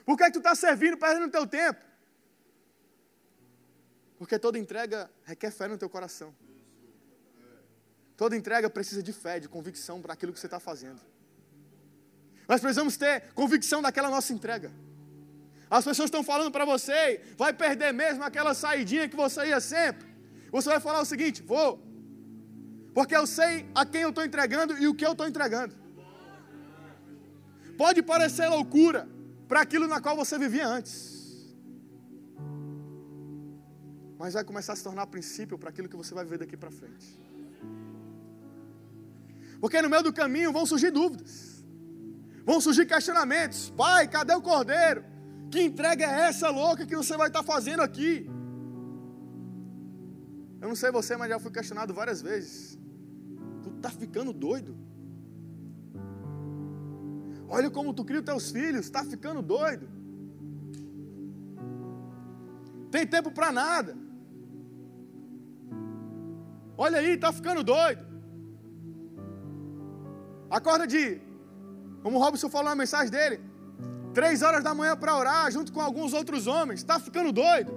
Por 0.09 0.17
que 0.17 0.23
é 0.25 0.27
que 0.29 0.33
tu 0.33 0.39
está 0.39 0.55
servindo, 0.55 0.97
perdendo 0.97 1.27
o 1.27 1.31
teu 1.31 1.47
tempo? 1.47 1.85
Porque 4.17 4.39
toda 4.39 4.59
entrega 4.59 5.11
requer 5.23 5.51
fé 5.51 5.69
no 5.69 5.77
teu 5.77 5.91
coração. 5.91 6.35
Toda 8.17 8.35
entrega 8.35 8.71
precisa 8.71 9.03
de 9.03 9.13
fé, 9.13 9.39
de 9.39 9.51
convicção 9.51 10.01
para 10.01 10.15
aquilo 10.15 10.33
que 10.33 10.41
você 10.41 10.47
está 10.47 10.59
fazendo. 10.59 10.99
Nós 12.49 12.59
precisamos 12.59 12.97
ter 12.97 13.35
convicção 13.35 13.83
daquela 13.83 14.09
nossa 14.09 14.33
entrega. 14.33 14.73
As 15.69 15.85
pessoas 15.85 16.07
estão 16.07 16.25
falando 16.25 16.51
para 16.51 16.65
você, 16.65 17.21
vai 17.37 17.53
perder 17.53 17.93
mesmo 17.93 18.25
aquela 18.25 18.55
saidinha 18.55 19.11
que 19.11 19.15
você 19.15 19.49
ia 19.49 19.61
sempre. 19.61 20.09
Você 20.51 20.71
vai 20.71 20.81
falar 20.81 21.03
o 21.03 21.05
seguinte: 21.05 21.43
vou, 21.43 21.83
porque 22.95 23.15
eu 23.15 23.27
sei 23.27 23.69
a 23.75 23.85
quem 23.85 24.01
eu 24.01 24.09
estou 24.09 24.25
entregando 24.25 24.73
e 24.79 24.89
o 24.89 24.95
que 24.95 25.05
eu 25.05 25.13
estou 25.13 25.29
entregando. 25.29 25.77
Pode 27.77 28.03
parecer 28.03 28.49
loucura 28.49 29.18
para 29.49 29.63
aquilo 29.63 29.87
na 29.87 30.01
qual 30.01 30.15
você 30.15 30.39
vivia 30.39 30.69
antes, 30.69 30.95
mas 34.19 34.35
vai 34.35 34.45
começar 34.45 34.75
a 34.75 34.77
se 34.77 34.85
tornar 34.85 35.07
princípio 35.07 35.59
para 35.59 35.71
aquilo 35.71 35.89
que 35.89 35.97
você 35.97 36.13
vai 36.15 36.25
viver 36.25 36.39
daqui 36.39 36.57
para 36.57 36.71
frente. 36.71 37.19
Porque 39.61 39.81
no 39.81 39.89
meio 39.89 40.03
do 40.03 40.13
caminho 40.13 40.53
vão 40.53 40.67
surgir 40.67 40.91
dúvidas, 40.91 41.65
vão 42.45 42.61
surgir 42.61 42.87
questionamentos. 42.87 43.71
Pai, 43.71 44.07
cadê 44.07 44.35
o 44.35 44.43
cordeiro? 44.43 45.05
Que 45.51 45.63
entrega 45.63 46.05
é 46.05 46.29
essa 46.29 46.51
louca 46.51 46.87
que 46.87 46.95
você 46.95 47.17
vai 47.17 47.29
estar 47.29 47.43
fazendo 47.43 47.81
aqui? 47.81 48.31
Eu 50.61 50.69
não 50.69 50.77
sei 50.77 50.91
você, 50.91 51.17
mas 51.17 51.31
já 51.31 51.39
fui 51.39 51.51
questionado 51.51 51.95
várias 51.95 52.21
vezes. 52.21 52.79
Tu 53.63 53.71
tá 53.81 53.91
ficando 53.91 54.33
doido? 54.33 54.77
Olha 57.49 57.71
como 57.71 57.95
tu 57.95 58.05
cria 58.05 58.21
os 58.21 58.25
teus 58.25 58.51
filhos, 58.51 58.85
está 58.85 59.03
ficando 59.05 59.41
doido. 59.41 59.89
Tem 62.91 63.07
tempo 63.07 63.31
para 63.31 63.51
nada. 63.51 63.97
Olha 66.77 66.99
aí, 66.99 67.15
está 67.15 67.33
ficando 67.33 67.63
doido. 67.65 68.07
Acorda 70.51 70.87
de, 70.87 71.21
como 72.03 72.19
o 72.19 72.21
Robson 72.21 72.49
falou 72.49 72.71
na 72.71 72.77
mensagem 72.77 73.11
dele, 73.11 73.41
três 74.15 74.43
horas 74.43 74.63
da 74.63 74.75
manhã 74.75 74.97
para 74.97 75.17
orar, 75.17 75.51
junto 75.51 75.73
com 75.73 75.81
alguns 75.81 76.13
outros 76.13 76.47
homens. 76.47 76.81
Está 76.81 77.01
ficando 77.01 77.33
doido. 77.33 77.73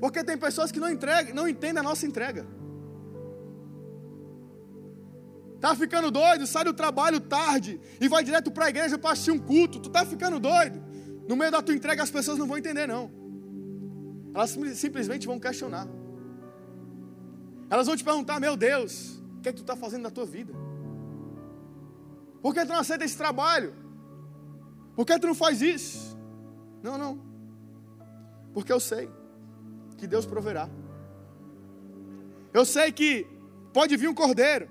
Porque 0.00 0.22
tem 0.22 0.38
pessoas 0.38 0.70
que 0.70 0.78
não, 0.78 0.90
entregam, 0.90 1.34
não 1.34 1.48
entendem 1.48 1.80
a 1.80 1.82
nossa 1.82 2.06
entrega. 2.06 2.46
Tá 5.60 5.74
ficando 5.74 6.10
doido? 6.10 6.46
Sai 6.46 6.64
do 6.64 6.72
trabalho 6.72 7.20
tarde 7.20 7.80
e 8.00 8.08
vai 8.08 8.22
direto 8.22 8.50
para 8.50 8.66
a 8.66 8.68
igreja 8.68 8.96
para 8.96 9.12
assistir 9.12 9.32
um 9.32 9.38
culto. 9.38 9.80
Tu 9.80 9.90
tá 9.90 10.06
ficando 10.06 10.38
doido? 10.38 10.82
No 11.28 11.36
meio 11.36 11.50
da 11.50 11.60
tua 11.60 11.74
entrega 11.74 12.02
as 12.02 12.10
pessoas 12.10 12.38
não 12.38 12.46
vão 12.46 12.58
entender 12.58 12.86
não. 12.86 13.10
Elas 14.34 14.56
simplesmente 14.74 15.26
vão 15.26 15.40
questionar. 15.40 15.88
Elas 17.68 17.86
vão 17.86 17.96
te 17.96 18.04
perguntar: 18.04 18.38
Meu 18.38 18.56
Deus, 18.56 19.20
o 19.36 19.40
que 19.40 19.48
é 19.48 19.52
que 19.52 19.58
tu 19.58 19.62
está 19.62 19.76
fazendo 19.76 20.02
na 20.02 20.10
tua 20.10 20.24
vida? 20.24 20.52
Por 22.40 22.54
que 22.54 22.64
tu 22.64 22.68
não 22.68 22.78
aceita 22.78 23.04
esse 23.04 23.16
trabalho? 23.16 23.74
Por 24.94 25.04
que 25.04 25.18
tu 25.18 25.26
não 25.26 25.34
faz 25.34 25.60
isso? 25.60 26.16
Não, 26.82 26.96
não. 26.96 27.20
Porque 28.54 28.72
eu 28.72 28.80
sei 28.80 29.10
que 29.96 30.06
Deus 30.06 30.24
proverá. 30.24 30.68
Eu 32.52 32.64
sei 32.64 32.92
que 32.92 33.26
pode 33.72 33.96
vir 33.96 34.08
um 34.08 34.14
cordeiro. 34.14 34.68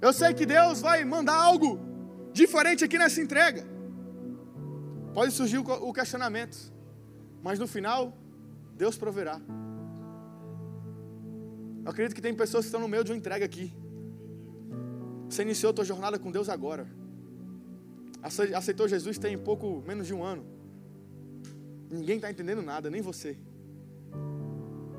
Eu 0.00 0.12
sei 0.12 0.32
que 0.32 0.46
Deus 0.46 0.80
vai 0.80 1.04
mandar 1.04 1.36
algo 1.36 1.78
diferente 2.32 2.84
aqui 2.84 2.96
nessa 2.98 3.20
entrega. 3.20 3.66
Pode 5.12 5.32
surgir 5.32 5.58
o 5.58 5.92
questionamento, 5.92 6.72
mas 7.42 7.58
no 7.58 7.66
final, 7.66 8.16
Deus 8.76 8.96
proverá. 8.96 9.40
Eu 11.84 11.90
acredito 11.90 12.14
que 12.14 12.22
tem 12.22 12.34
pessoas 12.34 12.64
que 12.64 12.68
estão 12.68 12.80
no 12.80 12.88
meio 12.88 13.04
de 13.04 13.10
uma 13.10 13.18
entrega 13.18 13.44
aqui. 13.44 13.74
Você 15.28 15.42
iniciou 15.42 15.70
a 15.70 15.74
tua 15.74 15.84
jornada 15.84 16.18
com 16.18 16.30
Deus 16.30 16.48
agora. 16.48 16.86
Aceitou 18.22 18.88
Jesus 18.88 19.18
tem 19.18 19.36
pouco 19.36 19.82
menos 19.86 20.06
de 20.06 20.14
um 20.14 20.22
ano. 20.22 20.44
Ninguém 21.90 22.16
está 22.16 22.30
entendendo 22.30 22.62
nada, 22.62 22.88
nem 22.88 23.02
você. 23.02 23.36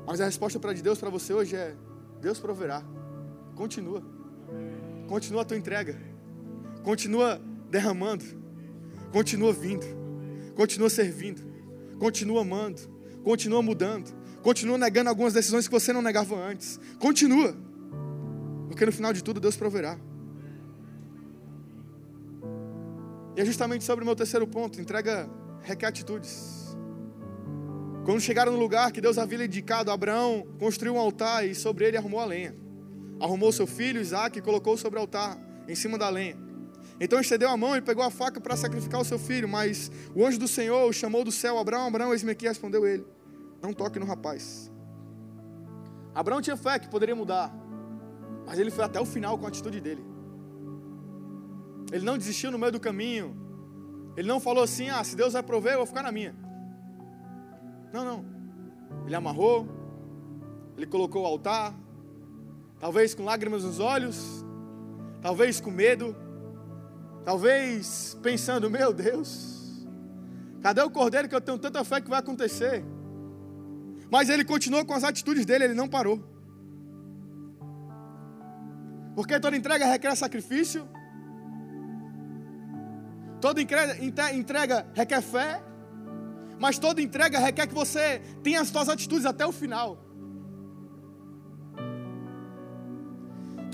Mas 0.06 0.20
a 0.20 0.26
resposta 0.26 0.58
para 0.60 0.72
de 0.72 0.82
Deus 0.82 0.98
para 0.98 1.10
você 1.10 1.32
hoje 1.32 1.56
é: 1.56 1.74
Deus 2.20 2.38
proverá. 2.38 2.82
Continua. 3.54 4.21
Continua 5.12 5.42
a 5.42 5.44
tua 5.44 5.58
entrega. 5.58 5.94
Continua 6.82 7.38
derramando. 7.68 8.24
Continua 9.12 9.52
vindo. 9.52 9.84
Continua 10.54 10.88
servindo. 10.88 11.42
Continua 11.98 12.40
amando. 12.40 12.80
Continua 13.22 13.60
mudando. 13.60 14.10
Continua 14.40 14.78
negando 14.78 15.10
algumas 15.10 15.34
decisões 15.34 15.68
que 15.68 15.70
você 15.70 15.92
não 15.92 16.00
negava 16.00 16.34
antes. 16.34 16.80
Continua. 16.98 17.54
Porque 18.68 18.86
no 18.86 18.90
final 18.90 19.12
de 19.12 19.22
tudo 19.22 19.38
Deus 19.38 19.54
proverá. 19.54 19.98
E 23.36 23.40
é 23.42 23.44
justamente 23.44 23.84
sobre 23.84 24.04
o 24.04 24.06
meu 24.06 24.16
terceiro 24.16 24.46
ponto: 24.46 24.80
entrega 24.80 25.28
requer 25.60 25.88
atitudes. 25.88 26.74
Quando 28.06 28.18
chegaram 28.18 28.52
no 28.52 28.58
lugar 28.58 28.90
que 28.90 29.00
Deus 29.02 29.18
havia 29.18 29.44
indicado, 29.44 29.90
Abraão 29.90 30.46
construiu 30.58 30.94
um 30.94 30.98
altar 30.98 31.46
e 31.46 31.54
sobre 31.54 31.84
ele 31.84 31.98
arrumou 31.98 32.18
a 32.18 32.24
lenha. 32.24 32.61
Arrumou 33.22 33.52
seu 33.52 33.68
filho 33.68 34.00
Isaac 34.00 34.36
e 34.36 34.42
colocou 34.42 34.76
sobre 34.76 34.98
o 34.98 35.02
altar, 35.02 35.38
em 35.68 35.76
cima 35.76 35.96
da 35.96 36.08
lenha. 36.08 36.36
Então 37.00 37.20
estendeu 37.20 37.48
a 37.48 37.56
mão 37.56 37.76
e 37.76 37.80
pegou 37.80 38.02
a 38.02 38.10
faca 38.10 38.40
para 38.40 38.56
sacrificar 38.56 39.00
o 39.00 39.04
seu 39.04 39.16
filho, 39.16 39.48
mas 39.48 39.92
o 40.12 40.26
anjo 40.26 40.40
do 40.40 40.48
Senhor 40.48 40.88
o 40.88 40.92
chamou 40.92 41.22
do 41.22 41.30
céu: 41.30 41.56
Abraão, 41.56 41.86
Abraão, 41.86 42.12
eis-me 42.12 42.32
aqui, 42.32 42.48
respondeu 42.48 42.84
ele: 42.84 43.06
Não 43.62 43.72
toque 43.72 44.00
no 44.00 44.06
rapaz. 44.06 44.72
Abraão 46.12 46.42
tinha 46.42 46.56
fé 46.56 46.80
que 46.80 46.88
poderia 46.88 47.14
mudar, 47.14 47.54
mas 48.44 48.58
ele 48.58 48.72
foi 48.72 48.84
até 48.84 49.00
o 49.00 49.06
final 49.06 49.38
com 49.38 49.44
a 49.46 49.48
atitude 49.48 49.80
dele. 49.80 50.04
Ele 51.92 52.04
não 52.04 52.18
desistiu 52.18 52.50
no 52.50 52.58
meio 52.58 52.72
do 52.72 52.80
caminho. 52.80 53.36
Ele 54.16 54.26
não 54.26 54.40
falou 54.40 54.64
assim: 54.64 54.90
Ah, 54.90 55.04
se 55.04 55.14
Deus 55.14 55.32
vai 55.32 55.44
prover, 55.44 55.74
eu 55.74 55.78
vou 55.78 55.86
ficar 55.86 56.02
na 56.02 56.10
minha. 56.10 56.34
Não, 57.92 58.04
não. 58.04 58.24
Ele 59.06 59.14
amarrou, 59.14 59.68
ele 60.76 60.86
colocou 60.86 61.22
o 61.22 61.26
altar, 61.26 61.72
talvez 62.82 63.14
com 63.14 63.24
lágrimas 63.24 63.62
nos 63.62 63.78
olhos, 63.78 64.44
talvez 65.20 65.60
com 65.60 65.70
medo, 65.70 66.16
talvez 67.24 68.18
pensando: 68.20 68.68
meu 68.68 68.92
Deus, 68.92 69.86
cadê 70.60 70.82
o 70.82 70.90
cordeiro 70.90 71.28
que 71.28 71.34
eu 71.34 71.40
tenho 71.40 71.56
tanta 71.58 71.84
fé 71.84 72.00
que 72.00 72.10
vai 72.10 72.18
acontecer? 72.18 72.84
Mas 74.10 74.28
ele 74.28 74.44
continuou 74.44 74.84
com 74.84 74.94
as 74.94 75.04
atitudes 75.04 75.46
dele, 75.46 75.64
ele 75.64 75.74
não 75.74 75.88
parou. 75.88 76.20
Porque 79.14 79.38
toda 79.38 79.56
entrega 79.56 79.86
requer 79.86 80.16
sacrifício, 80.16 80.88
toda 83.40 83.62
entrega 83.62 84.86
requer 84.92 85.22
fé, 85.22 85.62
mas 86.58 86.80
toda 86.80 87.00
entrega 87.00 87.38
requer 87.38 87.68
que 87.68 87.74
você 87.74 88.18
tenha 88.42 88.60
as 88.60 88.68
suas 88.68 88.88
atitudes 88.88 89.24
até 89.24 89.46
o 89.46 89.52
final. 89.52 90.11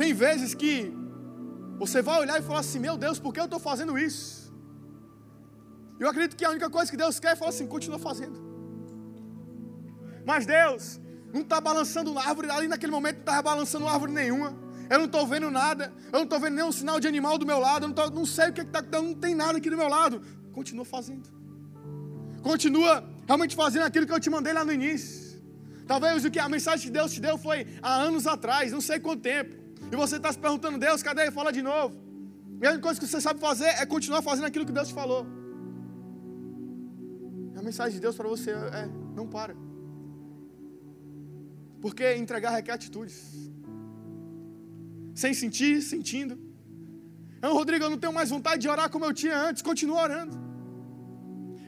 Tem 0.01 0.12
vezes 0.14 0.55
que 0.55 0.72
você 1.82 2.01
vai 2.09 2.20
olhar 2.20 2.38
e 2.38 2.42
falar 2.42 2.61
assim: 2.61 2.78
Meu 2.78 2.96
Deus, 2.96 3.18
por 3.18 3.32
que 3.34 3.40
eu 3.40 3.49
estou 3.51 3.59
fazendo 3.68 3.99
isso? 3.99 4.55
Eu 5.99 6.09
acredito 6.09 6.36
que 6.36 6.44
a 6.44 6.51
única 6.51 6.70
coisa 6.70 6.88
que 6.92 6.96
Deus 6.96 7.18
quer 7.18 7.32
é 7.32 7.36
falar 7.36 7.51
assim: 7.51 7.66
continua 7.66 7.99
fazendo. 7.99 8.38
Mas 10.24 10.46
Deus 10.46 11.01
não 11.34 11.42
está 11.42 11.61
balançando 11.61 12.16
árvore, 12.18 12.51
ali 12.51 12.68
naquele 12.68 12.92
momento 12.92 13.16
não 13.16 13.22
estava 13.22 13.42
balançando 13.42 13.88
árvore 13.88 14.12
nenhuma. 14.12 14.51
Eu 14.88 14.99
não 15.01 15.07
estou 15.07 15.26
vendo 15.26 15.51
nada, 15.51 15.92
eu 16.12 16.18
não 16.20 16.22
estou 16.22 16.40
vendo 16.40 16.55
nenhum 16.55 16.72
sinal 16.72 16.99
de 17.01 17.09
animal 17.09 17.36
do 17.36 17.44
meu 17.44 17.59
lado, 17.59 17.84
eu 17.84 17.88
não, 17.88 17.94
tô, 17.94 18.09
não 18.09 18.24
sei 18.24 18.49
o 18.49 18.53
que 18.53 18.62
está, 18.62 18.80
não 19.03 19.14
tem 19.14 19.34
nada 19.34 19.59
aqui 19.59 19.68
do 19.68 19.76
meu 19.76 19.88
lado. 19.88 20.22
Continua 20.53 20.84
fazendo. 20.84 21.28
Continua 22.42 23.05
realmente 23.26 23.55
fazendo 23.57 23.82
aquilo 23.82 24.07
que 24.07 24.12
eu 24.12 24.20
te 24.20 24.30
mandei 24.30 24.53
lá 24.53 24.64
no 24.64 24.72
início. 24.72 25.42
Talvez 25.86 26.24
o 26.24 26.30
que 26.30 26.38
a 26.38 26.49
mensagem 26.49 26.86
que 26.86 26.92
Deus 26.92 27.12
te 27.12 27.20
deu 27.20 27.36
foi 27.36 27.66
há 27.82 27.96
anos 27.96 28.26
atrás, 28.26 28.70
não 28.70 28.80
sei 28.80 29.01
quanto 29.01 29.22
tempo. 29.22 29.68
E 29.93 29.97
você 29.97 30.16
está 30.16 30.32
se 30.32 30.39
perguntando, 30.39 30.78
Deus, 30.78 31.03
cadê? 31.03 31.30
Fala 31.30 31.53
de 31.53 31.62
novo. 31.62 31.97
E 32.61 32.66
a 32.66 32.70
única 32.70 32.82
coisa 32.82 33.01
que 33.01 33.07
você 33.07 33.20
sabe 33.20 33.41
fazer 33.41 33.68
é 33.82 33.86
continuar 33.86 34.22
fazendo 34.22 34.47
aquilo 34.47 34.66
que 34.66 34.72
Deus 34.72 34.89
te 34.89 34.95
falou. 34.95 35.26
A 37.57 37.62
mensagem 37.62 37.95
de 37.95 38.01
Deus 38.01 38.16
para 38.16 38.28
você 38.28 38.51
é: 38.51 38.89
não 39.14 39.26
para. 39.26 39.55
Porque 41.80 42.16
entregar 42.16 42.51
requer 42.51 42.72
atitudes. 42.72 43.51
Sem 45.14 45.32
sentir, 45.34 45.80
sentindo. 45.82 46.39
Não, 47.41 47.53
Rodrigo, 47.55 47.84
eu 47.84 47.91
não 47.91 47.99
tenho 47.99 48.12
mais 48.12 48.30
vontade 48.30 48.62
de 48.62 48.68
orar 48.68 48.91
como 48.91 49.05
eu 49.05 49.14
tinha 49.14 49.36
antes. 49.36 49.62
Continua 49.62 50.03
orando. 50.03 50.47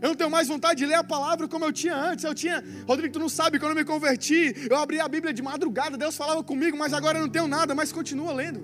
Eu 0.02 0.08
não 0.10 0.14
tenho 0.14 0.30
mais 0.30 0.48
vontade 0.48 0.78
de 0.78 0.86
ler 0.86 0.94
a 0.94 1.04
palavra 1.04 1.46
como 1.46 1.64
eu 1.64 1.72
tinha 1.72 1.94
antes. 1.94 2.24
Eu 2.24 2.34
tinha, 2.34 2.64
Rodrigo, 2.86 3.12
tu 3.12 3.18
não 3.18 3.28
sabe, 3.28 3.58
quando 3.58 3.72
eu 3.72 3.76
me 3.76 3.84
converti, 3.84 4.54
eu 4.70 4.76
abri 4.76 4.98
a 4.98 5.08
Bíblia 5.08 5.32
de 5.32 5.42
madrugada, 5.42 5.96
Deus 5.96 6.16
falava 6.16 6.42
comigo, 6.42 6.76
mas 6.76 6.92
agora 6.92 7.18
eu 7.18 7.22
não 7.22 7.28
tenho 7.28 7.46
nada, 7.46 7.74
mas 7.74 7.92
continua 7.92 8.32
lendo. 8.32 8.60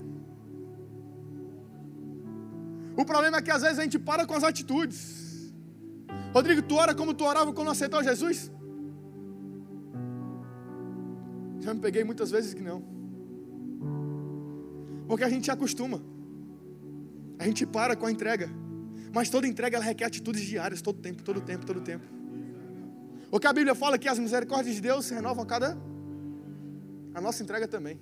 O 2.97 3.05
problema 3.05 3.37
é 3.39 3.43
que 3.43 3.51
às 3.51 3.63
vezes 3.63 3.79
a 3.79 3.83
gente 3.83 3.99
para 3.99 4.25
com 4.27 4.35
as 4.35 4.43
atitudes. 4.43 5.53
Rodrigo, 6.33 6.63
tu 6.63 6.77
ora 6.77 6.95
como 6.95 7.13
tu 7.13 7.25
orava 7.25 7.53
quando 7.53 7.71
aceitou 7.71 8.03
Jesus? 8.03 8.51
Já 11.61 11.75
me 11.75 11.81
peguei 11.81 12.05
muitas 12.05 12.31
vezes 12.31 12.55
que 12.55 12.63
não. 12.63 12.83
Porque 15.07 15.25
a 15.25 15.29
gente 15.29 15.51
acostuma. 15.51 16.01
A 17.39 17.45
gente 17.45 17.67
para 17.67 17.95
com 17.95 18.07
a 18.07 18.11
entrega. 18.11 18.49
Mas 19.17 19.31
toda 19.31 19.47
entrega 19.47 19.79
ela 19.79 19.85
requer 19.91 20.05
atitudes 20.05 20.43
diárias, 20.43 20.83
todo 20.83 20.99
tempo, 21.01 21.23
todo 21.23 21.41
tempo, 21.41 21.65
todo 21.65 21.81
tempo. 21.81 22.05
O 23.31 23.41
que 23.41 23.47
a 23.47 23.53
Bíblia 23.59 23.75
fala 23.75 23.95
é 23.97 23.99
que 23.99 24.11
as 24.15 24.19
misericórdias 24.19 24.75
de 24.75 24.83
Deus 24.83 25.07
se 25.07 25.15
renovam 25.15 25.43
a 25.43 25.47
cada. 25.47 25.69
A 27.15 27.21
nossa 27.27 27.43
entrega 27.43 27.67
também. 27.67 27.99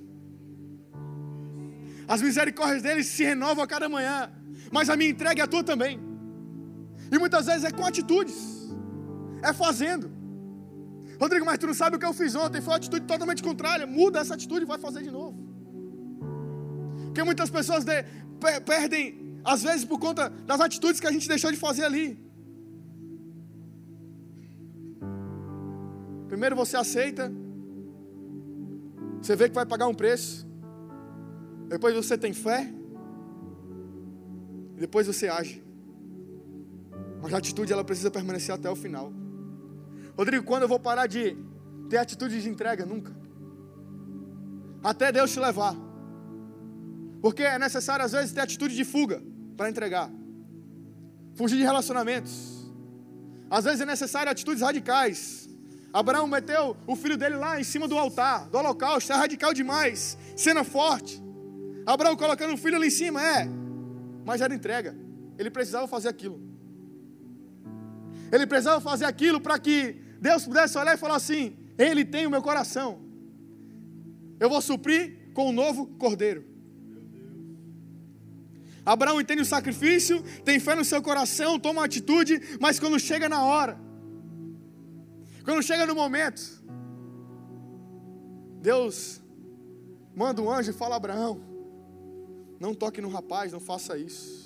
As 2.08 2.20
misericórdias 2.20 2.82
dele 2.82 3.04
se 3.04 3.22
renovam 3.22 3.62
a 3.62 3.66
cada 3.74 3.88
manhã. 3.88 4.28
Mas 4.72 4.90
a 4.90 4.96
minha 4.96 5.08
entrega 5.08 5.42
é 5.42 5.44
a 5.44 5.46
tua 5.46 5.62
também. 5.62 6.00
E 7.12 7.16
muitas 7.16 7.46
vezes 7.46 7.62
é 7.62 7.70
com 7.70 7.86
atitudes. 7.86 8.36
É 9.40 9.52
fazendo. 9.52 10.10
Rodrigo, 11.20 11.46
mas 11.46 11.58
tu 11.58 11.68
não 11.68 11.74
sabe 11.74 11.94
o 11.94 11.98
que 12.00 12.06
eu 12.06 12.12
fiz 12.12 12.34
ontem. 12.34 12.60
Foi 12.60 12.72
uma 12.72 12.78
atitude 12.78 13.06
totalmente 13.06 13.40
contrária. 13.40 13.86
Muda 13.86 14.18
essa 14.18 14.34
atitude 14.34 14.64
e 14.64 14.66
vai 14.66 14.78
fazer 14.78 15.04
de 15.04 15.12
novo. 15.12 15.38
Porque 17.04 17.22
muitas 17.22 17.50
pessoas 17.50 17.84
de, 17.84 18.04
perdem 18.66 19.23
às 19.44 19.62
vezes 19.62 19.84
por 19.84 19.98
conta 19.98 20.30
das 20.30 20.60
atitudes 20.60 21.00
que 21.00 21.06
a 21.06 21.12
gente 21.12 21.28
deixou 21.28 21.52
de 21.52 21.58
fazer 21.58 21.84
ali. 21.84 22.18
Primeiro 26.28 26.56
você 26.56 26.76
aceita, 26.76 27.30
você 29.20 29.36
vê 29.36 29.48
que 29.48 29.54
vai 29.54 29.66
pagar 29.66 29.86
um 29.86 29.94
preço, 29.94 30.46
depois 31.68 31.94
você 31.94 32.16
tem 32.16 32.32
fé, 32.32 32.72
e 34.76 34.80
depois 34.80 35.06
você 35.06 35.28
age. 35.28 35.62
Mas 37.22 37.32
a 37.32 37.38
atitude 37.38 37.72
ela 37.72 37.84
precisa 37.84 38.10
permanecer 38.10 38.54
até 38.54 38.68
o 38.68 38.76
final. 38.76 39.12
Rodrigo, 40.16 40.44
quando 40.44 40.62
eu 40.62 40.68
vou 40.68 40.80
parar 40.80 41.06
de 41.06 41.36
ter 41.88 41.98
atitude 41.98 42.40
de 42.40 42.48
entrega? 42.48 42.84
Nunca. 42.86 43.14
Até 44.82 45.12
Deus 45.12 45.32
te 45.32 45.40
levar. 45.40 45.76
Porque 47.20 47.42
é 47.42 47.58
necessário 47.58 48.04
às 48.04 48.12
vezes 48.12 48.32
ter 48.32 48.40
atitude 48.40 48.74
de 48.74 48.84
fuga 48.84 49.22
para 49.56 49.68
entregar. 49.68 50.10
Fugir 51.34 51.56
de 51.56 51.62
relacionamentos. 51.62 52.70
Às 53.50 53.64
vezes 53.64 53.80
é 53.80 53.86
necessário 53.86 54.30
atitudes 54.30 54.62
radicais. 54.62 55.48
Abraão 55.92 56.26
meteu 56.26 56.76
o 56.86 56.96
filho 56.96 57.16
dele 57.16 57.36
lá 57.36 57.60
em 57.60 57.64
cima 57.64 57.86
do 57.86 57.96
altar, 57.96 58.48
do 58.48 58.58
holocausto, 58.58 59.12
é 59.12 59.16
radical 59.16 59.52
demais. 59.54 60.18
Cena 60.36 60.64
forte. 60.64 61.22
Abraão 61.86 62.16
colocando 62.16 62.54
o 62.54 62.56
filho 62.56 62.76
ali 62.76 62.88
em 62.88 62.90
cima, 62.90 63.22
é. 63.22 63.48
Mas 64.24 64.40
era 64.40 64.54
entrega. 64.54 64.96
Ele 65.38 65.50
precisava 65.50 65.86
fazer 65.86 66.08
aquilo. 66.08 66.40
Ele 68.32 68.46
precisava 68.46 68.80
fazer 68.80 69.04
aquilo 69.04 69.40
para 69.40 69.58
que 69.58 70.02
Deus 70.20 70.44
pudesse 70.44 70.76
olhar 70.78 70.94
e 70.94 70.98
falar 70.98 71.16
assim: 71.16 71.56
Ele 71.78 72.04
tem 72.04 72.26
o 72.26 72.30
meu 72.30 72.42
coração. 72.42 73.00
Eu 74.40 74.48
vou 74.48 74.60
suprir 74.60 75.30
com 75.32 75.50
um 75.50 75.52
novo 75.52 75.86
cordeiro. 75.98 76.53
Abraão 78.84 79.20
entende 79.20 79.42
o 79.42 79.46
sacrifício, 79.46 80.22
tem 80.44 80.60
fé 80.60 80.74
no 80.74 80.84
seu 80.84 81.00
coração, 81.00 81.58
toma 81.58 81.80
uma 81.80 81.86
atitude, 81.86 82.40
mas 82.60 82.78
quando 82.78 82.98
chega 82.98 83.28
na 83.28 83.42
hora, 83.42 83.78
quando 85.44 85.62
chega 85.62 85.86
no 85.86 85.94
momento, 85.94 86.62
Deus 88.60 89.22
manda 90.14 90.40
um 90.42 90.50
anjo 90.50 90.70
e 90.70 90.74
fala: 90.74 90.96
Abraão, 90.96 91.40
não 92.60 92.74
toque 92.74 93.00
no 93.00 93.08
rapaz, 93.08 93.52
não 93.52 93.60
faça 93.60 93.96
isso. 93.96 94.44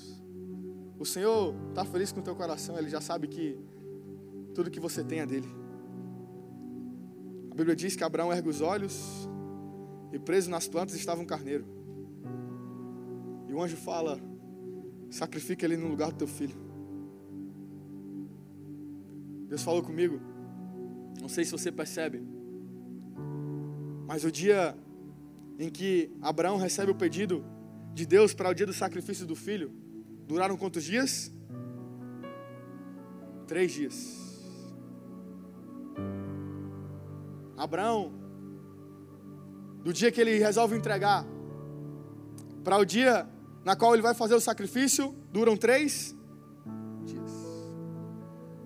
O 0.97 1.05
Senhor 1.05 1.55
está 1.69 1.85
feliz 1.85 2.11
com 2.11 2.19
o 2.19 2.23
teu 2.23 2.35
coração, 2.35 2.77
Ele 2.77 2.89
já 2.89 2.99
sabe 2.99 3.27
que 3.27 3.57
tudo 4.53 4.69
que 4.69 4.79
você 4.79 5.03
tem 5.03 5.19
é 5.19 5.25
dele. 5.25 5.47
A 7.51 7.55
Bíblia 7.55 7.75
diz 7.75 7.95
que 7.95 8.03
Abraão 8.03 8.31
ergue 8.31 8.49
os 8.49 8.61
olhos 8.61 9.27
e 10.11 10.19
preso 10.19 10.49
nas 10.49 10.67
plantas 10.67 10.95
estava 10.95 11.21
um 11.21 11.25
carneiro. 11.25 11.65
E 13.47 13.53
o 13.53 13.61
anjo 13.61 13.77
fala: 13.77 14.19
Sacrifica 15.09 15.65
ele 15.65 15.77
no 15.77 15.87
lugar 15.87 16.11
do 16.11 16.17
teu 16.17 16.27
filho. 16.27 16.55
Deus 19.47 19.63
falou 19.63 19.81
comigo. 19.81 20.19
Não 21.19 21.27
sei 21.27 21.43
se 21.43 21.51
você 21.51 21.71
percebe. 21.71 22.21
Mas 24.07 24.23
o 24.23 24.31
dia 24.31 24.75
em 25.57 25.69
que 25.69 26.11
Abraão 26.21 26.57
recebe 26.57 26.91
o 26.91 26.95
pedido 26.95 27.43
de 27.93 28.05
Deus 28.05 28.33
para 28.33 28.49
o 28.49 28.53
dia 28.53 28.65
do 28.65 28.73
sacrifício 28.73 29.25
do 29.25 29.35
filho, 29.35 29.71
duraram 30.25 30.55
quantos 30.55 30.83
dias? 30.83 31.31
Três 33.45 33.71
dias. 33.71 34.29
Abraão, 37.57 38.13
do 39.83 39.91
dia 39.91 40.11
que 40.11 40.21
ele 40.21 40.39
resolve 40.39 40.77
entregar, 40.77 41.25
para 42.63 42.77
o 42.77 42.85
dia 42.85 43.27
na 43.63 43.75
qual 43.75 43.93
ele 43.93 44.01
vai 44.01 44.13
fazer 44.13 44.35
o 44.35 44.39
sacrifício, 44.39 45.15
duram 45.31 45.57
três 45.57 46.15
dias. 47.05 47.31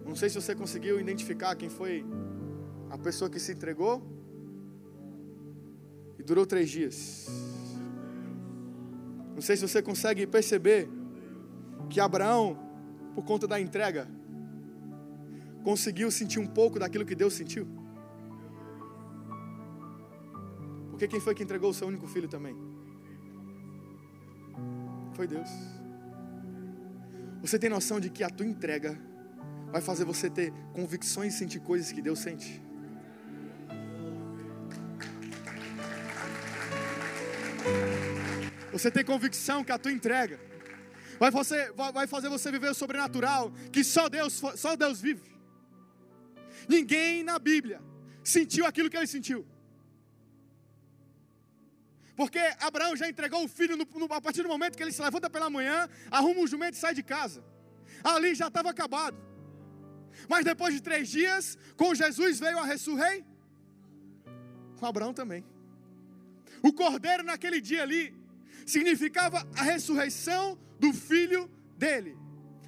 Não 0.06 0.16
sei 0.16 0.30
se 0.30 0.36
você 0.36 0.56
conseguiu 0.56 1.00
identificar 1.00 1.56
quem 1.56 1.70
foi 1.70 2.06
a 2.90 2.98
pessoa 2.98 3.30
que 3.30 3.40
se 3.40 3.52
entregou. 3.52 4.02
E 6.20 6.24
durou 6.24 6.46
três 6.46 6.70
dias. 6.70 7.28
Não 9.34 9.42
sei 9.42 9.58
se 9.58 9.68
você 9.68 9.82
consegue 9.82 10.28
perceber 10.28 10.88
que 11.90 12.00
Abraão, 12.00 12.58
por 13.16 13.24
conta 13.26 13.48
da 13.48 13.60
entrega, 13.60 14.08
conseguiu 15.64 16.12
sentir 16.12 16.40
um 16.40 16.46
pouco 16.46 16.78
daquilo 16.78 17.06
que 17.06 17.16
Deus 17.16 17.34
sentiu. 17.34 17.68
Porque 20.92 21.08
quem 21.08 21.20
foi 21.20 21.34
que 21.34 21.44
entregou 21.44 21.72
o 21.72 21.74
seu 21.74 21.88
único 21.88 22.08
filho 22.08 22.28
também? 22.28 22.56
Foi 25.16 25.28
Deus. 25.28 25.50
Você 27.42 27.60
tem 27.60 27.70
noção 27.70 28.00
de 28.00 28.10
que 28.10 28.24
a 28.24 28.30
tua 28.30 28.46
entrega 28.46 28.98
vai 29.72 29.82
fazer 29.82 30.06
você 30.06 30.30
ter 30.30 30.52
convicções 30.74 31.34
e 31.34 31.38
sentir 31.38 31.60
coisas 31.60 31.92
que 31.92 32.02
Deus 32.02 32.20
sente? 32.20 32.62
Você 38.72 38.90
tem 38.90 39.06
convicção 39.06 39.64
que 39.64 39.72
a 39.72 39.78
tua 39.78 39.92
entrega 39.92 40.40
vai, 41.20 41.30
você, 41.30 41.72
vai 41.72 42.08
fazer 42.08 42.28
você 42.28 42.52
viver 42.52 42.70
o 42.72 42.74
sobrenatural 42.74 43.52
que 43.72 43.84
só 43.84 44.10
Deus, 44.10 44.42
só 44.56 44.76
Deus 44.76 45.00
vive. 45.00 45.32
Ninguém 46.68 47.24
na 47.24 47.38
Bíblia 47.38 47.82
sentiu 48.24 48.66
aquilo 48.66 48.90
que 48.90 48.98
ele 48.98 49.06
sentiu. 49.06 49.46
Porque 52.16 52.40
Abraão 52.60 52.96
já 52.96 53.10
entregou 53.10 53.44
o 53.44 53.48
filho 53.48 53.76
no, 53.76 53.86
no, 53.86 54.14
a 54.14 54.22
partir 54.22 54.44
do 54.44 54.50
momento 54.50 54.78
que 54.78 54.84
ele 54.84 54.92
se 54.92 55.02
levanta 55.02 55.30
pela 55.30 55.50
manhã, 55.50 55.90
arruma 56.12 56.42
um 56.42 56.48
jumento 56.48 56.76
e 56.76 56.78
sai 56.78 56.94
de 56.94 57.04
casa. 57.04 57.44
Ali 58.04 58.36
já 58.36 58.48
estava 58.48 58.70
acabado. 58.70 59.18
Mas 60.30 60.46
depois 60.46 60.74
de 60.76 60.82
três 60.82 61.10
dias, 61.10 61.58
com 61.76 61.94
Jesus 61.96 62.40
veio 62.40 62.60
a 62.60 62.66
ressurrei. 62.66 63.26
Com 64.78 64.86
Abraão 64.86 65.14
também. 65.14 65.44
O 66.62 66.72
cordeiro 66.72 67.24
naquele 67.24 67.60
dia 67.60 67.82
ali 67.82 68.16
significava 68.66 69.46
a 69.58 69.64
ressurreição 69.64 70.58
do 70.80 70.94
filho 70.94 71.50
dele, 71.78 72.18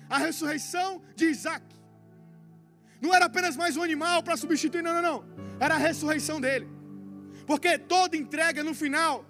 a 0.10 0.18
ressurreição 0.18 1.02
de 1.16 1.26
Isaac. 1.26 1.64
Não 3.02 3.14
era 3.14 3.26
apenas 3.26 3.56
mais 3.56 3.78
um 3.78 3.84
animal 3.84 4.24
para 4.24 4.36
substituir, 4.36 4.82
não, 4.82 4.94
não, 4.94 5.02
não. 5.02 5.58
Era 5.60 5.76
a 5.76 5.78
ressurreição 5.78 6.42
dele. 6.42 6.75
Porque 7.46 7.78
toda 7.78 8.18
entrega 8.18 8.64
no 8.64 8.74
final 8.74 9.26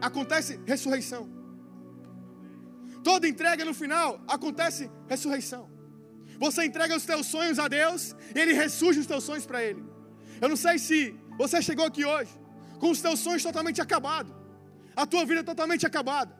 acontece 0.00 0.60
ressurreição. 0.66 1.28
Toda 3.02 3.28
entrega 3.28 3.64
no 3.64 3.74
final 3.74 4.20
acontece 4.26 4.90
ressurreição. 5.06 5.70
Você 6.38 6.64
entrega 6.64 6.96
os 6.96 7.04
teus 7.04 7.26
sonhos 7.26 7.58
a 7.58 7.68
Deus 7.68 8.16
e 8.34 8.38
Ele 8.38 8.54
ressurge 8.54 9.00
os 9.00 9.06
teus 9.06 9.22
sonhos 9.22 9.46
para 9.46 9.62
Ele. 9.62 9.84
Eu 10.40 10.48
não 10.48 10.56
sei 10.56 10.78
se 10.78 11.14
você 11.38 11.62
chegou 11.62 11.86
aqui 11.86 12.04
hoje 12.04 12.32
com 12.80 12.90
os 12.90 13.00
teus 13.00 13.20
sonhos 13.20 13.42
totalmente 13.42 13.80
acabados, 13.80 14.32
a 14.96 15.06
tua 15.06 15.24
vida 15.24 15.44
totalmente 15.44 15.86
acabada, 15.86 16.34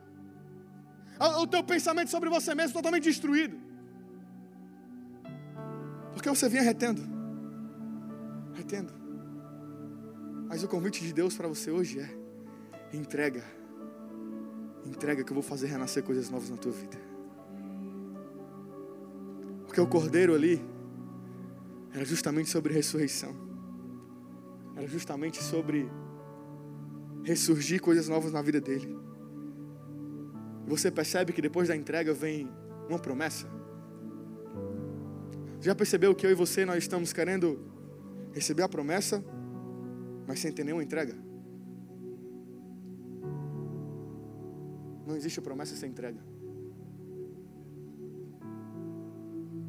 o 1.43 1.47
teu 1.47 1.63
pensamento 1.63 2.11
sobre 2.11 2.29
você 2.29 2.55
mesmo 2.55 2.73
totalmente 2.73 3.05
destruído. 3.05 3.57
Porque 6.13 6.29
você 6.29 6.49
vinha 6.49 6.63
retendo, 6.63 7.03
retendo 8.55 9.04
Mas 10.55 10.63
o 10.63 10.69
convite 10.69 11.03
de 11.03 11.13
Deus 11.13 11.37
para 11.37 11.49
você 11.49 11.69
hoje 11.69 11.99
é: 11.99 12.09
entrega. 12.93 13.43
Entrega 14.87 15.25
que 15.25 15.33
eu 15.33 15.35
vou 15.35 15.43
fazer 15.43 15.67
renascer 15.67 16.05
coisas 16.05 16.31
novas 16.31 16.49
na 16.49 16.57
tua 16.57 16.71
vida. 16.71 16.97
Porque 19.67 19.81
o 19.81 19.87
cordeiro 19.89 20.33
ali 20.33 20.65
era 21.93 22.05
justamente 22.05 22.51
sobre 22.51 22.73
ressurreição. 22.73 23.35
Era 24.77 24.87
justamente 24.87 25.43
sobre 25.43 25.91
ressurgir 27.25 27.83
coisas 27.83 28.07
novas 28.07 28.31
na 28.31 28.41
vida 28.41 28.61
dele. 28.61 28.97
Você 30.69 30.89
percebe 30.89 31.33
que 31.33 31.43
depois 31.43 31.67
da 31.67 31.75
entrega 31.75 32.15
vem 32.15 32.49
uma 32.89 33.01
promessa? 33.01 33.49
Já 35.61 35.75
percebeu 35.75 36.15
que 36.15 36.25
eu 36.25 36.31
e 36.31 36.35
você 36.35 36.65
nós 36.65 36.79
estamos 36.79 37.13
querendo 37.13 37.59
receber 38.33 38.63
a 38.63 38.69
promessa, 38.69 39.25
mas 40.27 40.41
sem 40.41 40.53
ter 40.53 40.65
nenhuma 40.65 40.83
entrega? 40.83 41.15
Não 45.07 45.17
existe 45.17 45.41
promessa 45.41 45.77
sem 45.77 45.91
entrega. 45.91 46.19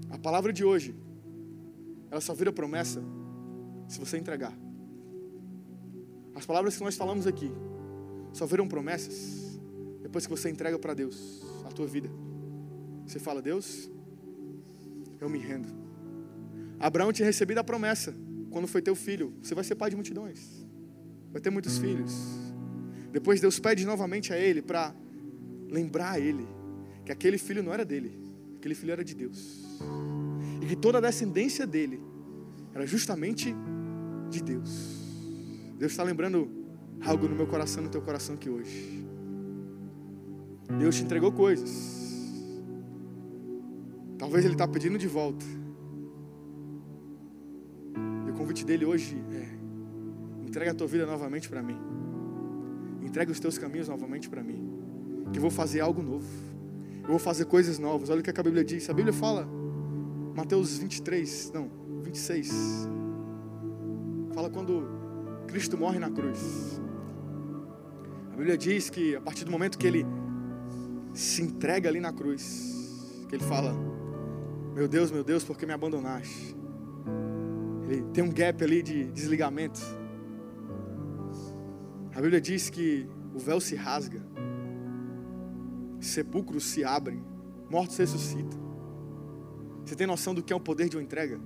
A 0.09 0.17
palavra 0.17 0.53
de 0.53 0.63
hoje, 0.63 0.95
ela 2.09 2.21
só 2.21 2.33
vira 2.33 2.51
promessa 2.51 3.03
se 3.87 3.99
você 3.99 4.17
entregar. 4.17 4.57
As 6.33 6.45
palavras 6.45 6.77
que 6.77 6.83
nós 6.83 6.95
falamos 6.95 7.27
aqui 7.27 7.51
só 8.33 8.45
viram 8.45 8.67
promessas 8.67 9.59
depois 10.01 10.25
que 10.25 10.31
você 10.31 10.49
entrega 10.49 10.79
para 10.79 10.93
Deus 10.93 11.43
a 11.65 11.69
tua 11.69 11.85
vida. 11.85 12.09
Você 13.05 13.19
fala, 13.19 13.41
Deus, 13.41 13.89
eu 15.19 15.29
me 15.29 15.37
rendo. 15.37 15.67
Abraão 16.79 17.11
tinha 17.11 17.25
recebido 17.25 17.59
a 17.59 17.63
promessa 17.63 18.13
quando 18.55 18.69
foi 18.69 18.81
teu 18.81 18.95
filho: 18.95 19.33
você 19.41 19.53
vai 19.53 19.65
ser 19.65 19.75
pai 19.75 19.89
de 19.89 19.97
multidões, 19.97 20.65
vai 21.29 21.41
ter 21.41 21.49
muitos 21.49 21.77
filhos. 21.77 22.13
Depois 23.11 23.41
Deus 23.41 23.59
pede 23.59 23.85
novamente 23.85 24.31
a 24.31 24.37
ele 24.37 24.61
para 24.61 24.95
lembrar 25.69 26.11
a 26.11 26.19
ele 26.21 26.47
que 27.03 27.11
aquele 27.11 27.37
filho 27.37 27.61
não 27.61 27.73
era 27.73 27.83
dele, 27.83 28.17
aquele 28.55 28.73
filho 28.73 28.93
era 28.93 29.03
de 29.03 29.13
Deus. 29.13 29.61
E 30.61 30.67
que 30.67 30.75
toda 30.77 30.99
a 30.99 31.01
descendência 31.01 31.67
dele 31.67 31.99
era 32.73 32.87
justamente 32.87 33.53
de 34.29 34.41
Deus. 34.41 34.71
Deus 35.77 35.91
está 35.91 36.03
lembrando 36.03 36.49
algo 37.01 37.27
no 37.27 37.35
meu 37.35 37.47
coração, 37.47 37.83
no 37.83 37.89
teu 37.89 38.01
coração 38.01 38.37
que 38.37 38.49
hoje. 38.49 39.05
Deus 40.79 40.95
te 40.95 41.03
entregou 41.03 41.29
coisas. 41.33 41.73
Talvez 44.17 44.45
Ele 44.45 44.53
está 44.53 44.65
pedindo 44.65 44.97
de 44.97 45.09
volta 45.09 45.45
convite 48.35 48.65
dele 48.65 48.85
hoje 48.85 49.17
é: 49.31 50.45
entrega 50.45 50.71
a 50.71 50.75
tua 50.75 50.87
vida 50.87 51.05
novamente 51.05 51.49
para 51.49 51.63
mim. 51.63 51.77
Entrega 53.01 53.31
os 53.31 53.39
teus 53.39 53.57
caminhos 53.57 53.87
novamente 53.87 54.29
para 54.29 54.43
mim. 54.43 54.69
Que 55.31 55.39
eu 55.39 55.41
vou 55.41 55.51
fazer 55.51 55.79
algo 55.79 56.01
novo. 56.01 56.27
Eu 57.03 57.09
vou 57.09 57.19
fazer 57.19 57.45
coisas 57.45 57.79
novas. 57.79 58.09
Olha 58.09 58.19
o 58.19 58.23
que 58.23 58.29
a 58.29 58.43
Bíblia 58.43 58.63
diz. 58.63 58.89
A 58.89 58.93
Bíblia 58.93 59.13
fala, 59.13 59.47
Mateus 60.35 60.77
23, 60.77 61.51
não, 61.53 61.69
26. 62.03 62.87
Fala 64.33 64.49
quando 64.49 64.87
Cristo 65.47 65.77
morre 65.77 65.99
na 65.99 66.09
cruz. 66.09 66.81
A 68.33 68.35
Bíblia 68.35 68.57
diz 68.57 68.89
que 68.89 69.15
a 69.15 69.21
partir 69.21 69.45
do 69.45 69.51
momento 69.51 69.77
que 69.77 69.87
ele 69.87 70.05
se 71.13 71.41
entrega 71.41 71.87
ali 71.87 72.01
na 72.01 72.11
cruz, 72.11 73.25
que 73.29 73.35
ele 73.35 73.43
fala: 73.43 73.73
Meu 74.73 74.87
Deus, 74.87 75.09
meu 75.11 75.23
Deus, 75.23 75.43
por 75.43 75.57
que 75.57 75.65
me 75.65 75.73
abandonaste? 75.73 76.55
Ele 77.87 78.01
tem 78.13 78.23
um 78.23 78.31
gap 78.31 78.63
ali 78.63 78.81
de 78.81 79.05
desligamento. 79.11 79.79
A 82.13 82.21
Bíblia 82.21 82.41
diz 82.41 82.69
que 82.69 83.07
o 83.33 83.39
véu 83.39 83.59
se 83.59 83.75
rasga, 83.75 84.21
sepulcros 85.99 86.63
se 86.65 86.83
abrem, 86.83 87.23
mortos 87.69 87.97
ressuscitam. 87.97 88.59
Você 89.85 89.95
tem 89.95 90.07
noção 90.07 90.33
do 90.33 90.41
que 90.41 90.51
é 90.51 90.55
o 90.55 90.59
poder 90.59 90.89
de 90.89 90.97
uma 90.97 91.03
entrega? 91.03 91.39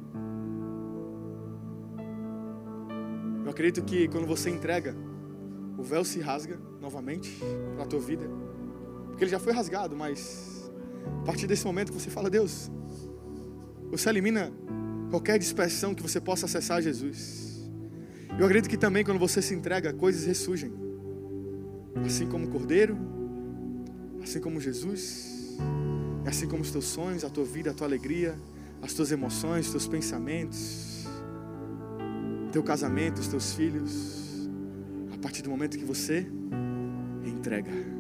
Eu 3.43 3.51
acredito 3.51 3.83
que 3.83 4.07
quando 4.07 4.27
você 4.27 4.49
entrega, 4.49 4.95
o 5.77 5.83
véu 5.83 6.05
se 6.05 6.19
rasga 6.19 6.59
novamente 6.79 7.37
para 7.73 7.83
a 7.83 7.87
tua 7.87 7.99
vida. 7.99 8.29
Porque 9.07 9.23
ele 9.23 9.31
já 9.31 9.39
foi 9.39 9.51
rasgado, 9.51 9.95
mas 9.95 10.71
a 11.21 11.25
partir 11.25 11.47
desse 11.47 11.65
momento 11.65 11.91
que 11.91 11.99
você 11.99 12.09
fala, 12.09 12.29
Deus, 12.29 12.71
você 13.89 14.07
elimina 14.09 14.53
qualquer 15.09 15.39
dispersão 15.39 15.93
que 15.93 16.01
você 16.01 16.19
possa 16.21 16.45
acessar 16.45 16.81
Jesus. 16.81 17.69
Eu 18.37 18.45
acredito 18.45 18.69
que 18.69 18.77
também 18.77 19.03
quando 19.03 19.19
você 19.19 19.41
se 19.41 19.53
entrega, 19.53 19.91
coisas 19.93 20.25
ressurgem. 20.25 20.71
Assim 22.05 22.27
como 22.27 22.45
o 22.45 22.49
Cordeiro, 22.49 22.97
assim 24.23 24.39
como 24.39 24.61
Jesus, 24.61 25.57
assim 26.25 26.47
como 26.47 26.61
os 26.61 26.71
teus 26.71 26.85
sonhos, 26.85 27.23
a 27.23 27.29
tua 27.29 27.43
vida, 27.43 27.71
a 27.71 27.73
tua 27.73 27.87
alegria, 27.87 28.35
as 28.81 28.93
tuas 28.93 29.11
emoções, 29.11 29.65
os 29.65 29.71
teus 29.71 29.87
pensamentos, 29.87 31.05
teu 32.51 32.63
casamento, 32.63 33.19
os 33.19 33.27
teus 33.27 33.53
filhos, 33.53 34.49
a 35.13 35.17
partir 35.17 35.41
do 35.41 35.49
momento 35.49 35.77
que 35.77 35.85
você 35.85 36.25
entrega. 37.25 37.98